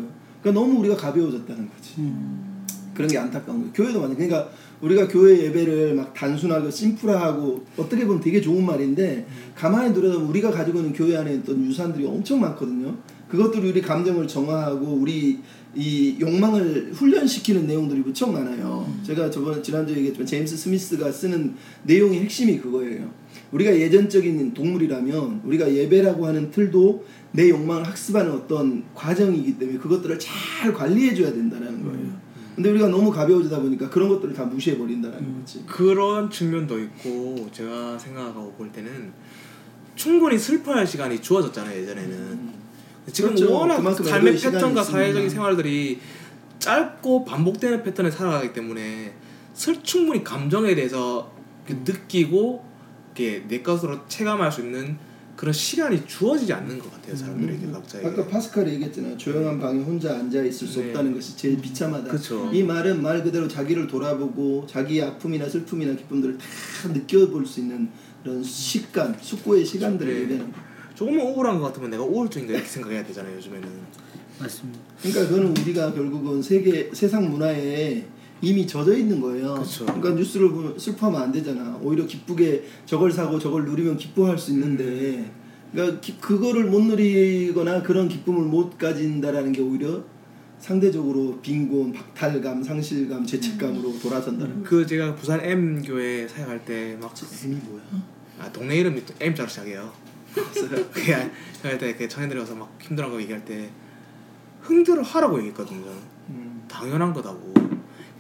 [0.46, 1.93] 그러니까 너무 우리가 가벼워졌다는 거지.
[1.98, 2.66] 음.
[2.93, 3.74] 그런 게 안타까운 거예요.
[3.74, 4.48] 교회도 마찬 그러니까
[4.80, 9.26] 우리가 교회 예배를 막 단순하고 심플하고 어떻게 보면 되게 좋은 말인데
[9.56, 12.96] 가만히 들여다보면 우리가 가지고 있는 교회 안에 있던 유산들이 엄청 많거든요.
[13.28, 15.39] 그것들이 우리 감정을 정화하고 우리
[15.74, 18.88] 이 욕망을 훈련시키는 내용들이 무척 많아요.
[19.04, 23.10] 제가 저번 지난주에 얘기했지만 제임스 스미스가 쓰는 내용의 핵심이 그거예요.
[23.52, 27.04] 우리가 예전적인 동물이라면 우리가 예배라고 하는 틀도
[27.36, 32.26] 내 욕망을 학습하는 어떤 과정이기 때문에 그것들을 잘 관리해 줘야 된다는 거예요.
[32.56, 35.64] 근데 우리가 너무 가벼워지다 보니까 그런 것들을 다 무시해 버린다는 거지.
[35.68, 39.12] 그런 측면도 있고 제가 생각하고 볼 때는
[39.96, 42.56] 충분히 슬퍼할 시간이 주어졌잖아요 예전에는.
[43.12, 43.54] 지금 그렇죠.
[43.54, 44.82] 워낙 삶의 패턴과.
[44.84, 46.00] 사회적인 생활들이
[46.60, 49.14] 짧고 반복되는 패턴에 살아가기 때문에
[49.54, 51.32] 슬 충분히 감정에 대해서
[51.68, 52.66] 이렇게 느끼고
[53.08, 54.98] 이렇게 내 것으로 체감할 수 있는
[55.36, 58.08] 그런 시간이 주어지지 않는 것 같아요 사람들에게 각자에게.
[58.08, 59.18] 아까 파스칼이 얘기했잖아요.
[59.18, 60.88] 조용한 방에 혼자 앉아 있을 수 네.
[60.88, 62.10] 없다는 것이 제일 비참하다.
[62.10, 62.50] 그쵸.
[62.54, 67.90] 이 말은 말 그대로 자기를 돌아보고 자기의 아픔이나 슬픔이나 기쁨들을 다 느껴볼 수 있는
[68.24, 70.22] 그런 시간, 숙고의 시간들을 네.
[70.22, 70.66] 얘기하는 거예요.
[70.96, 73.68] 조금만 우울한 것 같으면 내가 우울증인가 이렇게 생각해야 되잖아요 요즘에는.
[74.40, 74.80] 맞습니다.
[75.02, 78.06] 그러니까 그거는 우리가 결국은 세계 세상 문화에
[78.42, 79.56] 이미 젖어 있는 거예요.
[79.56, 79.86] 그쵸.
[79.86, 81.78] 그러니까 뉴스를 보면 슬퍼하면 안 되잖아.
[81.82, 85.32] 오히려 기쁘게 저걸 사고 저걸 누리면 기뻐할 수 있는데,
[85.72, 90.04] 그러니까 기- 그거를 못 누리거나 그런 기쁨을 못 가진다라는 게 오히려
[90.60, 94.70] 상대적으로 빈곤, 박탈감, 상실감, 죄책감으로 돌아선다는 거.
[94.70, 97.82] 그 제가 부산 M 교회 사역할 때막 저 M이 뭐야?
[98.40, 99.92] 아, 동네 이름이 또 M자로 시작해요.
[100.38, 100.70] 없어요.
[100.92, 101.14] 그게
[101.64, 103.70] 할때 그 청년들이 와서 막 힘들어하고 얘기할 때
[104.66, 105.86] 힘들어 하라고 얘기했거든요.
[106.30, 106.64] 음.
[106.68, 107.54] 당연한 거다고.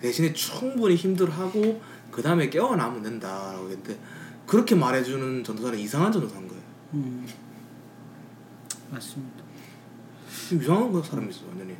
[0.07, 1.81] 대신에 충분히 힘들어하고
[2.11, 3.99] 그 다음에 깨어나면 된다라고 했는데
[4.45, 6.63] 그렇게 말해주는 전도사는 이상한 전도사인 거예요.
[6.93, 7.25] 음.
[8.91, 9.43] 맞습니다.
[10.49, 11.75] 좀 이상한 거 사람이 있어 완전히.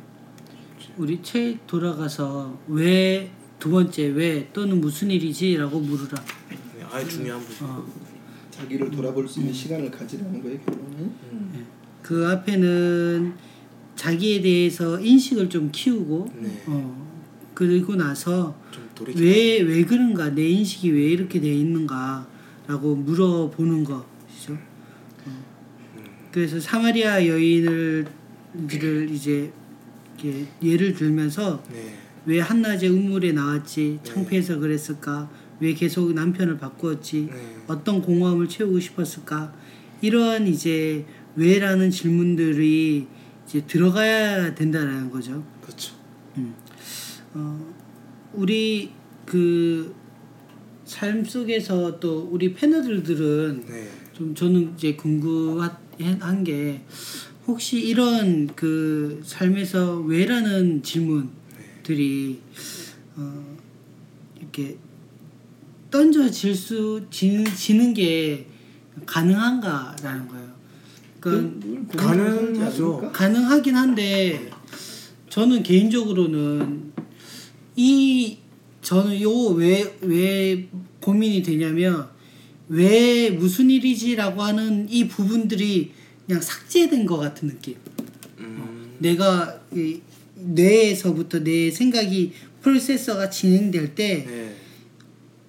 [0.98, 6.22] 우리 책 돌아가서 왜 두 번째 왜 또는 무슨 일이지라고 물으라.
[6.72, 7.68] 그냥 아예 중요한 부분.
[7.68, 7.86] 어,
[8.50, 10.98] 자기를 돌아볼 수 있는 시간을 가지라는 거예요 결론은.
[11.32, 11.66] 음.
[12.02, 13.34] 그 앞에는
[13.96, 16.62] 자기에 대해서 인식을 좀 키우고 네.
[16.66, 17.05] 어,
[17.56, 18.54] 그리고 나서.
[19.16, 24.52] 왜 왜 그런가 내 인식이 왜 이렇게 돼 있는가라고 물어보는 것이죠.
[25.24, 25.44] 어.
[26.30, 28.06] 그래서 사마리아 여인을
[28.68, 29.52] 를 이제
[30.62, 31.94] 예를 들면서 네.
[32.26, 34.10] 왜 한낮에 우물에 나왔지 네.
[34.10, 35.30] 창피해서 그랬을까
[35.60, 37.56] 왜 계속 남편을 바꾸었지 네.
[37.66, 39.54] 어떤 공허함을 채우고 싶었을까
[40.02, 41.04] 이러한 이제
[41.36, 43.06] 왜라는 질문들이
[43.46, 45.44] 이제 들어가야 된다라는 거죠.
[45.62, 45.94] 그렇죠.
[47.36, 47.74] 어,
[48.34, 48.90] 우리
[49.24, 50.06] 그
[50.86, 53.88] 삶 속에서 또 우리 패널들은 네.
[54.12, 56.80] 좀 저는 이제 궁금한 게
[57.46, 62.40] 혹시 이런 그 삶에서 왜라는 질문들이
[63.16, 63.56] 어,
[64.38, 64.78] 이렇게
[65.90, 68.46] 던져질 수 지, 지는 게
[69.04, 70.56] 가능한가라는 거예요.
[71.20, 73.10] 그러니까 가능하죠.
[73.12, 74.50] 가능하긴 한데
[75.28, 76.92] 저는 개인적으로는
[77.76, 78.38] 이
[78.82, 80.68] 저는 요왜왜
[81.00, 82.08] 고민이 되냐면
[82.68, 85.92] 왜 무슨 일이지라고 하는 이 부분들이
[86.26, 87.76] 그냥 삭제된 것 같은 느낌.
[88.38, 88.96] 음.
[88.98, 90.00] 내가 이
[90.34, 94.56] 뇌에서부터 내 생각이 프로세서가 진행될 때 네.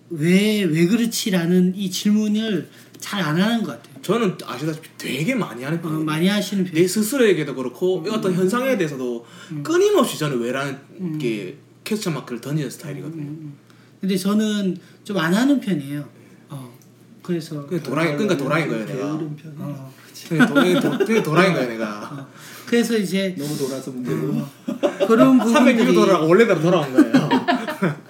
[0.10, 2.70] 왜왜 그렇지라는 이 질문을
[3.00, 4.02] 잘 안 하는 것 같아요.
[4.02, 6.04] 저는 아시다시피 되게 많이 하는 어, 편이에요.
[6.04, 6.74] 많이 하시는 편.
[6.74, 9.26] 내 스스로에게도 그렇고 어떤 현상에 대해서도
[9.64, 11.18] 끊임없이 저는 왜라는 음.
[11.18, 11.58] 게
[11.88, 13.32] 퀘스천 마크를 던지는 스타일이거든요.
[14.02, 16.04] 근데 저는 좀 안 하는 편이에요.
[16.50, 16.78] 어.
[17.24, 19.14] 그래서 그냥 도라이 그러니까 도라인 거예요 내가.
[19.14, 19.94] 어.
[20.28, 20.48] 그냥
[20.82, 22.28] 도- 그냥 도라인 거예요 내가.
[22.66, 24.46] 그래서 이제 너무 돌아서 문제고.
[25.08, 27.30] 그런 360도 부분들이 돌아가고 원래대로 돌아온 거예요.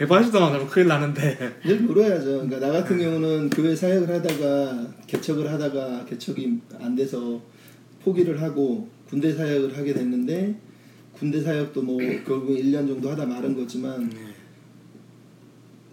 [0.00, 1.60] 180도만 가면 큰일 나는데.
[1.64, 2.26] 늘 물어야죠.
[2.48, 7.40] 그러니까 나 같은 경우는 교회 사역을 하다가 개척을 하다가 개척이 안 돼서
[8.04, 10.60] 포기를 하고 군대 사역을 하게 됐는데
[11.18, 14.10] 군대 사역도 뭐 결국 1년 정도 하다 말은 거지만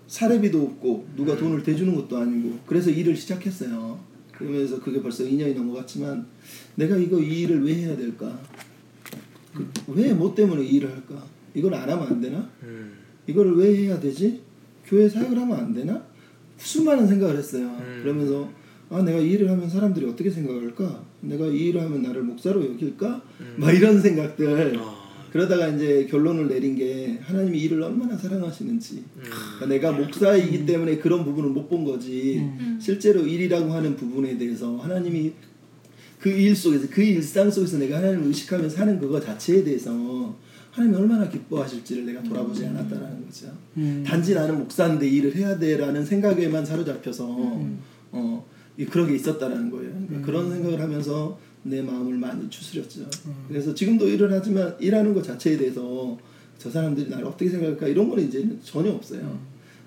[0.08, 4.00] 사례비도 없고 누가 돈을 대주는 것도 아니고 그래서 일을 시작했어요.
[4.32, 6.26] 그러면서 그게 벌써 2년이 넘어갔지만
[6.76, 8.40] 내가 이거 이 일을 왜 해야 될까?
[9.88, 11.24] 왜뭐 때문에 이 일을 할까?
[11.54, 12.50] 이걸 안 하면 안 되나?
[12.64, 12.94] 음.
[13.28, 14.42] 이거를 왜 해야 되지?
[14.86, 16.04] 교회 사역을 하면 안 되나?
[16.58, 17.68] 수많은 생각을 했어요.
[17.80, 18.00] 음.
[18.04, 18.50] 그러면서
[18.90, 21.04] 아 내가 이 일을 하면 사람들이 어떻게 생각할까?
[21.22, 23.24] 내가 이 일을 하면 나를 목사로 여길까?
[23.56, 24.78] 막 이런 생각들.
[25.34, 28.98] 아, 그러다가 이제 결론을 내린 게 하나님이 일을 얼마나 사랑하시는지.
[29.18, 29.24] 음.
[29.58, 32.38] 그러니까 내가 목사이기 때문에 그런 부분을 못 본 거지.
[32.40, 32.78] 음.
[32.80, 35.34] 실제로 일이라고 하는 부분에 대해서 하나님이
[36.20, 40.36] 그 일 속에서 그 일상 속에서 내가 하나님을 의식하며 사는 그거 자체에 대해서
[40.72, 43.48] 하나님이 얼마나 기뻐하실지를 내가 돌아보지 않았다라는 거죠.
[43.78, 44.04] 음.
[44.06, 47.26] 단지 나는 목사인데 일을 해야 돼라는 생각에만 사로잡혀서
[48.12, 48.46] 어
[48.78, 49.92] 이- 그런 게 있었다라는 거예요.
[50.08, 53.10] 그러니까 그런 생각을 하면서 내 마음을 많이 추스렸죠.
[53.48, 56.18] 그래서 지금도 일을 하지만 일하는 것 자체에 대해서
[56.58, 59.40] 저 사람들이 나를 어떻게 생각할까 이런 거는 이제 전혀 없어요.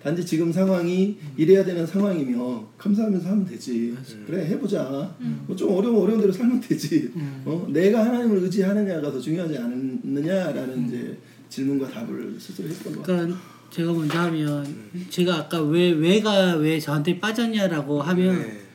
[0.02, 3.94] 단지 지금 상황이 이래야 되는 상황이면 감사하면서 하면 되지.
[4.26, 5.14] 그래 해보자.
[5.46, 7.10] 뭐좀 어려운 어려운 대로 살면 되지.
[7.44, 7.66] 어?
[7.70, 11.18] 내가 하나님을 의지하느냐가 더 중요하지 않느냐라는 이제
[11.48, 13.16] 질문과 답을 스스로 했던 것 같아요.
[13.16, 14.66] 그러니까 제가 먼저 하면
[15.10, 18.65] 제가 아까 왜 왜가 왜 저한테 빠졌냐라고 하면 네.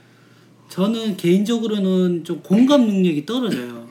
[0.76, 3.90] 저는 개인적으로는 좀 공감 능력이 떨어져요.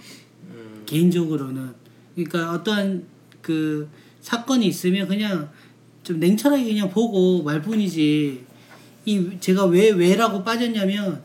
[0.48, 0.82] 음.
[0.86, 1.74] 개인적으로는.
[2.14, 3.04] 그러니까 어떠한
[3.42, 3.86] 그
[4.22, 5.50] 사건이 있으면 그냥
[6.02, 8.44] 좀 냉철하게 그냥 보고 말뿐이지.
[9.04, 11.22] 이 제가 왜 왜라고 빠졌냐면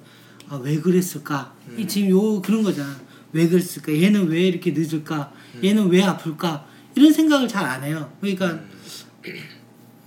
[0.50, 1.56] 아 왜 그랬을까?
[1.78, 2.94] 이 지금 요 그런 거잖아.
[3.32, 3.94] 왜 그랬을까?
[3.94, 5.32] 얘는 왜 이렇게 늦을까?
[5.64, 6.68] 얘는 왜 아플까?
[6.96, 8.12] 이런 생각을 잘 안 해요.
[8.20, 8.60] 그러니까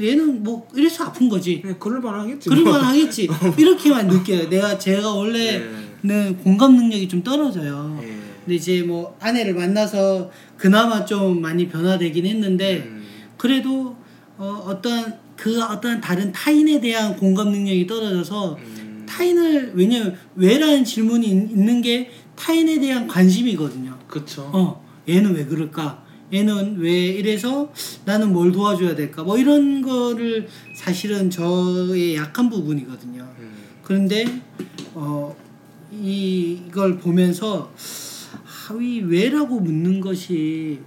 [0.00, 2.48] 얘는 뭐 이래서 아픈 거지 그냥 그럴만 하겠지.
[2.48, 3.28] 그럴만 하겠지
[3.58, 8.06] 이렇게만 느껴요 내가 제가 원래는 공감 능력이 좀 떨어져요 예.
[8.44, 13.04] 근데 이제 뭐 아내를 만나서 그나마 좀 많이 변화되긴 했는데 음.
[13.36, 13.96] 그래도
[14.36, 19.06] 어, 어떤 그 어떤 다른 타인에 대한 공감 능력이 떨어져서 음.
[19.08, 23.98] 타인을 왜냐면 왜라는 질문이 있- 있는 게 타인에 대한 관심이거든요.
[24.06, 24.48] 그쵸.
[24.52, 26.04] 어 얘는 왜 그럴까?
[26.32, 27.72] 얘는 왜 이래서
[28.04, 29.22] 나는 뭘 도와줘야 될까?
[29.22, 33.22] 뭐 이런 거를 사실은 저의 약한 부분이거든요.
[33.38, 33.52] 음.
[33.82, 34.24] 그런데
[34.94, 35.34] 어
[35.90, 37.72] 이- 이걸 보면서
[38.68, 40.80] 아, 이 왜라고 묻는 것이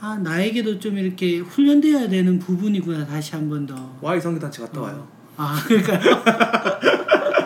[0.00, 3.96] 아 나에게도 좀 이렇게 훈련돼야 되는 부분이구나 다시 한 번 더.
[4.02, 5.08] 와이 성교단체 갔다 와요.
[5.36, 5.98] 아 그러니까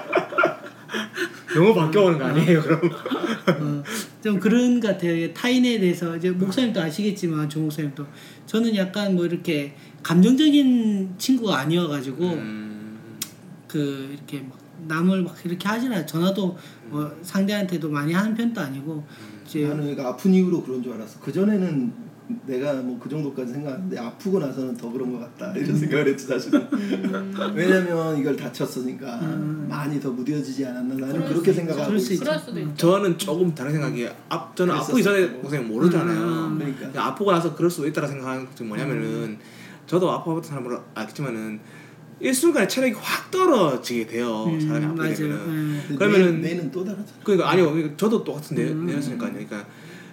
[1.56, 2.80] 영어 바뀌어오는 거 아니에요 그럼?
[3.46, 3.82] 어,
[4.22, 5.32] 좀 그런 것 같아요.
[5.34, 8.06] 타인에 대해서 이제 목사님도 아시겠지만 조 목사님도
[8.46, 12.98] 저는 약간 뭐 이렇게 감정적인 친구가 아니어가지고 음,
[13.68, 16.04] 그 이렇게 막 남을 막 이렇게 않아요.
[16.06, 16.56] 전화도
[16.88, 19.04] 뭐 상대한테도 많이 하는 편도 아니고
[19.44, 21.20] 이제 나는 얘가 아픈 이후로 그런 줄 알았어.
[21.20, 21.92] 그 전에는
[22.46, 26.66] 내가 뭐 그 정도까지 생각하는데 아프고 나서는 더 그런 것 같다 이런 생각을 했지 사실은.
[27.54, 29.20] 왜냐면 이걸 다쳤으니까
[29.68, 32.24] 많이 더 무뎌지지 않았나 나는 그렇게 수 생각하고 그럴 수 있어.
[32.76, 35.26] 저는 조금 다른 생각이 앞 저는 아프기 전에.
[35.26, 36.20] 목사님 모르잖아요.
[36.46, 36.90] 음, 그러니까.
[36.90, 39.38] 그냥 아프고 나서 그럴 수도 있다라 생각하는 게 뭐냐면은
[39.86, 41.60] 저도 아파봤던 사람으로 알겠지만은
[42.20, 44.44] 일순간에 체력이 확 떨어지게 돼요.
[44.44, 45.14] 음, 사람이 아프게 맞아요.
[45.16, 45.38] 되면은.
[45.48, 45.84] 음.
[45.88, 47.18] 근데 그러면은- 뇌, 뇌는 또 다르잖아.
[47.24, 48.86] 그러니까 아니요 그러니까 저도 똑같은데 음.
[48.86, 49.66] 내였으니까요 그러니까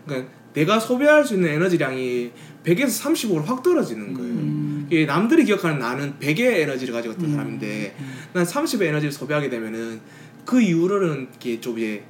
[0.06, 2.32] 그러니까 내가 소비할 수 있는 에너지량이
[2.64, 4.88] 100에서 30으로 확 떨어지는 거예요 음.
[4.90, 7.32] 이게 남들이 기억하는 나는 100의 에너지를 가지고 있던 음.
[7.34, 7.96] 사람인데
[8.34, 10.00] 난 30의 에너지를 소비하게 되면은
[10.46, 12.04] 그 이후로는 이게 좀 이제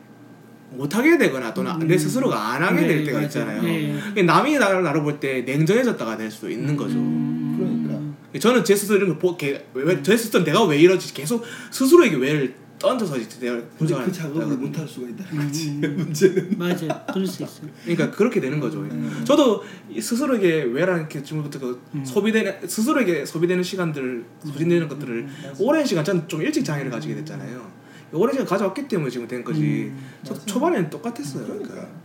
[0.71, 1.87] 못하게 되거나 또는 음.
[1.87, 3.21] 내 스스로가 안 하게 네, 될 때가.
[3.23, 4.23] 있잖아요 네.
[4.23, 7.55] 남이 나를 나를 볼 때 냉정해졌다가 될 수도 있는 거죠 음.
[7.57, 8.39] 그러니까.
[8.39, 12.15] 저는 제 스스로 이런 거 보, 게, 왜, 제 스스로 내가 왜 이러지 계속 스스로에게
[12.15, 14.67] 왜를 던져서 이제 내가 근데 그 작업을 거거든요.
[14.67, 15.25] 못할 수가 있다.
[15.33, 15.37] 음.
[15.39, 15.71] 그치?
[15.79, 16.57] 문제는.
[16.57, 17.05] 맞아요.
[17.11, 17.69] 그럴 수 있어요.
[17.83, 18.79] 그러니까 그렇게 되는 거죠.
[18.79, 19.21] 음.
[19.25, 22.05] 저도 이 스스로에게 왜라는 게 지금부터 그 음.
[22.05, 25.27] 소비되는 스스로에게 소비되는 시간들 소진되는 것들을
[25.59, 27.69] 오랜 시간 저는 좀 일찍 장애를 가지게 됐잖아요.
[28.13, 29.61] 오랜 시간 가져왔기 때문에 지금 된 거지.
[29.61, 29.97] 음.
[30.23, 30.45] 저 맞아.
[30.45, 31.45] 초반에는 똑같았어요.
[31.45, 31.69] 그러니까.
[31.69, 31.99] 그러니까.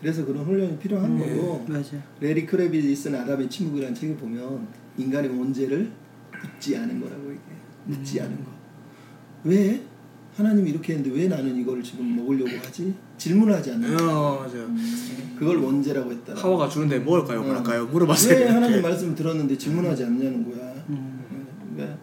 [0.00, 1.36] 그래서 그런 훈련이 필요한 네.
[1.36, 2.02] 거고 맞아요.
[2.20, 4.66] 레리 크레비스는 아담의 침묵이라는 책을 보면
[4.98, 5.90] 인간의 문제를
[6.42, 7.40] 묻지 않은 거라고 얘기해.
[7.84, 8.50] 묻지 않은 거.
[9.44, 9.82] 왜
[10.36, 12.94] 하나님이 이렇게 했는데 왜 나는 이걸 지금 먹으려고 하지?
[13.16, 14.04] 질문을 하지 않는 거.
[14.04, 14.68] 어 맞아요.
[15.38, 16.34] 그걸 원죄라고 했다.
[16.34, 17.42] 하와가 주는데 먹을까요, 어.
[17.42, 17.86] 뭐랄까요?
[17.86, 18.36] 물어봤어요.
[18.36, 20.72] 왜 하나님 말씀 들었는데 질문하지 않냐는 거야.
[20.90, 21.26] 음.
[21.74, 21.98] 그러니까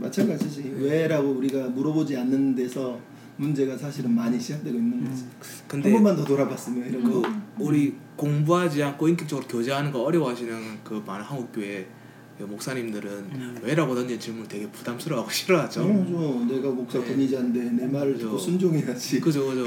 [0.00, 0.74] 마찬가지지.
[0.78, 2.98] 왜라고 우리가 물어보지 않는 데서
[3.36, 5.24] 문제가 사실은 많이 시작되고 있는 거지.
[5.68, 7.28] 근데 한 번만 더 돌아봤으면 이런 그 거.
[7.58, 12.01] 우리 공부하지 않고 인격적으로 교제하는 거 어려워하시는 그 많은 한국 교회 그
[12.46, 13.58] 목사님들은 음.
[13.62, 15.80] 왜라고 던진 질문 되게 부담스러워하고 싫어하죠.
[15.82, 16.44] 당연하죠.
[16.54, 17.06] 내가 목사 네.
[17.06, 18.38] 권위자인데 내 말을 듣고 그죠.
[18.38, 19.20] 순종해야지.
[19.20, 19.64] 그죠, 그죠.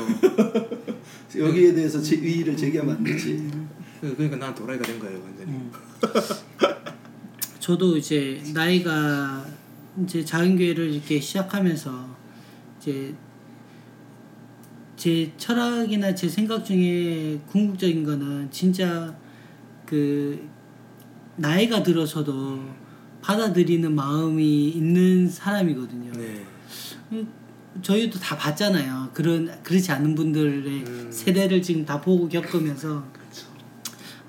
[1.38, 3.50] 여기에 대해서 제 의의를 제기하면 안 되지.
[4.02, 5.52] 그- 그러니까 난 도라이가 된 거예요, 완전히.
[5.52, 5.72] 음.
[7.60, 9.46] 저도 이제 나이가
[10.04, 12.16] 이제 작은 교회를 이렇게 시작하면서
[12.80, 13.16] 이제
[14.96, 19.16] 제 철학이나 제 생각 중에 궁극적인 거는 진짜
[19.86, 20.48] 그
[21.38, 22.64] 나이가 들어서도
[23.22, 26.12] 받아들이는 마음이 있는 사람이거든요.
[26.14, 26.46] 네.
[27.82, 29.10] 저희도 다 봤잖아요.
[29.14, 31.10] 그런 그렇지 않은 분들의 음.
[31.12, 33.48] 세대를 지금 다 보고 겪으면서 그렇죠.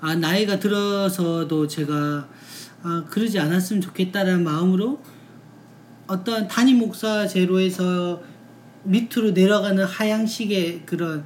[0.01, 2.27] 아 나이가 들어서도 제가
[2.83, 5.01] 아 그러지 않았으면 좋겠다라는 마음으로
[6.07, 8.21] 어떤 단임 목사 제로에서
[8.83, 11.25] 밑으로 내려가는 하향식의 그런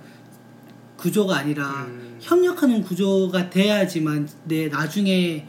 [0.98, 2.18] 구조가 아니라 음.
[2.20, 5.48] 협력하는 구조가 돼야지만 내 나중에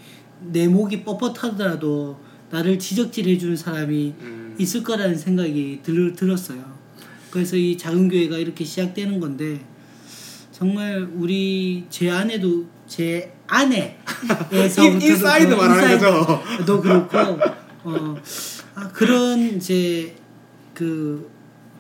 [0.51, 2.17] 내 목이 뻣뻣하더라도
[2.51, 4.55] 나를 지적질해 주는 사람이 음.
[4.59, 6.63] 있을 거라는 생각이 들, 들었어요.
[7.31, 9.61] 그래서 이 작은 교회가 이렇게 시작되는 건데
[10.51, 13.33] 정말 우리 제 아내도 제
[14.85, 16.43] 인- inside 말하는 거죠.
[16.67, 17.19] 도 그렇고
[17.85, 18.15] 어
[18.75, 20.15] 아, 그런 이제
[20.75, 21.31] 그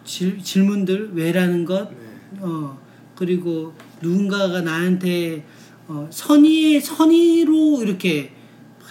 [0.05, 1.97] 질, 질문들 왜라는 것 네.
[2.40, 2.78] 어
[3.14, 5.44] 그리고 누군가가 나한테
[5.86, 8.41] 어 선의의 선의로 이렇게 막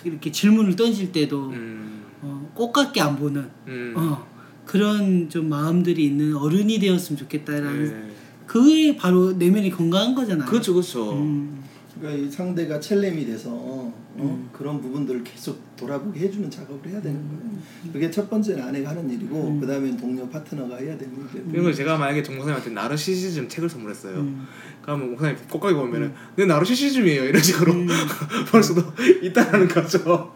[0.03, 2.03] 이렇게 질문을 던질 때도 음.
[2.22, 3.94] 어, 꽃 같게 안 보는 음.
[3.95, 4.28] 어
[4.65, 8.11] 그런 좀 마음들이 있는 어른이 되었으면 좋겠다라는 네.
[8.45, 10.48] 그게 바로 내면이 건강한 거잖아요.
[10.48, 11.14] 그렇죠, 그렇죠.
[11.14, 11.64] 음,
[12.02, 13.94] 그러니까 이 상대가 첼렘이 돼서 어?
[14.18, 14.49] 음.
[14.52, 17.94] 그런 부분들을 계속 돌아보게 해주는 작업을 해야 되는 거예요.
[17.94, 21.52] 그게 첫 번째는 아내가 하는 일이고 그 다음엔 동료 파트너가 해야 되는 일이고.
[21.52, 24.18] 그리고 제가 만약에 정 목사님한테 나르시시즘 책을 선물했어요.
[24.18, 24.48] 음.
[24.82, 27.73] 그러면 목사님 꼭가기 보면은 내 나르시시즘이에요 이런 식으로
[28.52, 28.82] 볼 수도
[29.22, 30.34] 있다라는 거죠.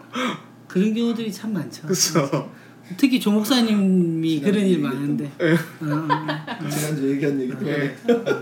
[0.68, 1.82] 그런 경우들이 참 많죠.
[1.82, 2.52] 그렇죠.
[2.96, 5.54] 특히 조 목사님이 그런 일 많은데 예.
[5.54, 8.14] 어, 어, 지난주 얘기한 얘기 때문에 예.
[8.14, 8.36] 어,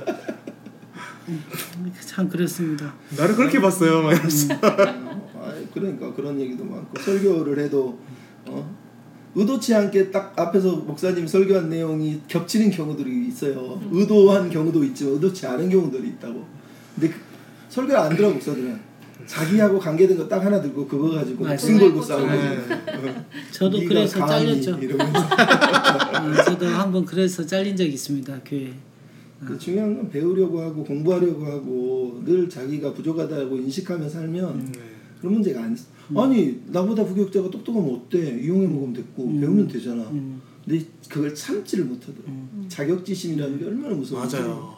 [2.02, 2.94] 참 그렇습니다.
[3.18, 4.02] 나를 그렇게 봤어요.
[4.02, 4.54] 막 이러면서.
[4.62, 8.00] 아, 그러니까 그런 얘기도 많고 설교를 해도
[8.46, 8.76] 어?
[9.36, 13.82] 의도치 않게 딱 앞에서 목사님 설교한 내용이 겹치는 경우들이 있어요.
[13.92, 16.46] 의도한 경우도 있지만 의도치 않은 경우들이 있다고.
[16.96, 17.16] 근데 그,
[17.70, 18.80] 설교를 안 들어 목사들은
[19.26, 21.46] 자기하고 관계된 거 딱 하나 들고 그거 가지고.
[21.46, 22.28] 목숨 걸고 싸우고.
[22.28, 22.58] 네.
[22.88, 23.26] 어.
[23.52, 24.74] 저도 그래서 잘렸죠.
[24.76, 28.74] 어, 저도 한 번 그래서 잘린 적이 있습니다 교회.
[29.46, 34.80] 그 중요한 건 배우려고 하고 공부하려고 하고 늘 자기가 부족하다고 인식하며 살면 네.
[35.20, 35.76] 그런 문제가 아니
[36.16, 39.40] 아니 나보다 부격자가 똑똑하면 어때 이용해 먹으면 됐고 음.
[39.40, 40.42] 배우면 되잖아 음.
[40.66, 42.66] 근데 그걸 참지를 못하더라고 음.
[42.68, 44.78] 자격지심이라는 게 얼마나 무서운지 맞아요.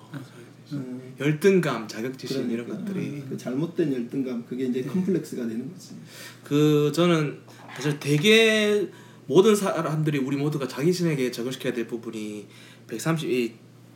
[0.74, 1.02] 음.
[1.20, 2.86] 열등감, 자격지심 이런 그러니까.
[2.92, 5.94] 것들이 그 잘못된 열등감 그게 이제 컴플렉스가 되는 거지
[6.44, 7.38] 그 저는
[7.76, 8.90] 사실 되게
[9.28, 12.46] 모든 사람들이 우리 모두가 자기 신에게 적용시켜야 될 부분이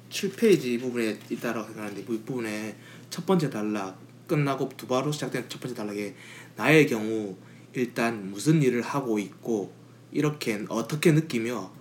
[0.09, 2.75] 137페이지 부분에 있다라고 생각하는데 그 부분에
[3.09, 6.15] 첫 번째 단락 끝나고 두 바로 시작된 첫 번째 단락에
[6.55, 7.35] 나의 경우
[7.73, 9.73] 일단 무슨 일을 하고 있고
[10.11, 11.71] 이렇게 어떻게 느끼며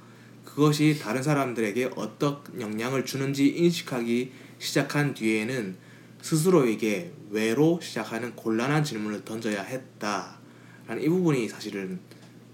[0.45, 5.77] 그것이 다른 사람들에게 어떤 영향을 주는지 인식하기 시작한 뒤에는
[6.21, 10.39] 스스로에게 왜로 시작하는 곤란한 질문을 던져야 했다
[10.87, 12.01] 라는 이 부분이 사실은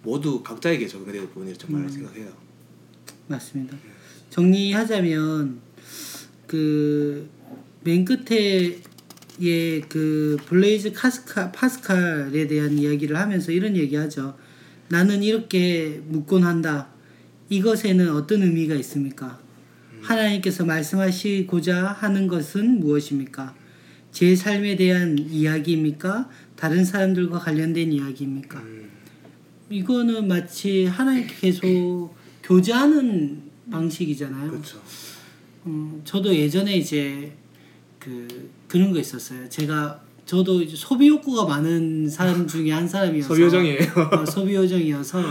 [0.02, 2.32] 모두 각자에게 적용되는 부분이라고 정말 생각해요.
[3.26, 3.76] 맞습니다.
[4.34, 5.60] 정리하자면
[6.46, 7.34] 그
[7.84, 8.78] 맨 끝에
[9.40, 14.38] 예그 블레이즈 카스카 파스칼에 대한 이야기를 하면서 이런 얘기하죠.
[14.88, 16.88] 나는 이렇게 묻곤 한다.
[17.50, 19.38] 이것에는 어떤 의미가 있습니까?
[20.00, 23.54] 하나님께서 말씀하시고자 하는 것은 무엇입니까?
[24.12, 26.30] 제 삶에 대한 이야기입니까?
[26.56, 28.60] 다른 사람들과 관련된 이야기입니까?
[28.60, 28.90] 음,
[29.68, 34.50] 이거는 마치 하나님께 계속 교제하는 방식이잖아요.
[34.50, 34.80] 그렇죠.
[35.66, 37.32] 음, 저도 예전에 이제
[37.98, 39.48] 그 그런 거 있었어요.
[39.48, 43.80] 제가 저도 이제 소비 욕구가 많은 사람 중에 한 사람이어서 소비 요정이에요.
[44.12, 45.22] 어, 소비 요정이어서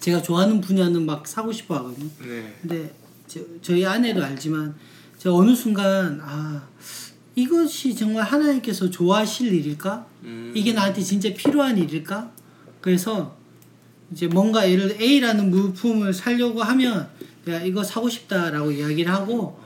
[0.00, 2.08] 제가 좋아하는 분야는 막 사고 싶어 하거든요.
[2.26, 2.56] 네.
[2.60, 2.94] 근데
[3.26, 4.74] 저, 저희 아내도 알지만
[5.18, 6.66] 제가 어느 순간 아
[7.34, 10.06] 이것이 정말 하나님께서 좋아하실 일일까?
[10.24, 12.32] 음, 이게 나한테 진짜 필요한 일일까?
[12.80, 13.36] 그래서
[14.12, 17.08] 이제 뭔가 예를 들어 A라는 물품을 사려고 하면
[17.44, 19.58] 내가 이거 사고 싶다라고 이야기를 하고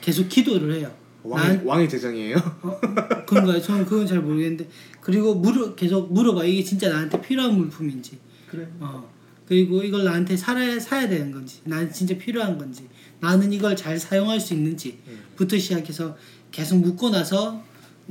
[0.00, 0.94] 계속 기도를 해요.
[1.22, 2.36] 왕의, 난 왕의 제정이에요.
[2.62, 2.80] 어,
[3.26, 3.60] 그런가요?
[3.60, 4.68] 저는 그건 잘 모르겠는데
[5.00, 8.18] 그리고 물어 계속 물어봐 이게 진짜 나한테 필요한 물품인지.
[8.50, 9.10] 그래 어.
[9.46, 12.88] 그리고 이걸 나한테 살아야 사야 되는 건지, 나는 진짜 필요한 건지,
[13.20, 16.16] 나는 이걸 잘 사용할 수 있는지부터 시작해서
[16.50, 17.62] 계속 묻고 나서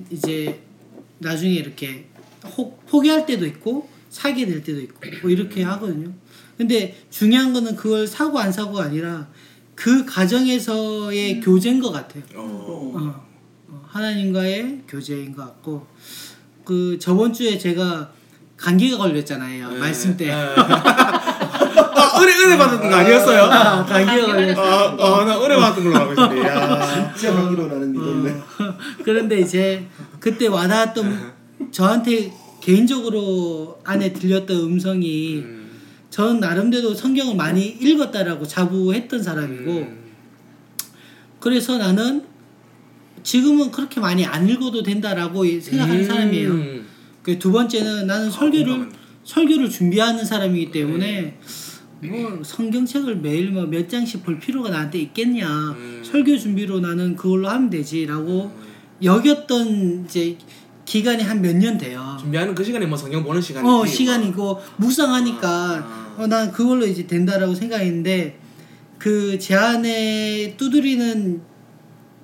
[0.10, 0.62] 이제
[1.20, 2.06] 나중에 이렇게
[2.58, 6.14] 혹 포기할 때도 있고 사게 될 때도 있고 뭐 이렇게 하거든요.
[6.56, 9.28] 근데 중요한 거는 그걸 사고 안 사고가 아니라
[9.74, 12.24] 그 과정에서의 교제인 것 같아요.
[12.36, 12.94] 어.
[12.96, 13.26] 어,
[13.70, 15.88] 어, 하나님과의 교제인 것 같고
[16.64, 18.12] 그 저번 주에 제가
[18.56, 19.80] 감기가 걸렸잖아요 네.
[19.80, 20.32] 말씀 때 네.
[20.56, 23.44] 아, 은혜 은혜 받은 거 아니었어요?
[23.46, 26.48] 아, 감기가 걸렸어 아, 아, 나 은혜 받은 걸로 알고 있는데.
[26.48, 27.14] 야.
[27.16, 29.88] 진짜 가기로 나는 믿었네 어, 그런데 이제
[30.20, 31.34] 그때 와닿았던
[31.72, 35.70] 저한테 개인적으로 안에 들렸던 음성이 음,
[36.10, 40.04] 저는 나름대로 성경을 많이 읽었다라고 자부했던 사람이고 음,
[41.42, 42.24] 그래서 나는
[43.22, 46.06] 지금은 그렇게 많이 안 읽어도 된다라고 생각하는 음.
[46.06, 46.84] 사람이에요.
[47.22, 48.98] 그 두 번째는 나는 설교를 공감한다.
[49.26, 51.38] 설교를 준비하는 사람이기 때문에
[52.02, 56.02] 뭐 성경책을 매일 뭐 몇 장씩 볼 필요가 나한테 있겠냐 음.
[56.04, 58.52] 설교 준비로 나는 그걸로 하면 되지라고
[59.04, 60.38] 여겼던 이제
[60.86, 62.18] 기간이 한 몇 년 돼요.
[62.20, 66.16] 준비하는 그 시간에 뭐 성경 보는 시간이 어 시간이고 묵상하니까 아.
[66.18, 68.40] 어, 난 그걸로 이제 된다라고 생각했는데
[69.00, 71.42] 그 제 안에 두드리는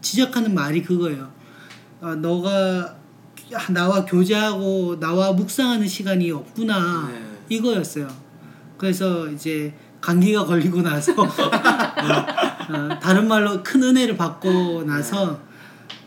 [0.02, 1.30] 지적하는 말이 그거예요.
[2.02, 2.96] 어, 너가
[3.72, 7.22] 나와 교제하고 나와 묵상하는 시간이 없구나 네.
[7.50, 8.08] 이거였어요.
[8.78, 15.40] 그래서 이제 감기가 걸리고 나서 어, 어, 다른 말로 큰 은혜를 받고 나서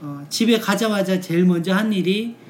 [0.01, 2.42] 어, 집에 가자마자 제일 먼저 한 일이 네.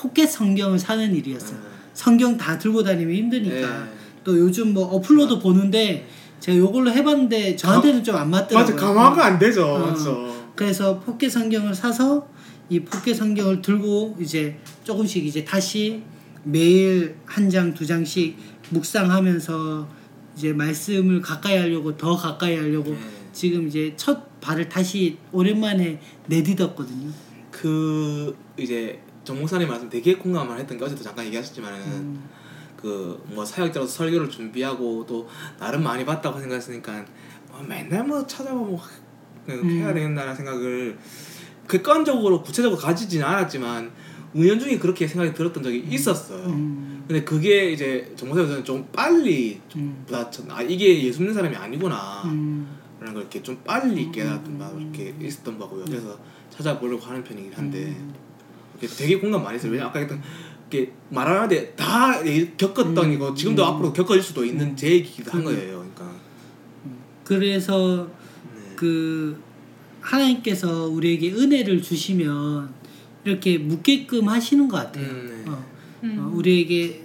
[0.00, 1.58] 포켓 성경을 사는 일이었어요.
[1.58, 1.66] 네.
[1.92, 3.90] 성경 다 들고 다니면 힘드니까 네.
[4.24, 6.08] 또 요즘 뭐 어플로도 보는데
[6.40, 8.74] 제가 요걸로 해봤는데 저한테는 좀 안 맞더라고요.
[8.74, 9.66] 맞아 감화가 안 되죠.
[9.66, 10.52] 어.
[10.56, 12.26] 그래서 포켓 성경을 사서
[12.70, 16.02] 이 포켓 성경을 들고 이제 조금씩 이제 다시
[16.44, 18.38] 매일 한 장 두 장씩
[18.70, 19.86] 묵상하면서
[20.36, 22.98] 이제 말씀을 가까이 하려고 더 가까이 하려고 네.
[23.34, 27.10] 지금 이제 첫 발을 다시 오랜만에 내딛었거든요.
[27.50, 28.98] 그 이제
[29.30, 32.28] 정 목사님 말씀 되게 공감을 했던 게 어제도 잠깐 얘기하셨지만은 음.
[32.76, 35.28] 그뭐 사역자로서 설교를 준비하고 또
[35.60, 37.04] 나름 많이 봤다고 생각했으니까
[37.48, 38.80] 뭐 맨날 뭐 찾아보고
[39.46, 39.70] 그냥 음.
[39.70, 40.98] 해야 되겠다는 생각을
[41.68, 43.92] 객관적으로 구체적으로 가지지는 않았지만
[44.34, 46.46] 은연중에 그렇게 생각이 들었던 적이 있었어요.
[46.46, 47.04] 음.
[47.06, 50.02] 근데 그게 이제 정 목사님은 좀 빨리 음.
[50.08, 52.66] 부딪혔 아 이게 예수 믿는 사람이 아니구나 음.
[52.98, 54.12] 라는 걸 이렇게 좀 빨리 음.
[54.12, 55.84] 깨달았던 바가 이렇게 있었던 거고요.
[55.84, 56.18] 그래서
[56.50, 58.19] 찾아보려고 하는 편이긴 한데 음.
[58.86, 59.72] 되게 공감 많이 했어요.
[59.72, 60.22] 왜냐면 아까 했던
[60.70, 62.22] 이렇게 말하는데 다
[62.56, 63.12] 겪었던 음.
[63.12, 63.68] 이거 지금도 음.
[63.68, 65.44] 앞으로 겪어질 수도 있는 제 얘기기도 한 음.
[65.44, 65.78] 거예요.
[65.78, 66.12] 그러니까
[67.24, 68.08] 그래서
[68.54, 68.74] 네.
[68.76, 69.40] 그
[70.00, 72.72] 하나님께서 우리에게 은혜를 주시면
[73.24, 75.06] 이렇게 묻게끔 하시는 것 같아요.
[75.06, 75.50] 음, 네.
[75.50, 75.64] 어,
[76.04, 76.18] 음.
[76.18, 77.04] 어, 우리에게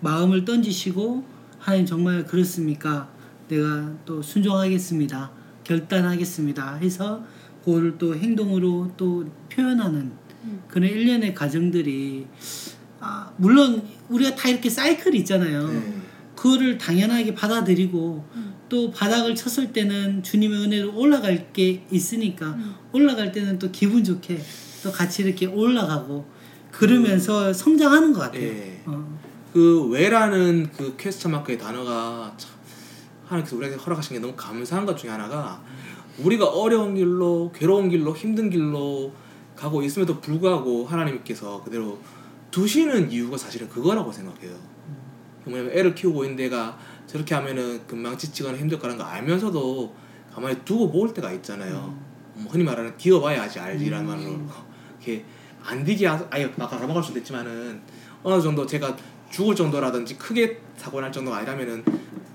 [0.00, 1.24] 마음을 던지시고
[1.58, 3.10] 하나님 정말 그렇습니까?
[3.48, 5.30] 내가 또 순종하겠습니다.
[5.64, 6.76] 결단하겠습니다.
[6.76, 7.24] 해서
[7.64, 10.18] 그거를 또 행동으로 또 표현하는 음.
[10.68, 12.26] 그런 일련의 과정들이
[13.00, 15.68] 아, 물론 우리가 다 이렇게 사이클이 있잖아요.
[15.68, 15.94] 네.
[16.34, 18.54] 그거를 당연하게 받아들이고 음.
[18.68, 22.74] 또 바닥을 쳤을 때는 주님의 은혜로 올라갈 게 있으니까 음.
[22.92, 24.40] 올라갈 때는 또 기분 좋게
[24.82, 26.26] 또 같이 이렇게 올라가고
[26.70, 28.42] 그러면서 성장하는 것 같아요.
[28.42, 28.82] 예.
[28.86, 29.18] 어.
[29.52, 32.50] 그 왜라는 그 퀘스천 마크의 단어가 참
[33.26, 35.62] 하나님께서 우리에게 허락하신 게 너무 감사한 것 중에 하나가
[36.18, 39.12] 우리가 어려운 길로 괴로운 길로 힘든 길로
[39.60, 41.98] 가고 있음에도 불구하고 하나님께서 그대로
[42.50, 44.56] 두시는 이유가 사실은 그거라고 생각해요.
[45.44, 49.94] 뭐냐면 애를 키우고 있는 데가 저렇게 하면은 금방 지치거나 힘들 거라는 거 알면서도
[50.34, 51.94] 가만히 두고 모을 때가 있잖아요.
[52.34, 54.08] 뭐 흔히 말하는 기어봐야 하지 알지라는 음.
[54.08, 54.40] 말로
[54.98, 55.24] 이렇게
[55.62, 57.82] 안 하- 아예 막 알아먹을 수도 있지만은
[58.22, 58.96] 어느 정도 제가
[59.28, 61.84] 죽을 정도라든지 크게 사고 날 정도가 아니라면은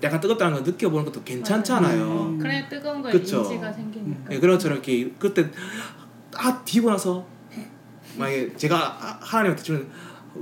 [0.02, 2.04] 약간 뜨겁다는 걸 느껴보는 것도 괜찮잖아요.
[2.04, 2.38] 음.
[2.38, 3.42] 그래 뜨거운 거에 그쵸.
[3.42, 4.32] 인지가 생기니까.
[4.32, 5.50] 예, 그런 것처럼 이렇게 그때
[6.38, 7.26] 아 뒤고 나서
[8.16, 9.88] 만약에 제가 하- 하나님한테 질문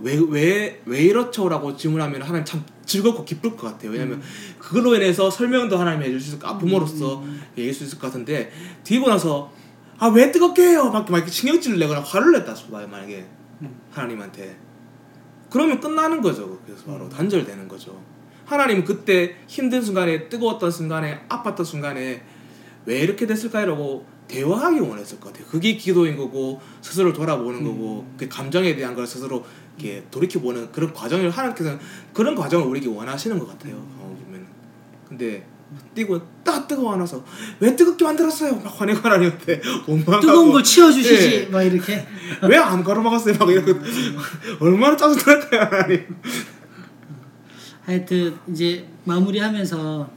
[0.03, 3.93] 왜왜 왜 이렇죠라고 질문하면 하나님 참 즐겁고 기쁠 것 같아요.
[3.93, 4.21] 왜냐면
[4.59, 7.25] 그걸로 인해서 설명도 하나님 해줄 수 있을 것 아픔으로써
[7.57, 8.51] 얘기할 수 있을 것 같은데
[8.83, 9.53] 뒤고 나서
[9.99, 10.91] 아 왜 뜨겁게 해요?
[10.91, 13.25] 막 이렇게 신경질을 내거나 화를 냈다 봐요 만약에
[13.93, 14.57] 하나님한테.
[15.51, 16.59] 그러면 끝나는 거죠.
[16.66, 18.03] 그래서 바로 단절되는 거죠.
[18.45, 22.23] 하나님은 그때 힘든 순간에 뜨거웠던 순간에 아팠던 순간에
[22.87, 25.46] 왜 이렇게 됐을까요라고 대화하기 원했을 것 같아요.
[25.48, 29.44] 그게 기도인 거고 스스로 돌아보는 거고 그 감정에 대한 걸 스스로
[29.78, 31.78] 이렇게 돌이켜 보는 그런 과정을 하나님께서는
[32.12, 33.74] 그런 과정을 우리에게 원하시는 것 같아요.
[33.76, 34.46] 어, 보면
[35.09, 35.46] 근데
[35.94, 37.24] 뛰고 딱 뜨거워 나서
[37.59, 38.56] 왜 뜨겁게 만들었어요?
[38.56, 41.46] 막 화내고 하나님한테 원망하고 뜨거운 걸 치워주시지 예.
[41.46, 42.06] 막 이렇게
[42.48, 43.36] 왜 안 가로막았어요?
[43.38, 43.72] 막 이러고
[44.60, 46.06] 얼마나 짜증날까요, 하나님?
[47.84, 50.10] 하여튼 이제 마무리하면서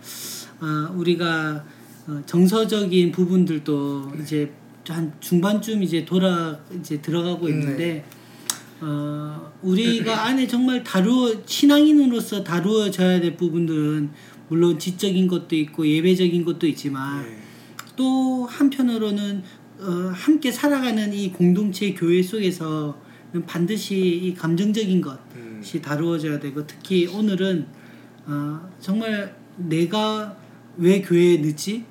[0.59, 1.63] 아, 우리가
[2.07, 4.51] 어, 정서적인 부분들도 이제
[4.87, 8.05] 한 중반쯤 이제 돌아 이제 들어가고 있는데
[8.79, 14.09] 어, 우리가 안에 정말 다루어 신앙인으로서 다루어져야 될 부분들은
[14.47, 17.37] 물론 지적인 것도 있고 예배적인 것도 있지만 네.
[17.97, 19.43] 또 한편으로는
[19.79, 22.97] 어, 함께 살아가는 이 공동체 교회 속에서
[23.45, 25.03] 반드시 이 감정적인
[25.35, 25.59] 음.
[25.59, 27.67] 것이 다루어져야 되고 특히 오늘은
[28.25, 30.37] 어, 정말 내가
[30.77, 31.83] 왜 교회에 늦지?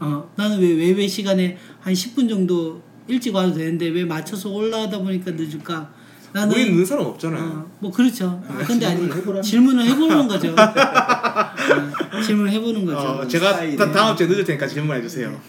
[0.00, 5.30] 어, 나는 왜 외배 시간에 한 10분 정도 일찍 와도 되는데 왜 맞춰서 올라가다 보니까
[5.32, 5.92] 늦을까?
[6.32, 7.42] 나는 우리 있는 사람 없잖아요.
[7.44, 8.42] 어, 뭐 그렇죠.
[8.48, 9.08] 아, 근데 아니
[9.40, 10.50] 질문을 해보는 거죠.
[10.58, 12.98] 어, 질문을 해보는 거죠.
[12.98, 13.76] 어, 제가.
[13.76, 15.40] 다, 다음 주에 늦을 테니까 질문해 주세요.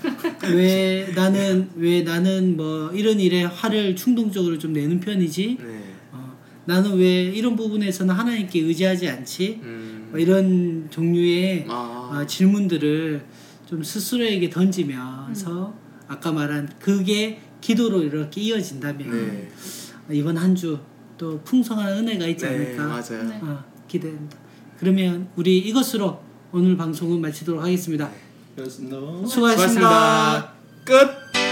[0.53, 5.57] 왜 나는 왜 나는 뭐 이런 일에 화를 충동적으로 좀 내는 편이지?
[5.59, 5.79] 네.
[6.11, 9.61] 어, 나는 왜 이런 부분에서는 하나님께 의지하지 않지?
[9.63, 10.07] 음.
[10.11, 12.11] 뭐 이런 종류의 아.
[12.13, 13.23] 어, 질문들을
[13.65, 15.73] 좀 스스로에게 던지면서
[16.07, 20.15] 아까 말한 그게 기도로 이렇게 이어진다면 네.
[20.15, 20.79] 이번 한 주
[21.17, 23.23] 또 풍성한 은혜가 있지 네, 않을까 맞아요.
[23.23, 23.39] 네.
[23.41, 24.37] 어, 기대됩니다.
[24.77, 26.21] 그러면 우리 이것으로
[26.51, 28.09] 오늘 방송은 마치도록 하겠습니다.
[28.55, 28.97] 그렇습니다.
[29.25, 29.29] 수고하셨습니다.
[29.29, 30.53] 수고하셨습니다.
[30.83, 31.44] 끝.